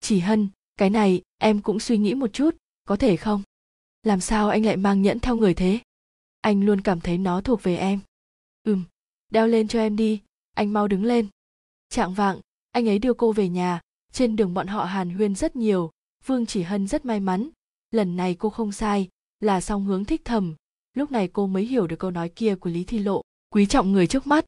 Chỉ 0.00 0.20
hân, 0.20 0.48
cái 0.76 0.90
này 0.90 1.22
em 1.38 1.60
cũng 1.60 1.80
suy 1.80 1.98
nghĩ 1.98 2.14
một 2.14 2.32
chút, 2.32 2.56
có 2.84 2.96
thể 2.96 3.16
không? 3.16 3.42
Làm 4.02 4.20
sao 4.20 4.48
anh 4.48 4.64
lại 4.64 4.76
mang 4.76 5.02
nhẫn 5.02 5.20
theo 5.20 5.36
người 5.36 5.54
thế? 5.54 5.78
Anh 6.40 6.64
luôn 6.64 6.80
cảm 6.80 7.00
thấy 7.00 7.18
nó 7.18 7.40
thuộc 7.40 7.62
về 7.62 7.76
em. 7.76 8.00
Ừm, 8.62 8.84
đeo 9.30 9.46
lên 9.46 9.68
cho 9.68 9.78
em 9.78 9.96
đi, 9.96 10.20
anh 10.54 10.72
mau 10.72 10.88
đứng 10.88 11.04
lên. 11.04 11.26
Trạng 11.88 12.14
vạng, 12.14 12.40
anh 12.70 12.88
ấy 12.88 12.98
đưa 12.98 13.14
cô 13.14 13.32
về 13.32 13.48
nhà. 13.48 13.80
Trên 14.12 14.36
đường 14.36 14.54
bọn 14.54 14.66
họ 14.66 14.84
hàn 14.84 15.10
huyên 15.10 15.34
rất 15.34 15.56
nhiều 15.56 15.90
vương 16.26 16.46
chỉ 16.46 16.62
hân 16.62 16.86
rất 16.86 17.04
may 17.04 17.20
mắn 17.20 17.50
lần 17.94 18.16
này 18.16 18.34
cô 18.34 18.50
không 18.50 18.72
sai, 18.72 19.08
là 19.40 19.60
song 19.60 19.84
hướng 19.84 20.04
thích 20.04 20.22
thầm. 20.24 20.54
Lúc 20.94 21.12
này 21.12 21.28
cô 21.28 21.46
mới 21.46 21.64
hiểu 21.64 21.86
được 21.86 21.98
câu 21.98 22.10
nói 22.10 22.28
kia 22.28 22.54
của 22.54 22.70
lý 22.70 22.84
thi 22.84 22.98
lộ, 22.98 23.22
quý 23.54 23.66
trọng 23.66 23.92
người 23.92 24.06
trước 24.06 24.26
mắt. 24.26 24.44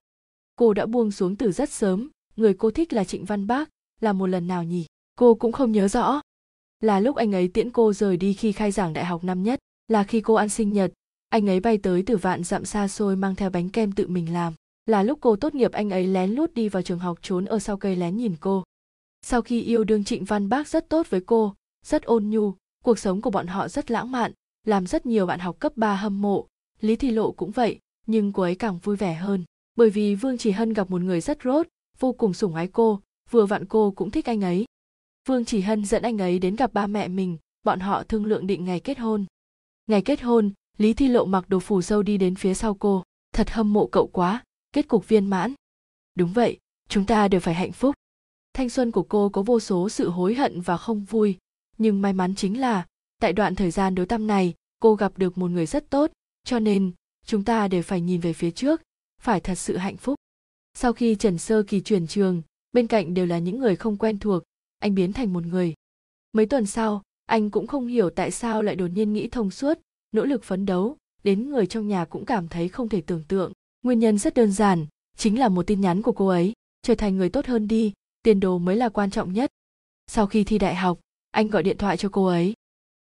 Cô 0.57 0.74
đã 0.74 0.87
buông 0.87 1.11
xuống 1.11 1.37
từ 1.37 1.52
rất 1.52 1.70
sớm, 1.70 2.11
người 2.37 2.54
cô 2.54 2.70
thích 2.70 2.92
là 2.92 3.04
trịnh 3.04 3.24
văn 3.24 3.46
bác, 3.46 3.70
là 4.00 4.12
một 4.12 4.26
lần 4.26 4.46
nào 4.46 4.64
nhỉ? 4.64 4.87
Cô 5.14 5.35
cũng 5.35 5.52
không 5.52 5.72
nhớ 5.72 5.88
rõ. 5.88 6.20
Là 6.80 7.00
lúc 7.00 7.16
anh 7.16 7.35
ấy 7.35 7.48
tiễn 7.48 7.70
cô 7.70 7.92
rời 7.92 8.16
đi 8.16 8.33
khi 8.33 8.52
khai 8.52 8.70
giảng 8.70 8.92
đại 8.92 9.04
học 9.04 9.24
năm 9.24 9.42
nhất, 9.42 9.59
là 9.88 10.04
khi 10.04 10.20
cô 10.20 10.35
ăn 10.35 10.48
sinh 10.48 10.72
nhật. 10.72 10.92
Anh 11.28 11.48
ấy 11.48 11.61
bay 11.61 11.78
tới 11.78 12.02
từ 12.07 12.16
vạn 12.16 12.44
dặm 12.44 12.64
xa 12.64 12.88
xôi 12.88 13.16
mang 13.16 13.35
theo 13.35 13.50
bánh 13.50 13.68
kem 13.68 13.92
tự 13.92 14.09
mình 14.09 14.33
làm. 14.33 14.54
Là 14.87 15.02
lúc 15.02 15.18
cô 15.22 15.37
tốt 15.37 15.54
nghiệp 15.54 15.72
anh 15.72 15.90
ấy 15.90 16.07
lén 16.07 16.30
lút 16.30 16.54
đi 16.54 16.68
vào 16.68 16.83
trường 16.83 16.98
học 16.98 17.18
trốn 17.22 17.44
ở 17.44 17.59
sau 17.59 17.76
cây 17.76 17.96
lén 17.96 18.16
nhìn 18.16 18.37
cô. 18.40 18.64
Sau 19.22 19.42
khi 19.42 19.62
yêu 19.62 19.85
đương 19.85 20.04
trịnh 20.04 20.24
văn 20.24 20.48
bác 20.48 20.68
rất 20.68 20.88
tốt 20.88 21.07
với 21.11 21.20
cô, 21.26 21.54
rất 21.87 22.02
ôn 22.02 22.30
nhu 22.30 22.54
cuộc 22.85 22.99
sống 22.99 23.20
của 23.20 23.31
bọn 23.31 23.47
họ 23.47 23.68
rất 23.68 23.90
lãng 23.90 24.11
mạn, 24.11 24.33
làm 24.66 24.87
rất 24.87 25.07
nhiều 25.07 25.27
bạn 25.27 25.40
học 25.40 25.57
cấp 25.59 25.73
3 25.77 25.94
hâm 25.94 26.23
mộ. 26.23 26.47
Lý 26.81 26.97
thị 26.97 27.11
lộ 27.11 27.33
cũng 27.33 27.51
vậy, 27.51 27.79
nhưng 28.07 28.33
cô 28.33 28.42
ấy 28.42 28.55
càng 28.55 28.79
vui 28.79 28.97
vẻ 28.97 29.14
hơn. 29.14 29.44
Bởi 29.77 29.90
vì 29.90 30.14
vương 30.14 30.38
chỉ 30.38 30.51
hân 30.51 30.73
gặp 30.73 30.90
một 30.90 31.01
người 31.01 31.20
rất 31.20 31.38
rốt, 31.44 31.66
vô 31.99 32.12
cùng 32.12 32.35
sủng 32.35 32.55
ái 32.55 32.68
cô, 32.68 33.01
vừa 33.31 33.47
vặn 33.47 33.64
cô 33.64 33.90
cũng 33.97 34.11
thích 34.11 34.27
anh 34.27 34.44
ấy. 34.44 34.64
Vương 35.29 35.44
chỉ 35.44 35.61
hân 35.61 35.85
dẫn 35.85 36.03
anh 36.03 36.18
ấy 36.18 36.38
đến 36.38 36.57
gặp 36.57 36.73
ba 36.73 36.87
mẹ 36.87 37.09
mình, 37.09 37.38
bọn 37.62 37.81
họ 37.81 38.03
thương 38.03 38.25
lượng 38.25 38.47
định 38.47 38.64
ngày 38.64 38.81
kết 38.81 38.99
hôn. 38.99 39.25
Ngày 39.87 40.03
kết 40.03 40.23
hôn, 40.23 40.51
lý 40.79 40.94
thi 40.94 41.09
lộ 41.09 41.25
mặc 41.25 41.49
đồ 41.49 41.61
phủ 41.61 41.83
sâu 41.83 42.03
đi 42.03 42.18
đến 42.18 42.35
phía 42.35 42.55
sau 42.55 42.75
cô. 42.75 43.03
Thật 43.35 43.51
hâm 43.51 43.73
mộ 43.73 43.87
cậu 43.87 44.07
quá, 44.07 44.44
kết 44.73 44.88
cục 44.88 45.09
viên 45.09 45.27
mãn. 45.27 45.55
Đúng 46.14 46.33
vậy, 46.33 46.59
chúng 46.88 47.07
ta 47.07 47.29
đều 47.29 47.40
phải 47.40 47.55
hạnh 47.55 47.73
phúc. 47.73 47.94
Thanh 48.55 48.68
xuân 48.68 48.90
của 48.90 49.03
cô 49.03 49.29
có 49.29 49.42
vô 49.42 49.61
số 49.61 49.88
sự 49.88 50.11
hối 50.11 50.35
hận 50.35 50.61
và 50.61 50.77
không 50.77 51.05
vui 51.05 51.37
nhưng 51.78 52.02
may 52.02 52.12
mắn 52.12 52.34
chính 52.34 52.60
là, 52.60 52.87
tại 53.20 53.32
đoạn 53.32 53.54
thời 53.54 53.70
gian 53.70 53.94
đối 53.94 54.06
tâm 54.06 54.26
này, 54.26 54.54
cô 54.80 54.94
gặp 54.94 55.12
được 55.18 55.38
một 55.38 55.50
người 55.50 55.66
rất 55.66 55.90
tốt, 55.90 56.10
cho 56.44 56.58
nên, 56.58 56.92
chúng 57.26 57.44
ta 57.44 57.68
đều 57.68 57.82
phải 57.82 58.00
nhìn 58.00 58.20
về 58.20 58.32
phía 58.32 58.50
trước, 58.50 58.82
phải 59.22 59.40
thật 59.40 59.54
sự 59.54 59.76
hạnh 59.76 59.96
phúc. 59.96 60.14
Sau 60.74 60.92
khi 60.92 61.14
trần 61.14 61.38
sơ 61.38 61.62
kỳ 61.62 61.80
chuyển 61.80 62.06
trường, 62.06 62.42
bên 62.72 62.87
cạnh 62.87 63.14
đều 63.14 63.26
là 63.26 63.38
những 63.38 63.58
người 63.58 63.76
không 63.76 63.96
quen 63.96 64.18
thuộc, 64.18 64.42
anh 64.78 64.94
biến 64.94 65.12
thành 65.12 65.32
một 65.32 65.46
người. 65.46 65.74
Mấy 66.32 66.46
tuần 66.46 66.66
sau, 66.66 67.02
anh 67.26 67.50
cũng 67.50 67.66
không 67.66 67.87
hiểu 67.87 68.10
tại 68.10 68.30
sao 68.30 68.62
lại 68.62 68.76
đột 68.76 68.87
nhiên 68.87 69.12
nghĩ 69.12 69.28
thông 69.28 69.50
suốt, 69.50 69.78
nỗ 70.12 70.24
lực 70.24 70.44
phấn 70.44 70.66
đấu, 70.66 70.96
đến 71.24 71.50
người 71.50 71.66
trong 71.66 71.88
nhà 71.88 72.04
cũng 72.04 72.24
cảm 72.24 72.48
thấy 72.48 72.68
không 72.68 72.88
thể 72.88 73.00
tưởng 73.00 73.24
tượng. 73.28 73.52
Nguyên 73.82 73.98
nhân 73.98 74.18
rất 74.18 74.34
đơn 74.34 74.52
giản, 74.52 74.87
chính 75.16 75.38
là 75.38 75.48
một 75.48 75.66
tin 75.66 75.80
nhắn 75.80 76.02
của 76.02 76.12
cô 76.12 76.26
ấy, 76.26 76.52
trở 76.82 76.94
thành 76.94 77.16
người 77.16 77.28
tốt 77.28 77.46
hơn 77.46 77.68
đi, 77.68 77.92
tiền 78.22 78.40
đồ 78.40 78.58
mới 78.58 78.76
là 78.76 78.88
quan 78.88 79.10
trọng 79.10 79.32
nhất. 79.32 79.50
Sau 80.06 80.26
khi 80.26 80.44
thi 80.44 80.58
đại 80.58 80.74
học 80.74 80.98
anh 81.35 81.49
gọi 81.49 81.62
điện 81.62 81.79
thoại 81.79 81.97
cho 81.97 82.09
cô 82.12 82.27
ấy. 82.27 82.55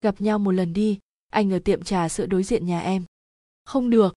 Gặp 0.01 0.21
nhau 0.21 0.39
một 0.39 0.51
lần 0.51 0.73
đi, 0.73 0.99
anh 1.31 1.53
ở 1.53 1.59
tiệm 1.59 1.83
trà 1.83 2.09
sữa 2.09 2.27
đối 2.27 2.43
diện 2.43 2.67
nhà 2.67 2.81
em. 2.81 3.05
Không 3.65 3.91
được. 3.91 4.15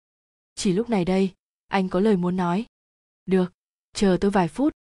Chỉ 0.55 0.73
lúc 0.73 0.89
này 0.89 1.05
đây, 1.05 1.33
anh 1.67 1.89
có 1.89 1.99
lời 1.99 2.17
muốn 2.17 2.35
nói. 2.35 2.65
Được, 3.25 3.53
chờ 3.93 4.17
tôi 4.21 4.31
vài 4.31 4.47
phút. 4.47 4.73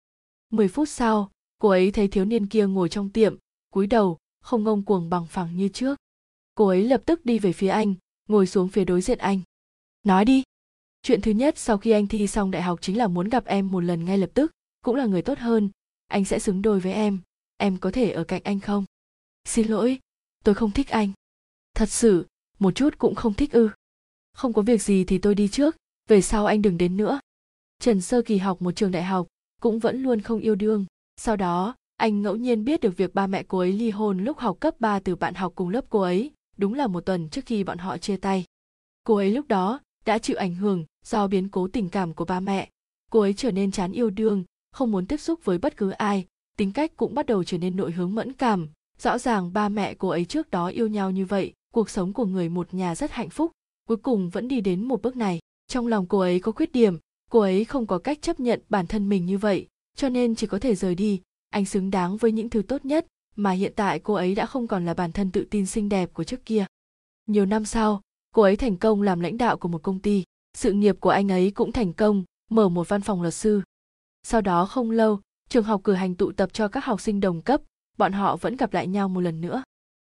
Mười 0.50 0.68
phút 0.68 0.88
sau, 0.88 1.30
cô 1.58 1.68
ấy 1.68 1.90
thấy 1.90 2.08
thiếu 2.08 2.24
niên 2.24 2.46
kia 2.46 2.66
ngồi 2.66 2.88
trong 2.88 3.10
tiệm, 3.10 3.36
cúi 3.70 3.86
đầu, 3.86 4.18
không 4.40 4.64
ngông 4.64 4.84
cuồng 4.84 5.10
bằng 5.10 5.26
phẳng 5.26 5.56
như 5.56 5.68
trước. 5.68 5.98
Cô 6.54 6.66
ấy 6.66 6.84
lập 6.84 7.02
tức 7.06 7.24
đi 7.24 7.38
về 7.38 7.52
phía 7.52 7.68
anh, 7.68 7.94
ngồi 8.28 8.46
xuống 8.46 8.68
phía 8.68 8.84
đối 8.84 9.00
diện 9.00 9.18
anh. 9.18 9.40
Nói 10.02 10.24
đi. 10.24 10.42
Chuyện 11.02 11.20
thứ 11.20 11.30
nhất 11.30 11.58
sau 11.58 11.78
khi 11.78 11.90
anh 11.90 12.06
thi 12.06 12.26
xong 12.26 12.50
đại 12.50 12.62
học 12.62 12.78
chính 12.82 12.98
là 12.98 13.08
muốn 13.08 13.28
gặp 13.28 13.44
em 13.44 13.70
một 13.70 13.80
lần 13.80 14.04
ngay 14.04 14.18
lập 14.18 14.30
tức, 14.34 14.52
cũng 14.82 14.96
là 14.96 15.06
người 15.06 15.22
tốt 15.22 15.38
hơn. 15.38 15.70
Anh 16.06 16.24
sẽ 16.24 16.38
xứng 16.38 16.62
đôi 16.62 16.80
với 16.80 16.92
em. 16.92 17.18
Em 17.56 17.76
có 17.76 17.90
thể 17.90 18.10
ở 18.10 18.24
cạnh 18.24 18.42
anh 18.44 18.60
không? 18.60 18.84
Xin 19.44 19.68
lỗi 19.68 19.98
tôi 20.44 20.54
không 20.54 20.70
thích 20.70 20.88
anh 20.88 21.12
thật 21.74 21.88
sự 21.88 22.26
một 22.58 22.74
chút 22.74 22.98
cũng 22.98 23.14
không 23.14 23.34
thích 23.34 23.52
ư 23.52 23.70
không 24.32 24.52
có 24.52 24.62
việc 24.62 24.82
gì 24.82 25.04
thì 25.04 25.18
tôi 25.18 25.34
đi 25.34 25.48
trước 25.48 25.76
về 26.08 26.20
sau 26.20 26.46
anh 26.46 26.62
đừng 26.62 26.78
đến 26.78 26.96
nữa 26.96 27.20
trần 27.78 28.00
sơ 28.00 28.22
kỳ 28.22 28.38
học 28.38 28.62
một 28.62 28.72
trường 28.72 28.90
đại 28.90 29.02
học 29.04 29.26
cũng 29.60 29.78
vẫn 29.78 30.02
luôn 30.02 30.20
không 30.20 30.40
yêu 30.40 30.54
đương 30.54 30.84
sau 31.16 31.36
đó 31.36 31.74
anh 31.96 32.22
ngẫu 32.22 32.36
nhiên 32.36 32.64
biết 32.64 32.80
được 32.80 32.96
việc 32.96 33.14
ba 33.14 33.26
mẹ 33.26 33.42
cô 33.48 33.58
ấy 33.58 33.72
ly 33.72 33.90
hôn 33.90 34.24
lúc 34.24 34.38
học 34.38 34.60
cấp 34.60 34.80
3 34.80 35.00
từ 35.00 35.16
bạn 35.16 35.34
học 35.34 35.52
cùng 35.56 35.68
lớp 35.68 35.84
cô 35.88 36.00
ấy, 36.00 36.32
đúng 36.56 36.74
là 36.74 36.86
một 36.86 37.00
tuần 37.00 37.28
trước 37.28 37.46
khi 37.46 37.64
bọn 37.64 37.78
họ 37.78 37.98
chia 37.98 38.16
tay. 38.16 38.44
Cô 39.04 39.16
ấy 39.16 39.30
lúc 39.30 39.48
đó 39.48 39.80
đã 40.04 40.18
chịu 40.18 40.36
ảnh 40.36 40.54
hưởng 40.54 40.84
do 41.04 41.26
biến 41.26 41.48
cố 41.48 41.68
tình 41.68 41.88
cảm 41.88 42.14
của 42.14 42.24
ba 42.24 42.40
mẹ. 42.40 42.70
Cô 43.10 43.20
ấy 43.20 43.34
trở 43.34 43.50
nên 43.50 43.70
chán 43.70 43.92
yêu 43.92 44.10
đương, 44.10 44.44
không 44.72 44.90
muốn 44.90 45.06
tiếp 45.06 45.16
xúc 45.16 45.44
với 45.44 45.58
bất 45.58 45.76
cứ 45.76 45.90
ai, 45.90 46.26
tính 46.56 46.72
cách 46.72 46.92
cũng 46.96 47.14
bắt 47.14 47.26
đầu 47.26 47.44
trở 47.44 47.58
nên 47.58 47.76
nội 47.76 47.92
hướng 47.92 48.14
mẫn 48.14 48.32
cảm. 48.32 48.68
Rõ 48.98 49.18
ràng 49.18 49.52
ba 49.52 49.68
mẹ 49.68 49.94
cô 49.94 50.08
ấy 50.08 50.24
trước 50.24 50.50
đó 50.50 50.66
yêu 50.66 50.86
nhau 50.86 51.10
như 51.10 51.24
vậy, 51.26 51.52
cuộc 51.74 51.90
sống 51.90 52.12
của 52.12 52.24
người 52.24 52.48
một 52.48 52.74
nhà 52.74 52.94
rất 52.94 53.10
hạnh 53.10 53.30
phúc, 53.30 53.52
cuối 53.88 53.96
cùng 53.96 54.30
vẫn 54.30 54.48
đi 54.48 54.60
đến 54.60 54.88
một 54.88 55.02
bước 55.02 55.16
này. 55.16 55.38
Trong 55.68 55.86
lòng 55.86 56.06
cô 56.06 56.18
ấy 56.18 56.40
có 56.40 56.52
khuyết 56.52 56.72
điểm, 56.72 56.98
cô 57.30 57.40
ấy 57.40 57.64
không 57.64 57.86
có 57.86 57.98
cách 57.98 58.22
chấp 58.22 58.40
nhận 58.40 58.60
bản 58.68 58.86
thân 58.86 59.08
mình 59.08 59.26
như 59.26 59.38
vậy, 59.38 59.68
cho 59.96 60.08
nên 60.08 60.34
chỉ 60.34 60.46
có 60.46 60.58
thể 60.58 60.74
rời 60.74 60.94
đi, 60.94 61.20
anh 61.50 61.64
xứng 61.64 61.90
đáng 61.90 62.16
với 62.16 62.32
những 62.32 62.50
thứ 62.50 62.62
tốt 62.62 62.84
nhất 62.84 63.06
mà 63.36 63.50
hiện 63.50 63.72
tại 63.76 63.98
cô 63.98 64.14
ấy 64.14 64.34
đã 64.34 64.46
không 64.46 64.66
còn 64.66 64.84
là 64.84 64.94
bản 64.94 65.12
thân 65.12 65.30
tự 65.30 65.46
tin 65.50 65.66
xinh 65.66 65.88
đẹp 65.88 66.14
của 66.14 66.24
trước 66.24 66.44
kia. 66.44 66.66
Nhiều 67.26 67.46
năm 67.46 67.64
sau 67.64 68.00
cô 68.34 68.42
ấy 68.42 68.56
thành 68.56 68.76
công 68.76 69.02
làm 69.02 69.20
lãnh 69.20 69.38
đạo 69.38 69.56
của 69.56 69.68
một 69.68 69.82
công 69.82 69.98
ty. 69.98 70.24
Sự 70.54 70.72
nghiệp 70.72 70.96
của 71.00 71.10
anh 71.10 71.28
ấy 71.28 71.50
cũng 71.50 71.72
thành 71.72 71.92
công 71.92 72.24
mở 72.50 72.68
một 72.68 72.88
văn 72.88 73.00
phòng 73.00 73.22
luật 73.22 73.34
sư. 73.34 73.62
Sau 74.22 74.40
đó 74.40 74.66
không 74.66 74.90
lâu 74.90 75.20
trường 75.48 75.64
học 75.64 75.80
cử 75.84 75.92
hành 75.92 76.14
tụ 76.14 76.32
tập 76.32 76.52
cho 76.52 76.68
các 76.68 76.84
học 76.84 77.00
sinh 77.00 77.20
đồng 77.20 77.42
cấp 77.42 77.62
bọn 77.98 78.12
họ 78.12 78.36
vẫn 78.36 78.56
gặp 78.56 78.72
lại 78.72 78.86
nhau 78.86 79.08
một 79.08 79.20
lần 79.20 79.40
nữa. 79.40 79.62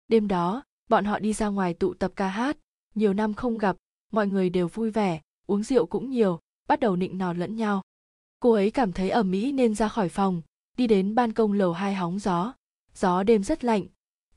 Đêm 0.07 0.27
đó, 0.27 0.63
bọn 0.89 1.05
họ 1.05 1.19
đi 1.19 1.33
ra 1.33 1.47
ngoài 1.47 1.73
tụ 1.73 1.93
tập 1.93 2.11
ca 2.15 2.27
hát, 2.27 2.57
nhiều 2.95 3.13
năm 3.13 3.33
không 3.33 3.57
gặp, 3.57 3.75
mọi 4.11 4.27
người 4.27 4.49
đều 4.49 4.67
vui 4.67 4.91
vẻ, 4.91 5.21
uống 5.47 5.63
rượu 5.63 5.85
cũng 5.85 6.09
nhiều, 6.09 6.39
bắt 6.67 6.79
đầu 6.79 6.95
nịnh 6.95 7.17
nọt 7.17 7.37
lẫn 7.37 7.55
nhau. 7.55 7.81
Cô 8.39 8.51
ấy 8.51 8.71
cảm 8.71 8.91
thấy 8.91 9.09
ở 9.09 9.23
mỹ 9.23 9.51
nên 9.51 9.75
ra 9.75 9.87
khỏi 9.87 10.09
phòng, 10.09 10.41
đi 10.77 10.87
đến 10.87 11.15
ban 11.15 11.33
công 11.33 11.53
lầu 11.53 11.73
hai 11.73 11.95
hóng 11.95 12.19
gió. 12.19 12.53
Gió 12.95 13.23
đêm 13.23 13.43
rất 13.43 13.63
lạnh. 13.63 13.85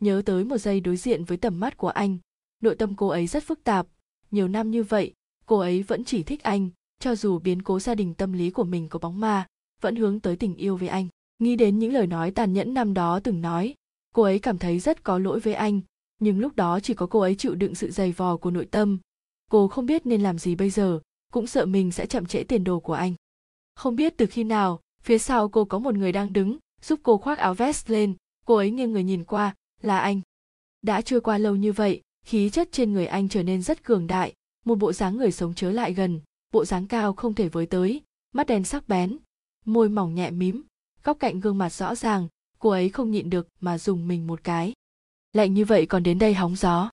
Nhớ 0.01 0.23
tới 0.27 0.45
một 0.45 0.59
giây 0.59 0.81
đối 0.81 0.97
diện 0.97 1.25
với 1.25 1.37
tầm 1.37 1.61
mắt 1.61 1.77
của 1.77 1.89
anh, 1.89 2.19
nội 2.61 2.77
tâm 2.77 2.95
cô 2.97 3.09
ấy 3.09 3.27
rất 3.27 3.45
phức 3.45 3.65
tạp. 3.65 3.87
Nhiều 4.31 4.49
năm 4.49 4.71
như 4.71 4.83
vậy, 4.83 5.15
cô 5.47 5.59
ấy 5.59 5.83
vẫn 5.83 6.05
chỉ 6.05 6.23
thích 6.23 6.43
anh, 6.43 6.71
cho 6.99 7.15
dù 7.15 7.39
biến 7.39 7.63
cố 7.63 7.81
gia 7.81 7.95
đình 7.95 8.15
tâm 8.15 8.33
lý 8.33 8.51
của 8.51 8.65
mình 8.65 8.89
có 8.89 8.99
bóng 8.99 9.21
ma, 9.21 9.47
vẫn 9.81 9.97
hướng 9.97 10.21
tới 10.21 10.37
tình 10.37 10.55
yêu 10.55 10.77
với 10.77 10.89
anh 10.89 11.09
nghĩ 11.43 11.57
đến 11.57 11.79
những 11.79 11.93
lời 11.93 12.07
nói 12.07 12.31
tàn 12.31 12.53
nhẫn 12.53 12.75
năm 12.75 12.95
đó 12.95 13.21
từng 13.25 13.41
nói, 13.41 13.75
cô 14.15 14.23
ấy 14.23 14.39
cảm 14.39 14.59
thấy 14.59 14.79
rất 14.79 15.03
có 15.03 15.19
lỗi 15.19 15.41
với 15.41 15.55
anh, 15.55 15.81
nhưng 16.19 16.39
lúc 16.39 16.57
đó 16.57 16.81
chỉ 16.81 16.95
có 16.95 17.07
cô 17.07 17.21
ấy 17.21 17.35
chịu 17.35 17.55
đựng 17.55 17.75
sự 17.75 17.91
dày 17.91 18.13
vò 18.13 18.37
của 18.37 18.51
nội 18.51 18.67
tâm. 18.71 18.99
Cô 19.51 19.69
không 19.69 19.87
biết 19.87 20.07
nên 20.07 20.23
làm 20.23 20.39
gì 20.39 20.55
bây 20.55 20.71
giờ, 20.71 21.01
cũng 21.33 21.47
sợ 21.47 21.67
mình 21.67 21.93
sẽ 21.93 22.07
chậm 22.07 22.27
trễ 22.27 22.45
tiền 22.45 22.65
đồ 22.65 22.81
của 22.81 22.93
anh. 22.93 23.15
Không 23.75 23.97
biết 23.97 24.15
từ 24.17 24.27
khi 24.27 24.45
nào, 24.45 24.81
phía 25.03 25.19
sau 25.19 25.49
cô 25.49 25.65
có 25.65 25.79
một 25.79 25.95
người 25.95 26.13
đang 26.13 26.33
đứng, 26.33 26.59
giúp 26.83 27.01
cô 27.03 27.19
khoác 27.19 27.39
áo 27.39 27.55
vest 27.55 27.91
lên, 27.91 28.15
cô 28.47 28.55
ấy 28.55 28.71
nghiêng 28.71 28.93
người 28.93 29.05
nhìn 29.05 29.25
qua, 29.25 29.55
là 29.81 29.99
anh. 29.99 30.21
Đã 30.83 31.01
trôi 31.01 31.21
qua 31.21 31.39
lâu 31.39 31.57
như 31.57 31.73
vậy, 31.73 32.01
khí 32.27 32.51
chất 32.51 32.69
trên 32.73 32.93
người 32.93 33.07
anh 33.07 33.29
trở 33.29 33.43
nên 33.43 33.63
rất 33.63 33.85
cường 33.85 34.07
đại, 34.07 34.35
một 34.65 34.75
bộ 34.75 34.93
dáng 34.93 35.17
người 35.17 35.33
sống 35.33 35.55
chớ 35.55 35.71
lại 35.71 35.93
gần, 35.93 36.21
bộ 36.53 36.65
dáng 36.65 36.87
cao 36.87 37.13
không 37.13 37.35
thể 37.35 37.49
với 37.49 37.67
tới, 37.67 38.01
mắt 38.33 38.47
đen 38.47 38.65
sắc 38.65 38.89
bén, 38.89 39.19
môi 39.65 39.89
mỏng 39.89 40.15
nhẹ 40.15 40.31
mím 40.31 40.63
góc 41.05 41.17
cạnh 41.21 41.41
gương 41.41 41.59
mặt 41.59 41.73
rõ 41.73 41.95
ràng, 41.95 42.29
cô 42.59 42.71
ấy 42.71 42.89
không 42.89 43.11
nhịn 43.11 43.31
được 43.31 43.49
mà 43.61 43.79
dùng 43.79 44.09
mình 44.09 44.27
một 44.27 44.45
cái. 44.45 44.73
Lạnh 45.33 45.55
như 45.55 45.65
vậy 45.65 45.87
còn 45.87 46.03
đến 46.03 46.19
đây 46.19 46.35
hóng 46.35 46.57
gió. 46.57 46.91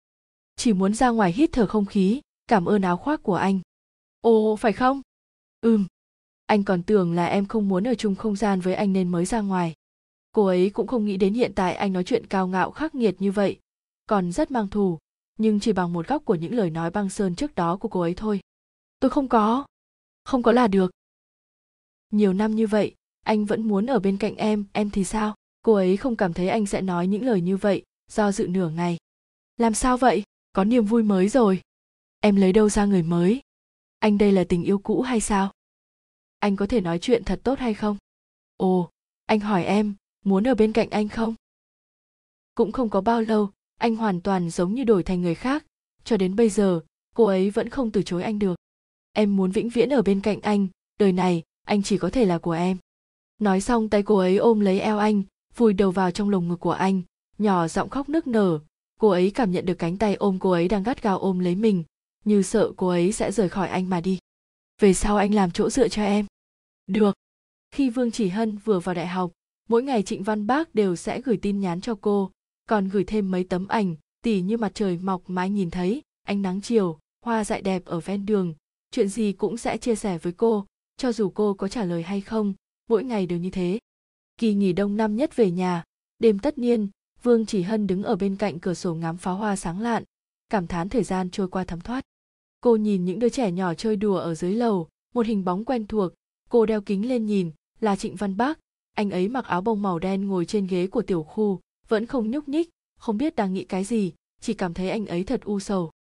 Chỉ 0.56 0.74
muốn 0.74 0.94
ra 0.94 1.10
ngoài 1.10 1.32
hít 1.32 1.50
thở 1.54 1.68
không 1.68 1.86
khí, 1.86 2.22
cảm 2.48 2.66
ơn 2.66 2.82
áo 2.82 2.98
khoác 2.98 3.24
của 3.24 3.36
anh. 3.36 3.60
Ồ, 4.22 4.56
phải 4.56 4.74
không? 4.74 5.02
Ừm. 5.62 5.86
Anh 6.46 6.64
còn 6.64 6.84
tưởng 6.84 7.14
là 7.14 7.26
em 7.26 7.46
không 7.46 7.70
muốn 7.70 7.88
ở 7.88 7.96
chung 7.96 8.16
không 8.16 8.36
gian 8.36 8.60
với 8.60 8.74
anh 8.74 8.94
nên 8.94 9.10
mới 9.10 9.26
ra 9.26 9.42
ngoài. 9.42 9.74
Cô 10.32 10.46
ấy 10.46 10.70
cũng 10.70 10.88
không 10.88 11.06
nghĩ 11.06 11.18
đến 11.18 11.34
hiện 11.34 11.52
tại 11.56 11.76
anh 11.76 11.94
nói 11.94 12.04
chuyện 12.04 12.28
cao 12.28 12.48
ngạo 12.48 12.72
khắc 12.72 12.96
nghiệt 12.96 13.16
như 13.20 13.32
vậy. 13.32 13.60
Còn 14.08 14.32
rất 14.32 14.52
mang 14.52 14.68
thù, 14.68 14.98
nhưng 15.38 15.60
chỉ 15.60 15.74
bằng 15.74 15.94
một 15.94 16.08
góc 16.08 16.26
của 16.26 16.36
những 16.36 16.54
lời 16.54 16.70
nói 16.70 16.92
băng 16.92 17.10
sơn 17.10 17.36
trước 17.36 17.56
đó 17.56 17.78
của 17.78 17.88
cô 17.90 18.02
ấy 18.02 18.14
thôi. 18.18 18.40
Tôi 19.00 19.12
không 19.12 19.28
có. 19.28 19.66
Không 20.24 20.44
có 20.44 20.52
là 20.52 20.68
được. 20.68 20.92
Nhiều 22.12 22.34
năm 22.34 22.56
như 22.56 22.68
vậy 22.68 22.96
anh 23.22 23.46
vẫn 23.46 23.68
muốn 23.68 23.86
ở 23.86 24.00
bên 24.00 24.18
cạnh 24.18 24.36
em 24.36 24.66
em 24.74 24.90
thì 24.90 25.04
sao? 25.04 25.36
Cô 25.62 25.74
ấy 25.74 25.98
không 25.98 26.16
cảm 26.16 26.34
thấy 26.34 26.50
anh 26.50 26.66
sẽ 26.66 26.82
nói 26.82 27.08
những 27.08 27.26
lời 27.26 27.42
như 27.42 27.58
vậy, 27.58 27.84
do 28.12 28.32
dự 28.32 28.48
nửa 28.48 28.70
ngày. 28.70 28.98
Làm 29.58 29.74
sao 29.74 29.98
vậy? 29.98 30.24
Có 30.54 30.64
niềm 30.64 30.86
vui 30.86 31.04
mới 31.04 31.30
rồi. 31.30 31.62
Em 32.20 32.36
lấy 32.36 32.54
đâu 32.54 32.70
ra 32.70 32.86
người 32.86 33.04
mới? 33.04 33.42
Anh 34.00 34.18
đây 34.18 34.32
là 34.32 34.44
tình 34.44 34.64
yêu 34.64 34.80
cũ 34.80 35.02
hay 35.02 35.20
sao? 35.20 35.52
Anh 36.40 36.56
có 36.56 36.68
thể 36.68 36.82
nói 36.82 37.00
chuyện 37.00 37.24
thật 37.24 37.40
tốt 37.44 37.60
hay 37.60 37.74
không? 37.74 37.98
Ồ, 38.58 38.90
anh 39.26 39.40
hỏi 39.40 39.66
em, 39.66 39.94
muốn 40.26 40.48
ở 40.48 40.56
bên 40.56 40.74
cạnh 40.74 40.90
anh 40.90 41.10
không? 41.10 41.36
Cũng 42.56 42.72
không 42.72 42.90
có 42.90 43.02
bao 43.02 43.22
lâu, 43.22 43.50
anh 43.78 43.96
hoàn 43.96 44.22
toàn 44.22 44.50
giống 44.50 44.74
như 44.74 44.84
đổi 44.84 45.04
thành 45.04 45.22
người 45.22 45.36
khác. 45.36 45.66
Cho 46.04 46.18
đến 46.18 46.36
bây 46.36 46.50
giờ, 46.50 46.82
cô 47.16 47.26
ấy 47.26 47.50
vẫn 47.50 47.70
không 47.70 47.92
từ 47.92 48.04
chối 48.04 48.24
anh 48.24 48.40
được. 48.40 48.56
Em 49.12 49.36
muốn 49.36 49.52
vĩnh 49.52 49.70
viễn 49.70 49.90
ở 49.90 50.02
bên 50.02 50.22
cạnh 50.22 50.42
anh. 50.42 50.68
Đời 51.00 51.12
này, 51.12 51.44
anh 51.66 51.84
chỉ 51.84 51.98
có 51.98 52.10
thể 52.10 52.26
là 52.26 52.38
của 52.38 52.52
em 52.52 52.78
nói 53.40 53.62
xong 53.62 53.90
tay 53.90 54.04
cô 54.04 54.18
ấy 54.18 54.38
ôm 54.38 54.60
lấy 54.60 54.80
eo 54.80 54.98
anh, 54.98 55.24
vùi 55.56 55.74
đầu 55.74 55.92
vào 55.92 56.12
trong 56.12 56.30
lồng 56.30 56.48
ngực 56.48 56.60
của 56.60 56.72
anh, 56.72 57.02
nhỏ 57.38 57.68
giọng 57.68 57.90
khóc 57.90 58.10
nức 58.10 58.28
nở. 58.28 58.60
Cô 59.00 59.10
ấy 59.10 59.32
cảm 59.32 59.52
nhận 59.52 59.66
được 59.66 59.74
cánh 59.74 59.98
tay 59.98 60.16
ôm 60.16 60.38
cô 60.40 60.52
ấy 60.52 60.68
đang 60.68 60.84
gắt 60.84 61.04
gao 61.04 61.20
ôm 61.20 61.40
lấy 61.40 61.56
mình, 61.56 61.84
như 62.26 62.42
sợ 62.42 62.72
cô 62.78 62.88
ấy 62.88 63.12
sẽ 63.12 63.32
rời 63.32 63.50
khỏi 63.50 63.68
anh 63.68 63.90
mà 63.90 64.02
đi. 64.02 64.20
Về 64.82 64.94
sau 64.94 65.18
anh 65.18 65.34
làm 65.34 65.52
chỗ 65.52 65.70
dựa 65.70 65.88
cho 65.88 66.04
em. 66.04 66.26
Được. 66.88 67.16
Khi 67.72 67.90
vương 67.90 68.12
chỉ 68.12 68.30
hân 68.30 68.58
vừa 68.58 68.80
vào 68.80 68.96
đại 68.96 69.08
học, 69.08 69.32
mỗi 69.70 69.84
ngày 69.84 70.04
trịnh 70.04 70.24
văn 70.24 70.48
bác 70.48 70.76
đều 70.76 70.96
sẽ 70.96 71.22
gửi 71.22 71.38
tin 71.38 71.60
nhắn 71.60 71.82
cho 71.82 71.96
cô, 72.02 72.32
còn 72.70 72.90
gửi 72.90 73.04
thêm 73.04 73.32
mấy 73.32 73.44
tấm 73.44 73.68
ảnh, 73.68 73.96
tỉ 74.22 74.42
như 74.42 74.58
mặt 74.58 74.72
trời 74.76 74.98
mọc 74.98 75.22
mà 75.28 75.42
anh 75.42 75.56
nhìn 75.56 75.72
thấy, 75.72 76.02
ánh 76.24 76.42
nắng 76.42 76.62
chiều, 76.62 77.00
hoa 77.26 77.44
dại 77.44 77.62
đẹp 77.62 77.86
ở 77.86 78.00
ven 78.00 78.26
đường. 78.26 78.54
Chuyện 78.92 79.10
gì 79.10 79.32
cũng 79.32 79.58
sẽ 79.58 79.78
chia 79.78 79.96
sẻ 79.96 80.18
với 80.18 80.34
cô, 80.34 80.66
cho 80.98 81.12
dù 81.12 81.30
cô 81.30 81.54
có 81.54 81.68
trả 81.68 81.84
lời 81.84 82.04
hay 82.04 82.22
không 82.22 82.54
mỗi 82.90 83.04
ngày 83.04 83.26
đều 83.26 83.40
như 83.40 83.50
thế. 83.50 83.80
Kỳ 84.38 84.54
nghỉ 84.54 84.74
đông 84.74 84.98
năm 84.98 85.16
nhất 85.16 85.36
về 85.36 85.52
nhà, 85.52 85.84
đêm 86.20 86.40
tất 86.40 86.58
niên 86.58 86.90
vương 87.24 87.46
chỉ 87.46 87.62
hân 87.62 87.88
đứng 87.88 88.04
ở 88.04 88.16
bên 88.16 88.36
cạnh 88.36 88.60
cửa 88.60 88.74
sổ 88.74 88.96
ngắm 88.96 89.18
pháo 89.18 89.36
hoa 89.36 89.56
sáng 89.56 89.82
lạn, 89.82 90.04
cảm 90.50 90.68
thán 90.68 90.90
thời 90.90 91.04
gian 91.04 91.30
trôi 91.30 91.48
qua 91.48 91.64
thấm 91.64 91.82
thoát. 91.82 92.04
Cô 92.62 92.76
nhìn 92.76 93.06
những 93.06 93.20
đứa 93.20 93.30
trẻ 93.30 93.52
nhỏ 93.52 93.74
chơi 93.74 93.96
đùa 93.96 94.18
ở 94.18 94.36
dưới 94.36 94.54
lầu, 94.54 94.88
một 95.14 95.26
hình 95.26 95.46
bóng 95.46 95.66
quen 95.66 95.88
thuộc, 95.88 96.14
cô 96.50 96.66
đeo 96.66 96.82
kính 96.82 97.10
lên 97.10 97.26
nhìn, 97.26 97.52
là 97.80 97.96
trịnh 97.96 98.16
văn 98.16 98.38
bác. 98.38 98.60
Anh 98.96 99.12
ấy 99.12 99.28
mặc 99.28 99.46
áo 99.46 99.62
bông 99.62 99.82
màu 99.82 100.00
đen 100.00 100.28
ngồi 100.28 100.46
trên 100.46 100.68
ghế 100.68 100.88
của 100.88 101.02
tiểu 101.02 101.24
khu, 101.24 101.60
vẫn 101.88 102.06
không 102.06 102.32
nhúc 102.32 102.50
nhích, 102.50 102.70
không 103.00 103.18
biết 103.18 103.36
đang 103.36 103.54
nghĩ 103.54 103.64
cái 103.64 103.84
gì, 103.84 104.14
chỉ 104.42 104.54
cảm 104.54 104.74
thấy 104.74 104.90
anh 104.90 105.06
ấy 105.06 105.24
thật 105.24 105.42
u 105.44 105.60
sầu. 105.60 105.92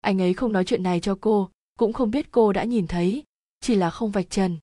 Anh 0.00 0.20
ấy 0.20 0.34
không 0.34 0.52
nói 0.52 0.64
chuyện 0.64 0.82
này 0.82 1.00
cho 1.00 1.18
cô, 1.20 1.50
cũng 1.78 1.92
không 1.92 2.10
biết 2.10 2.30
cô 2.30 2.52
đã 2.52 2.64
nhìn 2.64 2.86
thấy, 2.86 3.22
chỉ 3.60 3.74
là 3.74 3.90
không 3.90 4.10
vạch 4.10 4.30
trần 4.30 4.58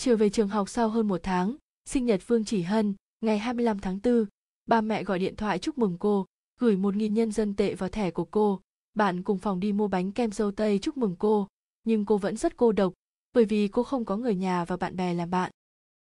trở 0.00 0.16
về 0.16 0.30
trường 0.30 0.48
học 0.48 0.68
sau 0.68 0.88
hơn 0.88 1.08
một 1.08 1.20
tháng 1.22 1.56
sinh 1.84 2.06
nhật 2.06 2.20
vương 2.26 2.44
chỉ 2.44 2.62
hân 2.62 2.94
ngày 3.20 3.38
25 3.38 3.78
tháng 3.78 3.98
4, 4.04 4.24
ba 4.66 4.80
mẹ 4.80 5.04
gọi 5.04 5.18
điện 5.18 5.36
thoại 5.36 5.58
chúc 5.58 5.78
mừng 5.78 5.96
cô 5.98 6.26
gửi 6.60 6.76
một 6.76 6.96
nghìn 6.96 7.14
nhân 7.14 7.32
dân 7.32 7.56
tệ 7.56 7.74
vào 7.74 7.88
thẻ 7.88 8.10
của 8.10 8.24
cô. 8.24 8.60
Bạn 8.94 9.22
cùng 9.22 9.38
phòng 9.38 9.60
đi 9.60 9.72
mua 9.72 9.88
bánh 9.88 10.12
kem 10.12 10.32
dâu 10.32 10.50
tây 10.50 10.78
chúc 10.78 10.96
mừng 10.96 11.16
cô 11.18 11.48
nhưng 11.84 12.04
cô 12.04 12.18
vẫn 12.18 12.36
rất 12.36 12.56
cô 12.56 12.72
độc 12.72 12.92
bởi 13.32 13.44
vì 13.44 13.68
cô 13.68 13.82
không 13.82 14.04
có 14.04 14.16
người 14.16 14.34
nhà 14.34 14.64
và 14.64 14.76
bạn 14.76 14.96
bè 14.96 15.14
làm 15.14 15.30
bạn. 15.30 15.50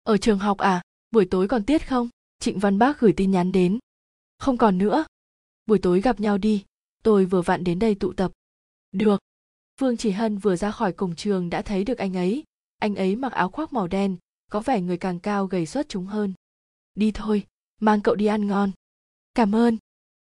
Ở 0.04 0.18
trường 0.18 0.40
học 0.40 0.58
à 0.58 0.82
buổi 1.12 1.26
tối 1.26 1.48
còn 1.48 1.64
tiết 1.64 1.88
không? 1.88 2.10
Trịnh 2.40 2.60
văn 2.60 2.78
bác 2.78 3.00
gửi 3.00 3.14
tin 3.14 3.32
nhắn 3.32 3.52
đến. 3.52 3.80
Không 4.40 4.58
còn 4.58 4.78
nữa. 4.78 5.06
Buổi 5.66 5.80
tối 5.80 6.02
gặp 6.02 6.20
nhau 6.20 6.38
đi 6.38 6.64
tôi 7.04 7.26
vừa 7.26 7.42
vặn 7.42 7.64
đến 7.64 7.80
đây 7.80 7.96
tụ 7.96 8.14
tập. 8.14 8.32
Được. 8.92 9.20
Vương 9.80 9.98
chỉ 9.98 10.12
hân 10.12 10.38
vừa 10.38 10.56
ra 10.56 10.72
khỏi 10.72 10.94
cổng 10.94 11.16
trường 11.16 11.50
đã 11.50 11.62
thấy 11.62 11.84
được 11.84 11.98
anh 11.98 12.18
ấy 12.18 12.44
anh 12.86 12.96
ấy 12.96 13.16
mặc 13.16 13.32
áo 13.32 13.50
khoác 13.50 13.74
màu 13.74 13.88
đen, 13.88 14.18
có 14.52 14.60
vẻ 14.60 14.82
người 14.82 14.98
càng 14.98 15.20
cao 15.20 15.46
gầy 15.46 15.66
xuất 15.66 15.90
chúng 15.90 16.06
hơn. 16.06 16.34
Đi 16.96 17.12
thôi, 17.12 17.48
mang 17.82 18.02
cậu 18.02 18.16
đi 18.16 18.26
ăn 18.26 18.48
ngon. 18.48 18.72
Cảm 19.34 19.56
ơn. 19.56 19.78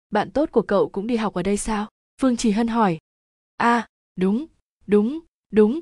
Bạn 0.10 0.32
tốt 0.32 0.50
của 0.52 0.62
cậu 0.62 0.90
cũng 0.90 1.08
đi 1.08 1.16
học 1.16 1.34
ở 1.34 1.44
đây 1.44 1.58
sao? 1.58 1.88
Phương 2.22 2.38
chỉ 2.38 2.52
hân 2.52 2.68
hỏi. 2.68 2.98
À 3.58 3.88
đúng 4.16 4.46
đúng 4.88 5.20
đúng. 5.52 5.80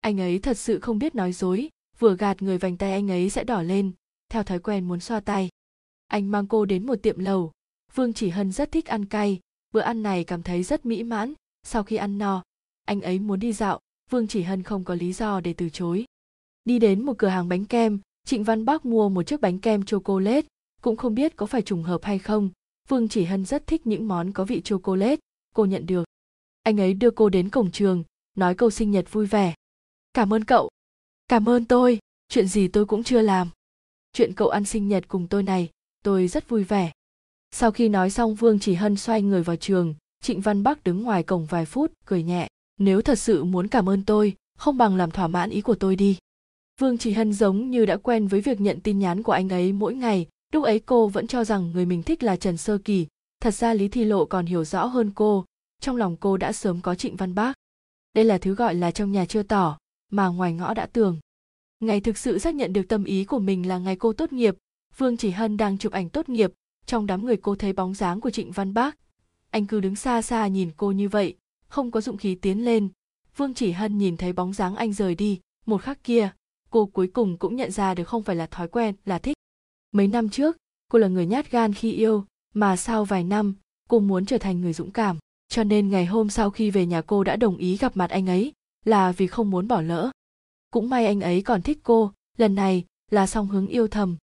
Anh 0.00 0.20
ấy 0.20 0.38
thật 0.38 0.58
sự 0.58 0.80
không 0.80 0.98
biết 0.98 1.14
nói 1.14 1.32
dối. 1.32 1.68
Vừa 1.98 2.16
gạt 2.16 2.42
người 2.42 2.58
vành 2.58 2.76
tay 2.76 2.92
anh 2.92 3.10
ấy 3.10 3.30
sẽ 3.30 3.44
đỏ 3.44 3.62
lên, 3.62 3.92
theo 4.28 4.42
thói 4.42 4.58
quen 4.58 4.88
muốn 4.88 5.00
xoa 5.00 5.20
tay. 5.20 5.48
Anh 6.06 6.30
mang 6.30 6.46
cô 6.46 6.64
đến 6.64 6.86
một 6.86 6.96
tiệm 7.02 7.18
lầu. 7.18 7.52
Vương 7.94 8.12
chỉ 8.12 8.28
hân 8.28 8.52
rất 8.52 8.72
thích 8.72 8.86
ăn 8.86 9.04
cay. 9.04 9.40
Bữa 9.72 9.80
ăn 9.80 10.02
này 10.02 10.24
cảm 10.24 10.42
thấy 10.42 10.62
rất 10.62 10.86
mỹ 10.86 11.02
mãn. 11.02 11.34
Sau 11.62 11.82
khi 11.82 11.96
ăn 11.96 12.18
no, 12.18 12.42
anh 12.84 13.00
ấy 13.00 13.18
muốn 13.18 13.40
đi 13.40 13.52
dạo. 13.52 13.80
Vương 14.10 14.28
chỉ 14.28 14.42
hân 14.42 14.62
không 14.62 14.84
có 14.84 14.94
lý 14.94 15.12
do 15.12 15.40
để 15.40 15.52
từ 15.52 15.68
chối 15.70 16.04
đi 16.68 16.78
đến 16.78 17.02
một 17.02 17.18
cửa 17.18 17.28
hàng 17.28 17.48
bánh 17.48 17.64
kem. 17.64 18.00
Trịnh 18.24 18.44
văn 18.44 18.64
bắc 18.64 18.86
mua 18.86 19.08
một 19.08 19.22
chiếc 19.22 19.40
bánh 19.40 19.58
kem 19.58 19.84
chocolate, 19.84 20.46
cũng 20.82 20.96
không 20.96 21.14
biết 21.14 21.36
có 21.36 21.46
phải 21.46 21.62
trùng 21.62 21.82
hợp 21.82 22.04
hay 22.04 22.18
không. 22.18 22.50
Vương 22.88 23.08
chỉ 23.08 23.24
hân 23.24 23.44
rất 23.44 23.66
thích 23.66 23.86
những 23.86 24.08
món 24.08 24.32
có 24.32 24.44
vị 24.44 24.60
chocolate. 24.60 25.16
Cô 25.54 25.64
nhận 25.64 25.86
được. 25.86 26.04
Anh 26.62 26.80
ấy 26.80 26.94
đưa 26.94 27.10
cô 27.10 27.28
đến 27.28 27.48
cổng 27.48 27.70
trường, 27.70 28.04
nói 28.34 28.54
câu 28.54 28.70
sinh 28.70 28.90
nhật 28.90 29.12
vui 29.12 29.26
vẻ. 29.26 29.54
Cảm 30.14 30.34
ơn 30.34 30.44
cậu. 30.44 30.68
Cảm 31.28 31.48
ơn 31.48 31.64
tôi. 31.64 31.98
Chuyện 32.28 32.48
gì 32.48 32.68
tôi 32.68 32.86
cũng 32.86 33.02
chưa 33.02 33.22
làm. 33.22 33.48
Chuyện 34.12 34.32
cậu 34.34 34.48
ăn 34.48 34.64
sinh 34.64 34.88
nhật 34.88 35.08
cùng 35.08 35.26
tôi 35.26 35.42
này, 35.42 35.68
tôi 36.04 36.28
rất 36.28 36.48
vui 36.48 36.64
vẻ. 36.64 36.92
Sau 37.50 37.70
khi 37.70 37.88
nói 37.88 38.10
xong 38.10 38.34
vương 38.34 38.58
chỉ 38.58 38.74
hân 38.74 38.96
xoay 38.96 39.22
người 39.22 39.42
vào 39.42 39.56
trường. 39.56 39.94
Trịnh 40.22 40.40
văn 40.40 40.62
bắc 40.62 40.84
đứng 40.84 41.02
ngoài 41.02 41.22
cổng 41.22 41.46
vài 41.46 41.64
phút, 41.66 41.92
cười 42.04 42.22
nhẹ. 42.22 42.48
Nếu 42.78 43.02
thật 43.02 43.18
sự 43.18 43.44
muốn 43.44 43.68
cảm 43.68 43.88
ơn 43.88 44.04
tôi, 44.04 44.36
không 44.58 44.78
bằng 44.78 44.96
làm 44.96 45.10
thỏa 45.10 45.28
mãn 45.28 45.50
ý 45.50 45.60
của 45.60 45.74
tôi 45.74 45.96
đi 45.96 46.18
vương 46.78 46.98
chỉ 46.98 47.12
hân 47.12 47.32
giống 47.32 47.70
như 47.70 47.86
đã 47.86 47.96
quen 47.96 48.26
với 48.26 48.40
việc 48.40 48.60
nhận 48.60 48.80
tin 48.80 48.98
nhắn 48.98 49.22
của 49.22 49.32
anh 49.32 49.48
ấy 49.48 49.72
mỗi 49.72 49.94
ngày. 49.94 50.26
Lúc 50.52 50.64
ấy 50.64 50.80
cô 50.80 51.08
vẫn 51.08 51.26
cho 51.26 51.44
rằng 51.44 51.72
người 51.72 51.86
mình 51.86 52.02
thích 52.02 52.22
là 52.22 52.36
trần 52.36 52.56
sơ 52.56 52.78
kỳ. 52.78 53.06
Thật 53.40 53.54
ra 53.54 53.74
lý 53.74 53.88
thi 53.88 54.04
lộ 54.04 54.24
còn 54.24 54.46
hiểu 54.46 54.64
rõ 54.64 54.84
hơn 54.84 55.12
cô. 55.14 55.44
Trong 55.80 55.96
lòng 55.96 56.16
cô 56.16 56.36
đã 56.36 56.52
sớm 56.52 56.80
có 56.80 56.94
trịnh 56.94 57.16
văn 57.16 57.34
bác. 57.34 57.54
Đây 58.14 58.24
là 58.24 58.38
thứ 58.38 58.54
gọi 58.54 58.74
là 58.74 58.90
trong 58.90 59.12
nhà 59.12 59.24
chưa 59.24 59.42
tỏ, 59.42 59.78
mà 60.10 60.26
ngoài 60.26 60.52
ngõ 60.52 60.74
đã 60.74 60.86
tường. 60.86 61.18
Ngày 61.80 62.00
thực 62.00 62.18
sự 62.18 62.38
xác 62.38 62.54
nhận 62.54 62.72
được 62.72 62.88
tâm 62.88 63.04
ý 63.04 63.24
của 63.24 63.38
mình 63.38 63.68
là 63.68 63.78
ngày 63.78 63.96
cô 63.96 64.12
tốt 64.12 64.32
nghiệp, 64.32 64.56
vương 64.96 65.16
chỉ 65.16 65.30
hân 65.30 65.56
đang 65.56 65.78
chụp 65.78 65.92
ảnh 65.92 66.08
tốt 66.08 66.28
nghiệp. 66.28 66.52
Trong 66.86 67.06
đám 67.06 67.26
người 67.26 67.36
cô 67.36 67.54
thấy 67.54 67.72
bóng 67.72 67.94
dáng 67.94 68.20
của 68.20 68.30
trịnh 68.30 68.52
văn 68.52 68.74
bác. 68.74 68.98
Anh 69.50 69.66
cứ 69.66 69.80
đứng 69.80 69.96
xa 69.96 70.22
xa 70.22 70.46
nhìn 70.46 70.70
cô 70.76 70.90
như 70.90 71.08
vậy, 71.08 71.36
không 71.68 71.90
có 71.90 72.00
dụng 72.00 72.16
khí 72.16 72.34
tiến 72.34 72.64
lên. 72.64 72.88
Vương 73.36 73.54
chỉ 73.54 73.72
hân 73.72 73.98
nhìn 73.98 74.16
thấy 74.16 74.32
bóng 74.32 74.52
dáng 74.52 74.76
anh 74.76 74.92
rời 74.92 75.14
đi, 75.14 75.40
một 75.66 75.82
khắc 75.82 76.04
kia 76.04 76.30
cô 76.70 76.86
cuối 76.86 77.08
cùng 77.08 77.38
cũng 77.38 77.56
nhận 77.56 77.70
ra 77.70 77.94
được 77.94 78.08
không 78.08 78.22
phải 78.22 78.36
là 78.36 78.46
thói 78.46 78.68
quen, 78.68 78.94
là 79.04 79.18
thích. 79.18 79.36
Mấy 79.92 80.08
năm 80.08 80.28
trước, 80.28 80.56
cô 80.90 80.98
là 80.98 81.08
người 81.08 81.26
nhát 81.26 81.50
gan 81.50 81.74
khi 81.74 81.92
yêu, 81.92 82.24
mà 82.54 82.76
sau 82.76 83.04
vài 83.04 83.24
năm, 83.24 83.54
cô 83.88 83.98
muốn 84.00 84.26
trở 84.26 84.38
thành 84.38 84.60
người 84.60 84.72
dũng 84.72 84.90
cảm. 84.90 85.18
Cho 85.48 85.64
nên 85.64 85.88
ngày 85.88 86.06
hôm 86.06 86.30
sau 86.30 86.50
khi 86.50 86.70
về 86.70 86.86
nhà 86.86 87.02
cô 87.02 87.24
đã 87.24 87.36
đồng 87.36 87.56
ý 87.56 87.76
gặp 87.76 87.96
mặt 87.96 88.10
anh 88.10 88.26
ấy, 88.26 88.52
là 88.84 89.12
vì 89.12 89.26
không 89.26 89.50
muốn 89.50 89.68
bỏ 89.68 89.80
lỡ. 89.80 90.10
Cũng 90.70 90.90
may 90.90 91.06
anh 91.06 91.20
ấy 91.20 91.42
còn 91.42 91.62
thích 91.62 91.78
cô, 91.82 92.12
lần 92.36 92.54
này 92.54 92.84
là 93.10 93.26
song 93.26 93.48
hướng 93.48 93.66
yêu 93.66 93.88
thầm. 93.88 94.16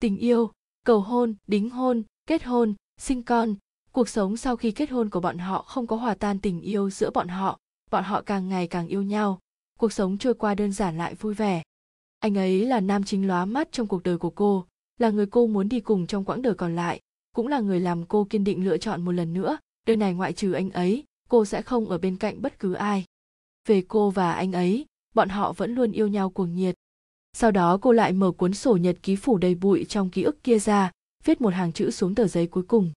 Tình 0.00 0.16
yêu, 0.16 0.50
cầu 0.84 1.00
hôn, 1.00 1.34
đính 1.46 1.70
hôn, 1.70 2.02
kết 2.26 2.44
hôn, 2.44 2.74
sinh 3.00 3.22
con, 3.22 3.54
cuộc 3.92 4.08
sống 4.08 4.36
sau 4.36 4.56
khi 4.56 4.72
kết 4.72 4.90
hôn 4.90 5.10
của 5.10 5.20
bọn 5.20 5.38
họ 5.38 5.62
không 5.62 5.86
có 5.86 5.96
hòa 5.96 6.14
tan 6.14 6.38
tình 6.38 6.60
yêu 6.60 6.90
giữa 6.90 7.10
bọn 7.10 7.28
họ 7.28 7.58
bọn 7.90 8.04
họ 8.04 8.22
càng 8.26 8.48
ngày 8.48 8.66
càng 8.66 8.88
yêu 8.88 9.02
nhau. 9.02 9.40
Cuộc 9.78 9.92
sống 9.92 10.18
trôi 10.18 10.34
qua 10.34 10.54
đơn 10.54 10.72
giản 10.72 10.98
lại 10.98 11.14
vui 11.14 11.34
vẻ 11.34 11.62
anh 12.20 12.38
ấy 12.38 12.66
là 12.66 12.80
nam 12.80 13.04
chính 13.04 13.26
lóa 13.26 13.44
mắt 13.44 13.72
trong 13.72 13.86
cuộc 13.86 14.02
đời 14.02 14.18
của 14.18 14.30
cô, 14.30 14.66
là 14.98 15.10
người 15.10 15.26
cô 15.26 15.46
muốn 15.46 15.68
đi 15.68 15.80
cùng 15.80 16.06
trong 16.06 16.24
quãng 16.24 16.42
đời 16.42 16.54
còn 16.54 16.76
lại, 16.76 17.00
cũng 17.34 17.46
là 17.46 17.60
người 17.60 17.80
làm 17.80 18.06
cô 18.06 18.26
kiên 18.30 18.44
định 18.44 18.64
lựa 18.64 18.78
chọn 18.78 19.04
một 19.04 19.12
lần 19.12 19.32
nữa. 19.32 19.58
Đời 19.86 19.96
này 19.96 20.14
ngoại 20.14 20.32
trừ 20.32 20.52
anh 20.52 20.70
ấy, 20.70 21.04
cô 21.28 21.44
sẽ 21.44 21.62
không 21.62 21.88
ở 21.88 21.98
bên 21.98 22.16
cạnh 22.16 22.42
bất 22.42 22.58
cứ 22.58 22.72
ai. 22.72 23.04
Về 23.68 23.82
cô 23.88 24.10
và 24.10 24.32
anh 24.32 24.52
ấy, 24.52 24.86
bọn 25.14 25.28
họ 25.28 25.52
vẫn 25.52 25.74
luôn 25.74 25.92
yêu 25.92 26.08
nhau 26.08 26.30
cuồng 26.30 26.54
nhiệt. 26.54 26.74
Sau 27.32 27.50
đó 27.50 27.78
cô 27.82 27.92
lại 27.92 28.12
mở 28.12 28.30
cuốn 28.30 28.54
sổ 28.54 28.76
nhật 28.76 28.96
ký 29.02 29.16
phủ 29.16 29.38
đầy 29.38 29.54
bụi 29.54 29.84
trong 29.88 30.10
ký 30.10 30.22
ức 30.22 30.44
kia 30.44 30.58
ra, 30.58 30.90
viết 31.24 31.40
một 31.40 31.54
hàng 31.54 31.72
chữ 31.72 31.90
xuống 31.90 32.14
tờ 32.14 32.26
giấy 32.26 32.46
cuối 32.46 32.62
cùng. 32.62 32.92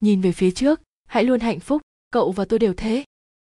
Nhìn 0.00 0.20
về 0.20 0.32
phía 0.32 0.50
trước, 0.50 0.80
hãy 1.06 1.24
luôn 1.24 1.40
hạnh 1.40 1.60
phúc, 1.60 1.82
cậu 2.10 2.32
và 2.32 2.44
tôi 2.44 2.58
đều 2.58 2.74
thế. 2.76 3.04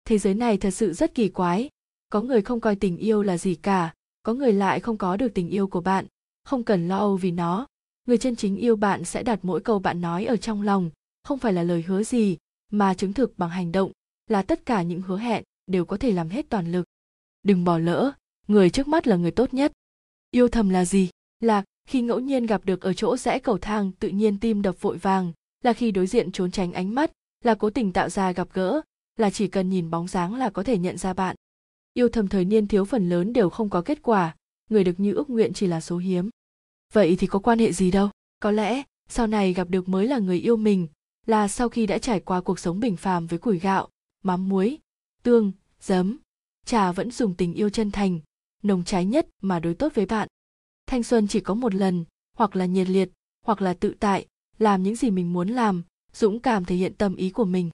Thế 0.06 0.17
giới 0.17 0.34
này 0.34 0.58
thật 0.58 0.72
sự 0.72 0.93
rất 0.93 1.15
kỳ 1.15 1.30
quái, 1.30 1.69
có 2.10 2.22
người 2.22 2.41
không 2.41 2.60
coi 2.60 2.76
tình 2.76 2.98
yêu 2.98 3.24
là 3.24 3.38
gì 3.38 3.56
cả 3.56 3.93
có 4.23 4.34
người 4.34 4.53
lại 4.53 4.79
không 4.79 4.97
có 4.97 5.17
được 5.17 5.34
tình 5.34 5.49
yêu 5.49 5.67
của 5.67 5.82
bạn, 5.82 6.05
không 6.43 6.63
cần 6.63 6.88
lo 6.88 6.97
âu 6.97 7.17
vì 7.17 7.32
nó. 7.32 7.67
Người 8.08 8.17
chân 8.17 8.36
chính 8.36 8.55
yêu 8.55 8.75
bạn 8.75 9.05
sẽ 9.05 9.23
đặt 9.23 9.39
mỗi 9.43 9.62
câu 9.62 9.79
bạn 9.79 10.01
nói 10.01 10.25
ở 10.25 10.38
trong 10.38 10.62
lòng, 10.62 10.89
không 11.23 11.39
phải 11.39 11.53
là 11.53 11.63
lời 11.63 11.84
hứa 11.88 12.03
gì, 12.03 12.38
mà 12.71 12.93
chứng 12.93 13.13
thực 13.13 13.38
bằng 13.38 13.49
hành 13.49 13.71
động, 13.71 13.91
là 14.27 14.41
tất 14.41 14.65
cả 14.65 14.82
những 14.82 15.01
hứa 15.01 15.17
hẹn 15.17 15.43
đều 15.67 15.86
có 15.86 15.97
thể 15.97 16.12
làm 16.12 16.29
hết 16.29 16.45
toàn 16.49 16.71
lực. 16.71 16.86
Đừng 17.43 17.63
bỏ 17.63 17.77
lỡ, 17.77 18.12
người 18.47 18.69
trước 18.69 18.88
mắt 18.88 19.08
là 19.08 19.15
người 19.15 19.32
tốt 19.32 19.53
nhất. 19.53 19.71
Yêu 20.32 20.47
thầm 20.47 20.69
là 20.69 20.86
gì? 20.86 21.10
Là, 21.39 21.63
khi 21.88 22.01
ngẫu 22.01 22.19
nhiên 22.19 22.45
gặp 22.45 22.65
được 22.65 22.82
ở 22.82 22.93
chỗ 22.93 23.17
rẽ 23.17 23.39
cầu 23.39 23.58
thang 23.58 23.91
tự 23.91 24.10
nhiên 24.10 24.39
tim 24.39 24.62
đập 24.62 24.82
vội 24.82 24.97
vàng, 24.97 25.34
là 25.63 25.73
khi 25.73 25.91
đối 25.91 26.08
diện 26.08 26.32
trốn 26.32 26.51
tránh 26.51 26.73
ánh 26.73 26.95
mắt, 26.95 27.12
là 27.43 27.55
cố 27.55 27.69
tình 27.69 27.93
tạo 27.93 28.10
ra 28.10 28.32
gặp 28.32 28.47
gỡ, 28.53 28.82
là 29.17 29.29
chỉ 29.29 29.47
cần 29.47 29.69
nhìn 29.69 29.89
bóng 29.89 30.08
dáng 30.08 30.36
là 30.36 30.49
có 30.49 30.63
thể 30.63 30.77
nhận 30.77 30.97
ra 30.97 31.13
bạn 31.13 31.36
yêu 32.00 32.10
thầm 32.10 32.28
thời 32.28 32.46
niên 32.46 32.68
thiếu 32.68 32.86
phần 32.86 33.10
lớn 33.10 33.34
đều 33.34 33.50
không 33.50 33.70
có 33.70 33.82
kết 33.82 34.00
quả, 34.02 34.36
người 34.70 34.84
được 34.84 35.00
như 35.00 35.14
ước 35.14 35.30
nguyện 35.30 35.54
chỉ 35.54 35.68
là 35.68 35.82
số 35.82 35.98
hiếm. 35.98 36.30
Vậy 36.94 37.16
thì 37.16 37.28
có 37.28 37.40
quan 37.40 37.60
hệ 37.60 37.72
gì 37.72 37.92
đâu? 37.92 38.10
Có 38.40 38.52
lẽ, 38.52 38.84
sau 39.10 39.28
này 39.28 39.54
gặp 39.54 39.70
được 39.70 39.90
mới 39.90 40.08
là 40.08 40.20
người 40.20 40.40
yêu 40.40 40.58
mình, 40.58 40.88
là 41.26 41.48
sau 41.48 41.70
khi 41.70 41.86
đã 41.86 41.98
trải 41.98 42.20
qua 42.20 42.42
cuộc 42.42 42.60
sống 42.60 42.80
bình 42.80 42.98
phàm 42.98 43.28
với 43.28 43.40
củi 43.40 43.60
gạo, 43.60 43.90
mắm 44.24 44.50
muối, 44.50 44.78
tương, 45.24 45.52
giấm, 45.82 46.18
trà 46.66 46.92
vẫn 46.92 47.12
dùng 47.12 47.36
tình 47.36 47.54
yêu 47.54 47.70
chân 47.70 47.92
thành, 47.92 48.20
nồng 48.64 48.84
cháy 48.84 49.06
nhất 49.06 49.28
mà 49.42 49.60
đối 49.60 49.74
tốt 49.74 49.92
với 49.96 50.06
bạn. 50.06 50.28
Thanh 50.88 51.04
xuân 51.04 51.28
chỉ 51.28 51.40
có 51.40 51.54
một 51.54 51.76
lần, 51.76 52.06
hoặc 52.38 52.56
là 52.56 52.66
nhiệt 52.66 52.90
liệt, 52.90 53.10
hoặc 53.46 53.62
là 53.62 53.74
tự 53.74 53.96
tại, 54.00 54.26
làm 54.58 54.84
những 54.84 54.96
gì 54.96 55.12
mình 55.12 55.34
muốn 55.34 55.50
làm, 55.50 55.84
dũng 56.14 56.40
cảm 56.40 56.66
thể 56.66 56.76
hiện 56.76 56.94
tâm 56.94 57.16
ý 57.16 57.30
của 57.30 57.46
mình. 57.46 57.70